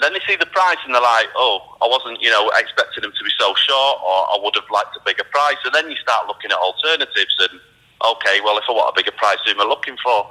Then 0.00 0.12
they 0.12 0.20
see 0.26 0.34
the 0.34 0.46
price 0.46 0.78
and 0.86 0.94
they're 0.94 1.02
like, 1.02 1.28
oh, 1.36 1.76
I 1.82 1.86
wasn't, 1.86 2.20
you 2.20 2.30
know, 2.30 2.50
expecting 2.58 3.02
them 3.02 3.12
to 3.12 3.24
be 3.24 3.30
so 3.38 3.54
short, 3.54 4.00
or 4.02 4.16
I 4.32 4.38
would 4.42 4.54
have 4.56 4.64
liked 4.72 4.96
a 4.96 5.00
bigger 5.04 5.24
price. 5.30 5.60
And 5.64 5.74
then 5.74 5.90
you 5.90 5.96
start 5.96 6.26
looking 6.26 6.50
at 6.50 6.58
alternatives 6.58 7.36
and, 7.38 7.60
okay, 8.04 8.40
well, 8.44 8.58
if 8.58 8.64
I 8.68 8.72
want 8.72 8.92
a 8.92 8.96
bigger 8.96 9.16
price, 9.16 9.38
who 9.44 9.52
am 9.52 9.60
I 9.60 9.64
looking 9.64 9.96
for? 10.02 10.26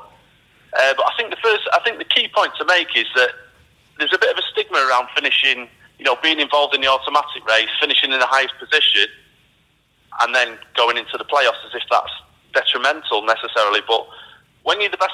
Uh, 0.74 0.94
but 0.98 1.06
I 1.06 1.12
think 1.18 1.30
the 1.30 1.42
first, 1.42 1.64
I 1.74 1.80
think 1.84 1.98
the 1.98 2.06
key 2.06 2.28
point 2.34 2.54
to 2.58 2.66
make 2.66 2.96
is 2.96 3.06
that 3.16 3.30
there's 4.00 4.14
a 4.14 4.18
bit 4.18 4.32
of 4.32 4.38
a 4.38 4.46
stigma 4.52 4.78
around 4.78 5.08
finishing 5.16 5.70
you 6.04 6.06
know, 6.06 6.18
being 6.22 6.42
involved 6.42 6.76
in 6.76 6.82
the 6.82 6.88
automatic 6.88 7.48
race, 7.48 7.70
finishing 7.80 8.12
in 8.12 8.20
the 8.20 8.26
highest 8.26 8.54
position, 8.60 9.08
and 10.22 10.36
then 10.36 10.58
going 10.76 10.98
into 10.98 11.18
the 11.18 11.24
playoffs 11.24 11.64
as 11.66 11.74
if 11.74 11.84
that's 11.90 12.12
detrimental 12.54 13.24
necessarily. 13.24 13.80
But 13.88 14.06
when 14.64 14.82
you're 14.82 14.90
the 14.90 14.98
best, 14.98 15.14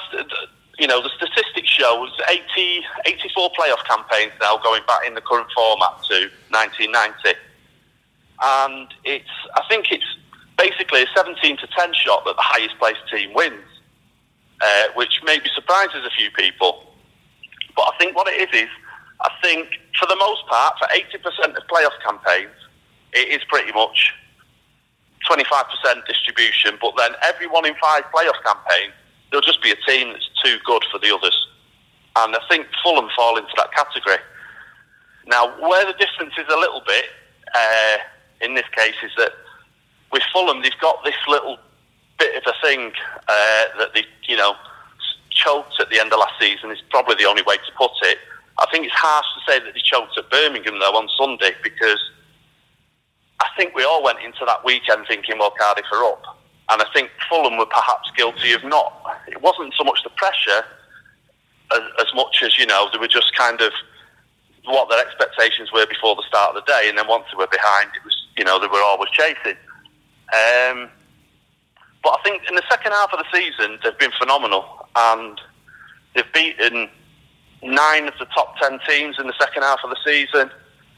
you 0.78 0.88
know, 0.88 1.00
the 1.00 1.10
statistics 1.16 1.68
show 1.68 2.08
80, 2.28 2.82
84 3.06 3.50
playoff 3.58 3.84
campaigns 3.86 4.32
now 4.40 4.56
going 4.58 4.82
back 4.88 5.06
in 5.06 5.14
the 5.14 5.20
current 5.20 5.46
format 5.54 6.02
to 6.08 6.28
1990. 6.50 7.38
And 8.42 8.88
it's, 9.04 9.30
I 9.54 9.62
think 9.68 9.92
it's 9.92 10.16
basically 10.60 11.02
a 11.02 11.06
17 11.16 11.56
to 11.56 11.66
10 11.66 11.94
shot 11.94 12.24
that 12.26 12.36
the 12.36 12.42
highest 12.44 12.78
placed 12.78 13.00
team 13.10 13.32
wins, 13.34 13.64
uh, 14.60 14.86
which 14.94 15.20
maybe 15.24 15.48
surprises 15.54 16.04
a 16.04 16.10
few 16.16 16.30
people. 16.32 16.84
But 17.74 17.82
I 17.82 17.96
think 17.98 18.14
what 18.14 18.28
it 18.28 18.48
is 18.48 18.62
is 18.62 18.68
I 19.20 19.30
think 19.42 19.80
for 19.98 20.06
the 20.06 20.16
most 20.16 20.46
part, 20.48 20.74
for 20.78 20.88
80% 20.88 21.56
of 21.56 21.62
playoff 21.66 21.96
campaigns, 22.04 22.54
it 23.12 23.28
is 23.28 23.40
pretty 23.48 23.72
much 23.72 24.12
25% 25.28 26.06
distribution, 26.06 26.78
but 26.80 26.92
then 26.96 27.12
every 27.22 27.46
one 27.46 27.66
in 27.66 27.74
five 27.80 28.04
playoff 28.14 28.40
campaigns, 28.44 28.92
there'll 29.30 29.44
just 29.44 29.62
be 29.62 29.70
a 29.70 29.80
team 29.88 30.12
that's 30.12 30.28
too 30.44 30.56
good 30.64 30.84
for 30.90 30.98
the 30.98 31.14
others. 31.14 31.36
And 32.16 32.34
I 32.34 32.40
think 32.48 32.66
Fulham 32.82 33.08
fall 33.16 33.36
into 33.36 33.52
that 33.56 33.72
category. 33.72 34.18
Now, 35.26 35.48
where 35.60 35.86
the 35.86 35.92
difference 35.92 36.34
is 36.38 36.46
a 36.52 36.58
little 36.58 36.82
bit 36.86 37.04
uh, 37.54 37.96
in 38.40 38.54
this 38.54 38.64
case 38.74 38.96
is 39.04 39.12
that 39.18 39.32
with 40.12 40.22
Fulham, 40.32 40.62
they've 40.62 40.72
got 40.80 41.02
this 41.04 41.14
little 41.28 41.58
bit 42.18 42.36
of 42.36 42.42
a 42.46 42.66
thing 42.66 42.92
uh, 43.28 43.64
that 43.78 43.94
they, 43.94 44.04
you 44.28 44.36
know, 44.36 44.54
choked 45.30 45.80
at 45.80 45.88
the 45.90 46.00
end 46.00 46.12
of 46.12 46.18
last 46.18 46.34
season 46.40 46.70
is 46.70 46.78
probably 46.90 47.14
the 47.14 47.24
only 47.24 47.42
way 47.42 47.56
to 47.56 47.72
put 47.78 47.92
it 48.02 48.18
I 48.60 48.66
think 48.70 48.84
it's 48.84 48.94
harsh 48.94 49.26
to 49.34 49.50
say 49.50 49.58
that 49.58 49.72
they 49.72 49.80
choked 49.80 50.16
at 50.18 50.30
Birmingham 50.30 50.78
though 50.78 50.96
on 50.96 51.08
Sunday 51.16 51.52
because 51.62 51.98
I 53.40 53.48
think 53.56 53.74
we 53.74 53.84
all 53.84 54.02
went 54.02 54.20
into 54.20 54.44
that 54.44 54.64
weekend 54.64 55.06
thinking, 55.08 55.38
well, 55.38 55.52
Cardiff 55.58 55.86
are 55.92 56.04
up. 56.04 56.36
And 56.68 56.82
I 56.82 56.86
think 56.92 57.10
Fulham 57.28 57.56
were 57.56 57.66
perhaps 57.66 58.10
guilty 58.14 58.52
of 58.52 58.62
not. 58.62 58.92
It 59.26 59.40
wasn't 59.40 59.72
so 59.76 59.82
much 59.82 60.04
the 60.04 60.10
pressure 60.10 60.62
as, 61.72 61.80
as 62.00 62.14
much 62.14 62.42
as, 62.44 62.58
you 62.58 62.66
know, 62.66 62.88
they 62.92 62.98
were 62.98 63.08
just 63.08 63.34
kind 63.34 63.60
of 63.62 63.72
what 64.66 64.90
their 64.90 65.04
expectations 65.04 65.72
were 65.72 65.86
before 65.86 66.14
the 66.14 66.22
start 66.28 66.54
of 66.54 66.62
the 66.62 66.70
day. 66.70 66.88
And 66.88 66.98
then 66.98 67.08
once 67.08 67.24
they 67.32 67.38
were 67.38 67.48
behind, 67.50 67.90
it 67.96 68.04
was, 68.04 68.14
you 68.36 68.44
know, 68.44 68.60
they 68.60 68.68
were 68.68 68.82
always 68.82 69.10
chasing. 69.10 69.56
Um, 70.32 70.88
but 72.02 72.18
I 72.18 72.22
think 72.24 72.42
in 72.48 72.54
the 72.54 72.62
second 72.68 72.92
half 72.92 73.12
of 73.12 73.18
the 73.18 73.26
season, 73.32 73.78
they've 73.82 73.98
been 73.98 74.12
phenomenal. 74.18 74.88
And 74.96 75.40
they've 76.14 76.32
beaten 76.32 76.88
nine 77.62 78.08
of 78.08 78.14
the 78.18 78.26
top 78.26 78.56
ten 78.58 78.80
teams 78.88 79.18
in 79.18 79.26
the 79.26 79.34
second 79.38 79.62
half 79.62 79.80
of 79.84 79.90
the 79.90 79.98
season. 80.04 80.50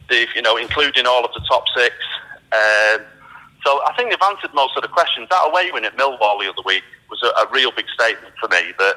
They've, 0.08 0.28
you 0.34 0.42
know, 0.42 0.56
including 0.56 1.06
all 1.06 1.24
of 1.24 1.32
the 1.34 1.44
top 1.48 1.64
six. 1.74 1.94
Um, 2.52 3.02
so 3.64 3.80
I 3.86 3.94
think 3.96 4.10
they've 4.10 4.28
answered 4.28 4.52
most 4.54 4.76
of 4.76 4.82
the 4.82 4.88
questions. 4.88 5.28
That 5.30 5.48
away 5.48 5.70
win 5.72 5.84
at 5.84 5.96
Millwall 5.96 6.40
the 6.40 6.50
other 6.50 6.62
week 6.64 6.82
was 7.10 7.22
a, 7.22 7.28
a 7.42 7.50
real 7.52 7.72
big 7.72 7.86
statement 7.94 8.34
for 8.40 8.48
me 8.48 8.72
that 8.78 8.94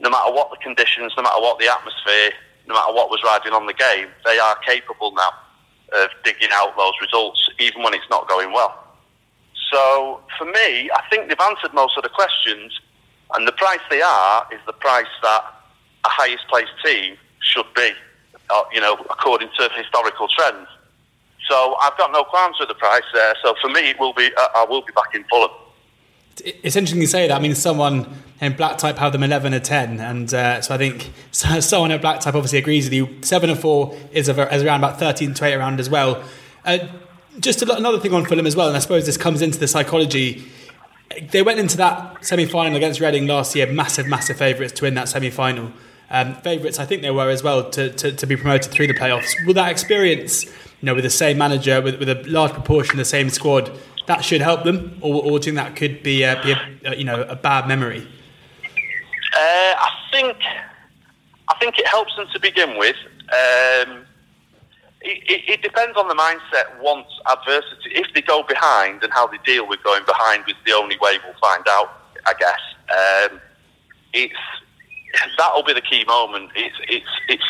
no 0.00 0.10
matter 0.10 0.32
what 0.32 0.50
the 0.50 0.56
conditions, 0.56 1.12
no 1.16 1.22
matter 1.22 1.40
what 1.40 1.58
the 1.58 1.68
atmosphere, 1.68 2.32
no 2.66 2.74
matter 2.74 2.92
what 2.92 3.10
was 3.10 3.20
riding 3.24 3.52
on 3.52 3.66
the 3.66 3.74
game, 3.74 4.08
they 4.24 4.38
are 4.38 4.56
capable 4.60 5.12
now 5.12 5.32
of 6.02 6.10
digging 6.22 6.50
out 6.52 6.76
those 6.76 6.92
results, 7.00 7.48
even 7.58 7.82
when 7.82 7.94
it's 7.94 8.08
not 8.10 8.28
going 8.28 8.52
well. 8.52 8.87
So 9.70 10.20
for 10.38 10.44
me, 10.44 10.90
I 10.90 11.02
think 11.10 11.28
they've 11.28 11.40
answered 11.40 11.74
most 11.74 11.96
of 11.96 12.02
the 12.02 12.08
questions, 12.08 12.78
and 13.34 13.46
the 13.46 13.52
price 13.52 13.80
they 13.90 14.02
are 14.02 14.46
is 14.52 14.60
the 14.66 14.72
price 14.72 15.06
that 15.22 15.42
a 16.04 16.08
highest 16.08 16.46
placed 16.48 16.72
team 16.84 17.16
should 17.40 17.66
be, 17.74 17.90
uh, 18.50 18.62
you 18.72 18.80
know, 18.80 18.94
according 19.10 19.50
to 19.58 19.68
historical 19.76 20.28
trends. 20.28 20.68
So 21.48 21.76
I've 21.80 21.96
got 21.96 22.12
no 22.12 22.24
qualms 22.24 22.56
with 22.60 22.68
the 22.68 22.74
price 22.74 23.04
there. 23.12 23.34
So 23.42 23.54
for 23.60 23.68
me, 23.68 23.90
it 23.90 23.98
will 23.98 24.12
be 24.12 24.30
uh, 24.36 24.48
I 24.54 24.66
will 24.68 24.82
be 24.82 24.92
back 24.92 25.14
in 25.14 25.24
Fulham. 25.24 25.50
It's 26.44 26.76
interesting 26.76 27.00
you 27.00 27.06
say 27.06 27.26
that. 27.26 27.36
I 27.36 27.40
mean, 27.40 27.54
someone 27.54 28.06
in 28.40 28.52
black 28.52 28.78
type 28.78 28.96
had 28.98 29.12
them 29.12 29.22
11 29.22 29.54
or 29.54 29.60
10. 29.60 29.98
And 30.00 30.32
uh, 30.32 30.60
so 30.60 30.74
I 30.74 30.78
think 30.78 31.10
someone 31.32 31.90
in 31.90 32.00
black 32.00 32.20
type 32.20 32.34
obviously 32.34 32.58
agrees 32.58 32.84
with 32.84 32.92
you. 32.92 33.18
7 33.22 33.50
or 33.50 33.56
4 33.56 33.96
is, 34.12 34.28
a, 34.28 34.54
is 34.54 34.62
around 34.62 34.80
about 34.80 34.98
13 34.98 35.34
to 35.34 35.44
8 35.44 35.54
around 35.54 35.80
as 35.80 35.90
well. 35.90 36.22
Uh, 36.64 36.78
just 37.40 37.62
another 37.62 37.98
thing 37.98 38.14
on 38.14 38.24
Fulham 38.24 38.46
as 38.46 38.56
well, 38.56 38.68
and 38.68 38.76
I 38.76 38.80
suppose 38.80 39.06
this 39.06 39.16
comes 39.16 39.42
into 39.42 39.58
the 39.58 39.68
psychology. 39.68 40.44
They 41.30 41.42
went 41.42 41.58
into 41.58 41.76
that 41.78 42.24
semi 42.24 42.44
final 42.46 42.76
against 42.76 43.00
Reading 43.00 43.26
last 43.26 43.54
year, 43.56 43.66
massive, 43.66 44.06
massive 44.06 44.36
favourites 44.36 44.72
to 44.74 44.84
win 44.84 44.94
that 44.94 45.08
semi 45.08 45.30
final. 45.30 45.72
um, 46.10 46.34
favourites. 46.36 46.78
I 46.78 46.86
think 46.86 47.02
they 47.02 47.10
were 47.10 47.30
as 47.30 47.42
well 47.42 47.68
to, 47.70 47.90
to, 47.90 48.12
to, 48.12 48.26
be 48.26 48.36
promoted 48.36 48.72
through 48.72 48.86
the 48.86 48.94
playoffs. 48.94 49.34
Will 49.46 49.54
that 49.54 49.70
experience, 49.70 50.44
you 50.44 50.52
know, 50.82 50.94
with 50.94 51.04
the 51.04 51.10
same 51.10 51.38
manager, 51.38 51.80
with, 51.80 51.98
with 51.98 52.08
a 52.08 52.22
large 52.26 52.52
proportion 52.52 52.92
of 52.92 52.98
the 52.98 53.04
same 53.04 53.30
squad, 53.30 53.70
that 54.06 54.24
should 54.24 54.40
help 54.40 54.64
them, 54.64 54.98
or, 55.02 55.22
or 55.22 55.38
do 55.38 55.50
you 55.50 55.56
think 55.56 55.56
that 55.56 55.76
could 55.76 56.02
be, 56.02 56.22
a, 56.22 56.40
be 56.42 56.54
a, 56.88 56.96
you 56.96 57.04
know, 57.04 57.22
a 57.22 57.36
bad 57.36 57.68
memory? 57.68 58.06
Uh, 59.34 59.74
I 59.76 59.90
think 60.10 60.36
I 61.48 61.54
think 61.58 61.78
it 61.78 61.86
helps 61.86 62.14
them 62.16 62.26
to 62.32 62.40
begin 62.40 62.78
with. 62.78 62.96
Um, 63.28 64.04
it, 65.00 65.42
it, 65.48 65.62
depends 65.62 65.96
on 65.96 66.08
the 66.08 66.14
mindset 66.14 66.80
once 66.82 67.06
adversity. 67.30 67.90
If 67.94 68.12
they 68.14 68.22
go 68.22 68.42
behind 68.42 69.02
and 69.04 69.12
how 69.12 69.26
they 69.26 69.38
deal 69.44 69.66
with 69.68 69.82
going 69.84 70.04
behind 70.04 70.44
is 70.48 70.56
the 70.66 70.72
only 70.72 70.96
way 71.00 71.18
we'll 71.24 71.38
find 71.40 71.64
out. 71.68 72.02
I 72.26 72.34
guess 72.34 73.30
um, 73.32 73.40
it's 74.12 74.34
that'll 75.38 75.62
be 75.62 75.72
the 75.72 75.80
key 75.80 76.04
moment. 76.04 76.50
It's 76.56 76.76
it's 76.88 77.06
it's 77.28 77.44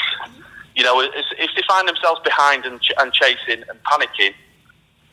you 0.77 0.85
know 0.85 1.01
if 1.01 1.51
they 1.57 1.63
find 1.67 1.89
themselves 1.89 2.21
behind 2.23 2.65
and, 2.65 2.81
ch- 2.81 2.93
and 2.99 3.13
chasing 3.13 3.65
and 3.69 3.83
panicking, 3.85 4.35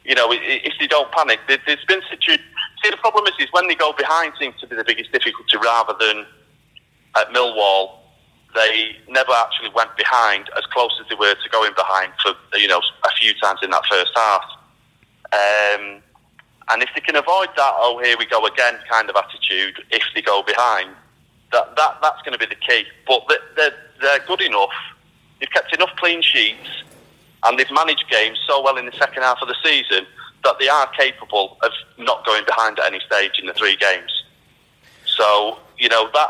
you 0.03 0.13
know 0.13 0.27
if 0.31 0.73
they 0.79 0.87
don't 0.87 1.11
panic, 1.11 1.39
there's 1.47 1.85
been 1.87 2.01
situations. 2.09 2.45
See, 2.83 2.91
the 2.91 2.97
problem 2.97 3.25
is, 3.27 3.33
is 3.39 3.47
when 3.51 3.67
they 3.67 3.75
go 3.75 3.93
behind 3.93 4.33
seems 4.37 4.59
to 4.59 4.67
be 4.67 4.75
the 4.75 4.83
biggest 4.83 5.11
difficulty 5.11 5.57
rather 5.57 5.95
than 5.99 6.25
at 7.15 7.29
Millwall 7.29 8.04
they 8.55 8.95
never 9.09 9.31
actually 9.31 9.69
went 9.75 9.95
behind 9.97 10.49
as 10.57 10.65
close 10.67 10.91
as 11.01 11.07
they 11.09 11.15
were 11.15 11.35
to 11.35 11.49
going 11.49 11.73
behind 11.75 12.11
for 12.21 12.33
you 12.57 12.67
know 12.67 12.81
a 13.03 13.09
few 13.19 13.33
times 13.35 13.59
in 13.61 13.69
that 13.69 13.83
first 13.89 14.11
half. 14.15 14.43
Um, 15.33 16.01
and 16.69 16.81
if 16.81 16.89
they 16.95 17.01
can 17.01 17.15
avoid 17.15 17.49
that, 17.55 17.73
oh 17.77 18.01
here 18.03 18.15
we 18.17 18.25
go 18.25 18.45
again 18.45 18.75
kind 18.89 19.09
of 19.09 19.15
attitude, 19.15 19.83
if 19.91 20.03
they 20.15 20.21
go 20.21 20.41
behind, 20.41 20.89
that, 21.51 21.75
that 21.75 21.97
that's 22.01 22.21
going 22.23 22.33
to 22.33 22.39
be 22.39 22.45
the 22.45 22.55
key. 22.55 22.85
But 23.07 23.27
they're, 23.55 23.75
they're 24.01 24.25
good 24.25 24.41
enough. 24.41 24.73
They've 25.39 25.51
kept 25.51 25.73
enough 25.75 25.91
clean 25.97 26.21
sheets, 26.21 26.83
and 27.43 27.59
they've 27.59 27.71
managed 27.71 28.05
games 28.09 28.39
so 28.47 28.63
well 28.63 28.77
in 28.77 28.85
the 28.85 28.93
second 28.93 29.23
half 29.23 29.39
of 29.41 29.47
the 29.47 29.55
season 29.63 30.07
that 30.43 30.57
they 30.59 30.69
are 30.69 30.87
capable 30.91 31.57
of 31.61 31.71
not 31.97 32.25
going 32.25 32.45
behind 32.45 32.79
at 32.79 32.85
any 32.85 32.99
stage 33.05 33.39
in 33.39 33.45
the 33.45 33.53
three 33.53 33.75
games. 33.75 34.23
So 35.05 35.59
you 35.77 35.89
know 35.89 36.09
that 36.13 36.29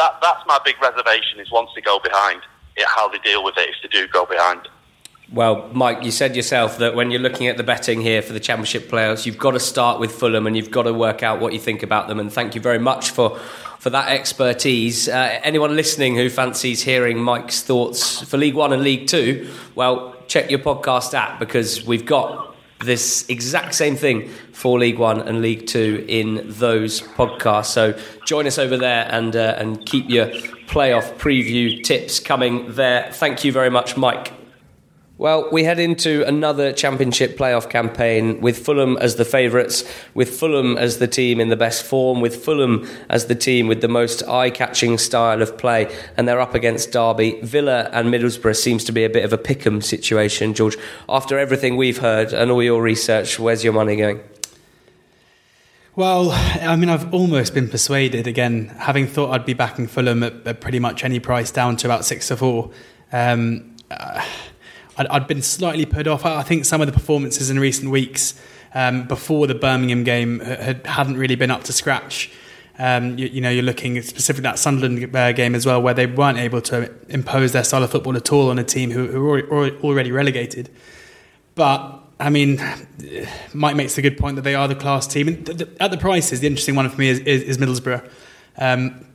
that 0.00 0.18
that's 0.22 0.46
my 0.46 0.58
big 0.64 0.80
reservation 0.80 1.38
is 1.40 1.50
once 1.50 1.70
they 1.74 1.82
go 1.82 1.98
behind, 1.98 2.40
it, 2.76 2.86
how 2.86 3.08
they 3.08 3.18
deal 3.18 3.44
with 3.44 3.56
it 3.58 3.68
if 3.68 3.76
they 3.82 3.88
do 3.88 4.08
go 4.08 4.24
behind. 4.24 4.68
Well, 5.32 5.70
Mike, 5.72 6.02
you 6.02 6.10
said 6.10 6.34
yourself 6.34 6.78
that 6.78 6.96
when 6.96 7.12
you're 7.12 7.20
looking 7.20 7.46
at 7.46 7.56
the 7.56 7.62
betting 7.62 8.00
here 8.00 8.20
for 8.20 8.32
the 8.32 8.40
Championship 8.40 8.88
players, 8.88 9.26
you've 9.26 9.38
got 9.38 9.52
to 9.52 9.60
start 9.60 10.00
with 10.00 10.10
Fulham 10.10 10.46
and 10.48 10.56
you've 10.56 10.72
got 10.72 10.84
to 10.84 10.92
work 10.92 11.22
out 11.22 11.38
what 11.38 11.52
you 11.52 11.60
think 11.60 11.84
about 11.84 12.08
them. 12.08 12.18
And 12.18 12.32
thank 12.32 12.56
you 12.56 12.60
very 12.60 12.80
much 12.80 13.10
for, 13.10 13.38
for 13.78 13.90
that 13.90 14.08
expertise. 14.08 15.08
Uh, 15.08 15.38
anyone 15.44 15.76
listening 15.76 16.16
who 16.16 16.30
fancies 16.30 16.82
hearing 16.82 17.18
Mike's 17.22 17.62
thoughts 17.62 18.22
for 18.22 18.38
League 18.38 18.56
One 18.56 18.72
and 18.72 18.82
League 18.82 19.06
Two, 19.06 19.48
well, 19.76 20.16
check 20.26 20.50
your 20.50 20.58
podcast 20.58 21.14
app 21.14 21.38
because 21.38 21.86
we've 21.86 22.06
got 22.06 22.49
this 22.80 23.28
exact 23.28 23.74
same 23.74 23.96
thing 23.96 24.28
for 24.52 24.78
League 24.78 24.98
One 24.98 25.20
and 25.20 25.42
League 25.42 25.66
Two 25.66 26.04
in 26.08 26.42
those 26.46 27.00
podcasts. 27.02 27.66
So 27.66 27.98
join 28.26 28.46
us 28.46 28.58
over 28.58 28.76
there 28.76 29.06
and 29.10 29.36
uh, 29.36 29.56
and 29.58 29.84
keep 29.86 30.08
your 30.08 30.26
playoff 30.66 31.16
preview 31.18 31.82
tips 31.82 32.20
coming 32.20 32.74
there. 32.74 33.10
Thank 33.12 33.44
you 33.44 33.52
very 33.52 33.70
much, 33.70 33.96
Mike. 33.96 34.39
Well, 35.20 35.50
we 35.52 35.64
head 35.64 35.78
into 35.78 36.26
another 36.26 36.72
championship 36.72 37.36
playoff 37.36 37.68
campaign 37.68 38.40
with 38.40 38.64
Fulham 38.64 38.96
as 38.96 39.16
the 39.16 39.26
favourites, 39.26 39.84
with 40.14 40.30
Fulham 40.30 40.78
as 40.78 40.96
the 40.96 41.06
team 41.06 41.40
in 41.40 41.50
the 41.50 41.58
best 41.58 41.84
form, 41.84 42.22
with 42.22 42.42
Fulham 42.42 42.88
as 43.10 43.26
the 43.26 43.34
team 43.34 43.66
with 43.66 43.82
the 43.82 43.88
most 43.88 44.22
eye 44.22 44.48
catching 44.48 44.96
style 44.96 45.42
of 45.42 45.58
play, 45.58 45.94
and 46.16 46.26
they're 46.26 46.40
up 46.40 46.54
against 46.54 46.92
Derby. 46.92 47.38
Villa 47.42 47.90
and 47.92 48.08
Middlesbrough 48.08 48.56
seems 48.56 48.82
to 48.84 48.92
be 48.92 49.04
a 49.04 49.10
bit 49.10 49.22
of 49.22 49.34
a 49.34 49.36
pick 49.36 49.66
'em 49.66 49.82
situation, 49.82 50.54
George. 50.54 50.78
After 51.06 51.38
everything 51.38 51.76
we've 51.76 51.98
heard 51.98 52.32
and 52.32 52.50
all 52.50 52.62
your 52.62 52.80
research, 52.80 53.38
where's 53.38 53.62
your 53.62 53.74
money 53.74 53.96
going? 53.96 54.20
Well, 55.96 56.30
I 56.30 56.76
mean, 56.76 56.88
I've 56.88 57.12
almost 57.12 57.52
been 57.52 57.68
persuaded 57.68 58.26
again, 58.26 58.74
having 58.78 59.06
thought 59.06 59.32
I'd 59.32 59.44
be 59.44 59.52
backing 59.52 59.86
Fulham 59.86 60.22
at, 60.22 60.46
at 60.46 60.62
pretty 60.62 60.78
much 60.78 61.04
any 61.04 61.20
price 61.20 61.50
down 61.50 61.76
to 61.76 61.88
about 61.88 62.06
six 62.06 62.28
to 62.28 62.38
four. 62.38 62.70
Um, 63.12 63.76
uh, 63.90 64.24
I'd, 65.00 65.06
I'd 65.06 65.26
been 65.26 65.40
slightly 65.40 65.86
put 65.86 66.06
off. 66.06 66.26
I 66.26 66.42
think 66.42 66.66
some 66.66 66.82
of 66.82 66.86
the 66.86 66.92
performances 66.92 67.48
in 67.48 67.58
recent 67.58 67.90
weeks 67.90 68.38
um, 68.74 69.08
before 69.08 69.46
the 69.46 69.54
Birmingham 69.54 70.04
game 70.04 70.40
had, 70.40 70.86
hadn't 70.86 71.16
really 71.16 71.36
been 71.36 71.50
up 71.50 71.64
to 71.64 71.72
scratch. 71.72 72.30
Um, 72.78 73.18
you, 73.18 73.26
you, 73.28 73.40
know, 73.40 73.50
you're 73.50 73.62
looking 73.62 74.00
specifically 74.02 74.42
that 74.42 74.58
Sunderland 74.58 75.16
uh, 75.16 75.32
game 75.32 75.54
as 75.54 75.64
well, 75.64 75.80
where 75.80 75.94
they 75.94 76.06
weren't 76.06 76.36
able 76.36 76.60
to 76.62 76.90
impose 77.08 77.52
their 77.52 77.64
style 77.64 77.82
of 77.82 77.90
football 77.90 78.14
at 78.14 78.30
all 78.30 78.50
on 78.50 78.58
a 78.58 78.64
team 78.64 78.90
who, 78.90 79.06
who 79.06 79.22
were 79.22 79.70
already 79.80 80.12
relegated. 80.12 80.68
But 81.54 81.98
I 82.18 82.28
mean, 82.28 82.62
Mike 83.54 83.76
makes 83.76 83.96
a 83.96 84.02
good 84.02 84.18
point 84.18 84.36
that 84.36 84.42
they 84.42 84.54
are 84.54 84.68
the 84.68 84.74
class 84.74 85.06
team. 85.06 85.28
And 85.28 85.48
at 85.80 85.90
the 85.90 85.96
prices, 85.96 86.40
the 86.40 86.46
interesting 86.46 86.74
one 86.74 86.88
for 86.90 86.98
me 86.98 87.08
is, 87.08 87.20
is, 87.20 87.42
is 87.42 87.58
Middlesbrough. 87.58 88.06
Um, 88.58 89.06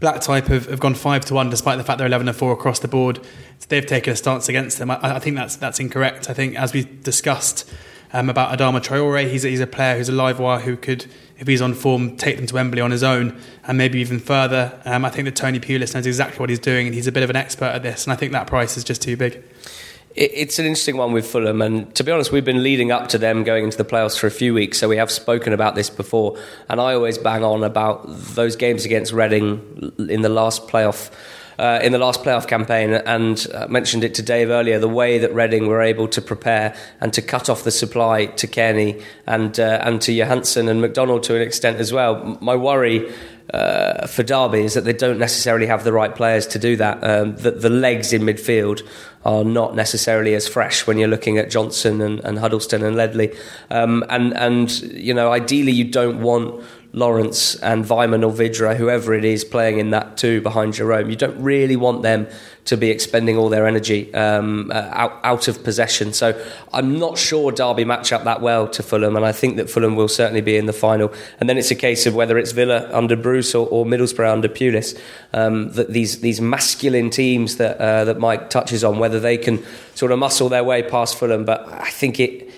Black 0.00 0.20
Type 0.20 0.46
have, 0.46 0.66
have 0.66 0.80
gone 0.80 0.94
five 0.94 1.24
to 1.26 1.34
one, 1.34 1.50
despite 1.50 1.78
the 1.78 1.84
fact 1.84 1.98
they're 1.98 2.06
eleven 2.06 2.26
to 2.26 2.32
four 2.32 2.52
across 2.52 2.78
the 2.78 2.88
board. 2.88 3.20
So 3.58 3.66
they've 3.68 3.86
taken 3.86 4.12
a 4.12 4.16
stance 4.16 4.48
against 4.48 4.78
them. 4.78 4.90
I, 4.90 4.98
I, 5.02 5.18
think 5.18 5.36
that's 5.36 5.56
that's 5.56 5.80
incorrect. 5.80 6.28
I 6.28 6.34
think, 6.34 6.56
as 6.56 6.72
we 6.72 6.84
discussed 6.84 7.70
um, 8.12 8.28
about 8.28 8.56
Adama 8.56 8.80
Traore, 8.80 9.30
he's 9.30 9.44
a, 9.44 9.48
he's 9.48 9.60
a 9.60 9.66
player 9.66 9.96
who's 9.96 10.08
a 10.08 10.12
live 10.12 10.38
wire 10.38 10.60
who 10.60 10.76
could, 10.76 11.06
if 11.38 11.46
he's 11.46 11.62
on 11.62 11.74
form, 11.74 12.16
take 12.16 12.36
them 12.36 12.46
to 12.46 12.54
Wembley 12.54 12.80
on 12.80 12.90
his 12.90 13.02
own 13.02 13.38
and 13.66 13.76
maybe 13.76 13.98
even 14.00 14.18
further. 14.18 14.80
Um, 14.84 15.04
I 15.04 15.10
think 15.10 15.26
that 15.26 15.36
Tony 15.36 15.60
Pulis 15.60 15.94
knows 15.94 16.06
exactly 16.06 16.38
what 16.38 16.48
he's 16.48 16.58
doing, 16.58 16.86
and 16.86 16.94
he's 16.94 17.06
a 17.06 17.12
bit 17.12 17.22
of 17.22 17.30
an 17.30 17.36
expert 17.36 17.66
at 17.66 17.82
this. 17.82 18.04
And 18.04 18.12
I 18.12 18.16
think 18.16 18.32
that 18.32 18.46
price 18.46 18.76
is 18.76 18.84
just 18.84 19.02
too 19.02 19.16
big 19.16 19.42
it's 20.14 20.60
an 20.60 20.64
interesting 20.64 20.96
one 20.96 21.12
with 21.12 21.26
Fulham, 21.26 21.60
and 21.60 21.92
to 21.96 22.04
be 22.04 22.12
honest, 22.12 22.30
we've 22.30 22.44
been 22.44 22.62
leading 22.62 22.92
up 22.92 23.08
to 23.08 23.18
them 23.18 23.42
going 23.42 23.64
into 23.64 23.76
the 23.76 23.84
playoffs 23.84 24.18
for 24.18 24.28
a 24.28 24.30
few 24.30 24.54
weeks, 24.54 24.78
so 24.78 24.88
we 24.88 24.96
have 24.96 25.10
spoken 25.10 25.52
about 25.52 25.74
this 25.74 25.90
before. 25.90 26.38
And 26.68 26.80
I 26.80 26.94
always 26.94 27.18
bang 27.18 27.42
on 27.42 27.64
about 27.64 28.04
those 28.06 28.54
games 28.54 28.84
against 28.84 29.12
Reading 29.12 29.92
in 29.98 30.22
the 30.22 30.28
last 30.28 30.68
playoff. 30.68 31.10
Uh, 31.58 31.78
in 31.82 31.92
the 31.92 31.98
last 31.98 32.22
playoff 32.22 32.48
campaign, 32.48 32.92
and 32.92 33.46
uh, 33.54 33.66
mentioned 33.68 34.02
it 34.02 34.14
to 34.14 34.22
Dave 34.22 34.50
earlier, 34.50 34.78
the 34.78 34.88
way 34.88 35.18
that 35.18 35.32
Reading 35.32 35.66
were 35.68 35.82
able 35.82 36.08
to 36.08 36.20
prepare 36.20 36.74
and 37.00 37.12
to 37.12 37.22
cut 37.22 37.48
off 37.48 37.62
the 37.62 37.70
supply 37.70 38.26
to 38.26 38.46
Cairney 38.46 39.02
and 39.26 39.60
uh, 39.60 39.80
and 39.82 40.00
to 40.02 40.12
Johansen 40.12 40.68
and 40.68 40.80
McDonald 40.80 41.22
to 41.24 41.36
an 41.36 41.42
extent 41.42 41.78
as 41.78 41.92
well. 41.92 42.38
My 42.40 42.56
worry 42.56 43.12
uh, 43.52 44.06
for 44.06 44.22
Derby 44.22 44.60
is 44.60 44.74
that 44.74 44.82
they 44.82 44.92
don't 44.92 45.18
necessarily 45.18 45.66
have 45.66 45.84
the 45.84 45.92
right 45.92 46.14
players 46.14 46.46
to 46.48 46.58
do 46.58 46.76
that. 46.76 47.04
Um, 47.04 47.36
the, 47.36 47.50
the, 47.50 47.68
legs 47.68 48.12
in 48.12 48.22
midfield 48.22 48.80
are 49.24 49.44
not 49.44 49.76
necessarily 49.76 50.34
as 50.34 50.48
fresh 50.48 50.86
when 50.86 50.98
you're 50.98 51.08
looking 51.08 51.36
at 51.38 51.50
Johnson 51.50 52.00
and, 52.00 52.20
and 52.20 52.38
Huddlestone 52.38 52.82
and 52.82 52.96
Ledley. 52.96 53.36
Um, 53.70 54.04
and, 54.08 54.34
and, 54.34 54.70
you 54.80 55.12
know, 55.12 55.30
ideally 55.30 55.72
you 55.72 55.84
don't 55.84 56.22
want 56.22 56.64
Lawrence 56.94 57.56
and 57.56 57.84
Weimann 57.84 58.24
or 58.24 58.32
Vydra, 58.32 58.76
whoever 58.76 59.14
it 59.14 59.24
is, 59.24 59.44
playing 59.44 59.80
in 59.80 59.90
that 59.90 60.16
two 60.16 60.40
behind 60.40 60.74
Jerome. 60.74 61.10
You 61.10 61.16
don't 61.16 61.42
really 61.42 61.74
want 61.74 62.02
them 62.02 62.28
to 62.66 62.76
be 62.76 62.90
expending 62.90 63.36
all 63.36 63.48
their 63.48 63.66
energy 63.66 64.14
um, 64.14 64.70
uh, 64.70 64.88
out, 64.92 65.20
out 65.24 65.48
of 65.48 65.64
possession. 65.64 66.12
So 66.12 66.40
I'm 66.72 67.00
not 67.00 67.18
sure 67.18 67.50
Derby 67.50 67.84
match 67.84 68.12
up 68.12 68.22
that 68.24 68.40
well 68.40 68.68
to 68.68 68.82
Fulham, 68.82 69.16
and 69.16 69.26
I 69.26 69.32
think 69.32 69.56
that 69.56 69.68
Fulham 69.68 69.96
will 69.96 70.08
certainly 70.08 70.40
be 70.40 70.56
in 70.56 70.66
the 70.66 70.72
final. 70.72 71.12
And 71.40 71.48
then 71.48 71.58
it's 71.58 71.72
a 71.72 71.74
case 71.74 72.06
of 72.06 72.14
whether 72.14 72.38
it's 72.38 72.52
Villa 72.52 72.88
under 72.92 73.16
Bruce 73.16 73.56
or, 73.56 73.66
or 73.66 73.84
Middlesbrough 73.84 74.32
under 74.32 74.48
Pulis. 74.48 74.96
Um, 75.32 75.72
that 75.72 75.92
these 75.92 76.20
these 76.20 76.40
masculine 76.40 77.10
teams 77.10 77.56
that 77.56 77.78
uh, 77.78 78.04
that 78.04 78.20
Mike 78.20 78.50
touches 78.50 78.84
on, 78.84 79.00
whether 79.00 79.18
they 79.18 79.36
can 79.36 79.64
sort 79.96 80.12
of 80.12 80.20
muscle 80.20 80.48
their 80.48 80.64
way 80.64 80.82
past 80.82 81.18
Fulham. 81.18 81.44
But 81.44 81.68
I 81.68 81.90
think 81.90 82.20
it 82.20 82.53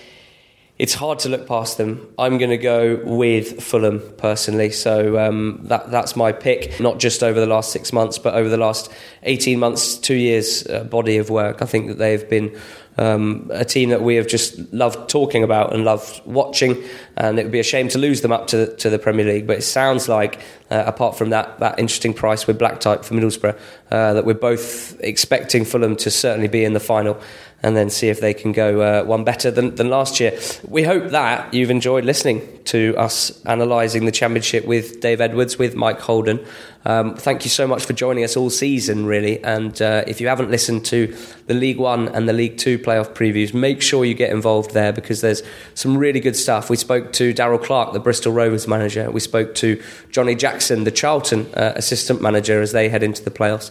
it's 0.79 0.93
hard 0.93 1.17
to 1.19 1.29
look 1.29 1.47
past 1.47 1.77
them. 1.77 2.07
I'm 2.19 2.37
going 2.37 2.51
to 2.51 2.57
go 2.57 3.01
with 3.03 3.63
Fulham 3.63 4.01
personally. 4.17 4.69
So 4.69 5.17
um, 5.17 5.61
that 5.63 5.89
that's 5.89 6.15
my 6.15 6.31
pick. 6.31 6.79
Not 6.79 6.99
just 6.99 7.23
over 7.23 7.39
the 7.39 7.47
last 7.47 7.71
six 7.71 7.91
months, 7.91 8.19
but 8.19 8.35
over 8.35 8.47
the 8.47 8.57
last 8.57 8.91
18 9.23 9.57
months, 9.57 9.97
two 9.97 10.15
years 10.15 10.67
uh, 10.67 10.83
body 10.83 11.17
of 11.17 11.31
work. 11.31 11.63
I 11.63 11.65
think 11.65 11.87
that 11.87 11.97
they've 11.97 12.29
been 12.29 12.55
um, 12.99 13.49
a 13.53 13.65
team 13.65 13.89
that 13.89 14.01
we 14.01 14.15
have 14.15 14.27
just 14.27 14.57
loved 14.73 15.09
talking 15.09 15.43
about 15.43 15.73
and 15.73 15.83
loved 15.83 16.21
watching. 16.25 16.83
And 17.15 17.39
it 17.39 17.43
would 17.43 17.51
be 17.51 17.59
a 17.59 17.63
shame 17.63 17.87
to 17.89 17.97
lose 17.97 18.21
them 18.21 18.31
up 18.31 18.47
to 18.47 18.75
to 18.75 18.91
the 18.91 18.99
Premier 18.99 19.25
League. 19.25 19.47
But 19.47 19.57
it 19.57 19.63
sounds 19.63 20.07
like, 20.07 20.39
uh, 20.69 20.83
apart 20.85 21.17
from 21.17 21.31
that 21.31 21.59
that 21.59 21.79
interesting 21.79 22.13
price 22.13 22.45
with 22.45 22.59
black 22.59 22.79
type 22.79 23.03
for 23.03 23.15
Middlesbrough, 23.15 23.57
uh, 23.89 24.13
that 24.13 24.25
we're 24.25 24.35
both 24.35 24.99
expecting 24.99 25.65
Fulham 25.65 25.95
to 25.97 26.11
certainly 26.11 26.47
be 26.47 26.63
in 26.63 26.73
the 26.73 26.79
final. 26.79 27.19
And 27.63 27.75
then 27.75 27.89
see 27.89 28.09
if 28.09 28.19
they 28.19 28.33
can 28.33 28.51
go 28.51 28.81
uh, 28.81 29.03
one 29.03 29.23
better 29.23 29.49
than, 29.49 29.75
than 29.75 29.89
last 29.89 30.19
year. 30.19 30.37
We 30.67 30.83
hope 30.83 31.09
that 31.09 31.53
you've 31.53 31.71
enjoyed 31.71 32.05
listening 32.05 32.47
to 32.65 32.95
us 32.97 33.41
analysing 33.45 34.05
the 34.05 34.11
Championship 34.11 34.65
with 34.65 35.01
Dave 35.01 35.21
Edwards, 35.21 35.57
with 35.57 35.75
Mike 35.75 35.99
Holden. 35.99 36.45
Um, 36.87 37.15
thank 37.15 37.43
you 37.43 37.49
so 37.49 37.67
much 37.67 37.83
for 37.85 37.91
joining 37.91 38.23
us 38.23 38.37
all 38.37 38.49
season, 38.49 39.05
really. 39.05 39.43
And 39.43 39.79
uh, 39.81 40.05
if 40.07 40.21
you 40.21 40.29
haven't 40.29 40.49
listened 40.49 40.85
to 40.85 41.13
the 41.47 41.53
League 41.53 41.79
One 41.79 42.07
and 42.07 42.29
the 42.29 42.33
League 42.33 42.57
Two 42.57 42.79
playoff 42.79 43.13
previews, 43.13 43.53
make 43.53 43.81
sure 43.81 44.05
you 44.05 44.13
get 44.13 44.31
involved 44.31 44.73
there 44.73 44.93
because 44.93 45.19
there's 45.19 45.43
some 45.73 45.97
really 45.97 46.21
good 46.21 46.37
stuff. 46.37 46.69
We 46.69 46.77
spoke 46.77 47.11
to 47.13 47.33
Darrell 47.33 47.59
Clarke, 47.59 47.91
the 47.91 47.99
Bristol 47.99 48.31
Rovers 48.31 48.69
manager. 48.69 49.11
We 49.11 49.19
spoke 49.19 49.53
to 49.55 49.83
Johnny 50.11 50.33
Jackson, 50.33 50.85
the 50.85 50.91
Charlton 50.91 51.47
uh, 51.55 51.73
assistant 51.75 52.21
manager, 52.21 52.61
as 52.61 52.71
they 52.71 52.87
head 52.87 53.03
into 53.03 53.21
the 53.21 53.31
playoffs. 53.31 53.69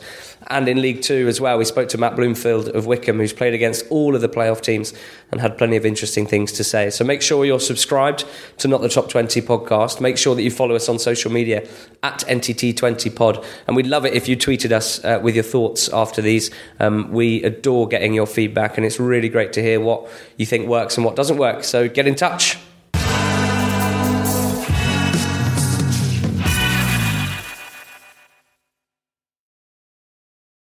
And 0.48 0.68
in 0.68 0.82
League 0.82 1.00
Two 1.00 1.26
as 1.26 1.40
well, 1.40 1.56
we 1.56 1.64
spoke 1.64 1.88
to 1.88 1.98
Matt 1.98 2.16
Bloomfield 2.16 2.68
of 2.68 2.84
Wycombe, 2.84 3.18
who's 3.18 3.32
played 3.32 3.54
against 3.54 3.86
all 3.90 4.14
of 4.14 4.20
the 4.20 4.28
playoff 4.28 4.60
teams 4.60 4.92
and 5.32 5.40
had 5.40 5.56
plenty 5.56 5.76
of 5.76 5.86
interesting 5.86 6.26
things 6.26 6.52
to 6.52 6.64
say. 6.64 6.90
So 6.90 7.02
make 7.02 7.22
sure 7.22 7.46
you're 7.46 7.60
subscribed 7.60 8.26
to 8.58 8.68
Not 8.68 8.82
the 8.82 8.90
Top 8.90 9.08
20 9.08 9.40
podcast. 9.40 10.02
Make 10.02 10.18
sure 10.18 10.34
that 10.34 10.42
you 10.42 10.50
follow 10.50 10.76
us 10.76 10.88
on 10.88 10.98
social 10.98 11.32
media 11.32 11.66
at 12.02 12.22
NTT20pod. 13.11 13.44
And 13.66 13.76
we'd 13.76 13.86
love 13.86 14.04
it 14.04 14.14
if 14.14 14.28
you 14.28 14.36
tweeted 14.36 14.72
us 14.72 15.04
uh, 15.04 15.20
with 15.22 15.34
your 15.34 15.44
thoughts 15.44 15.88
after 15.88 16.22
these. 16.22 16.50
Um, 16.80 17.11
we 17.12 17.42
adore 17.42 17.88
getting 17.88 18.14
your 18.14 18.26
feedback, 18.26 18.76
and 18.76 18.86
it's 18.86 19.00
really 19.00 19.28
great 19.28 19.52
to 19.54 19.62
hear 19.62 19.80
what 19.80 20.09
you 20.36 20.46
think 20.46 20.68
works 20.68 20.96
and 20.96 21.04
what 21.04 21.16
doesn't 21.16 21.38
work. 21.38 21.64
So 21.64 21.88
get 21.88 22.07
in 22.07 22.14
touch. 22.14 22.59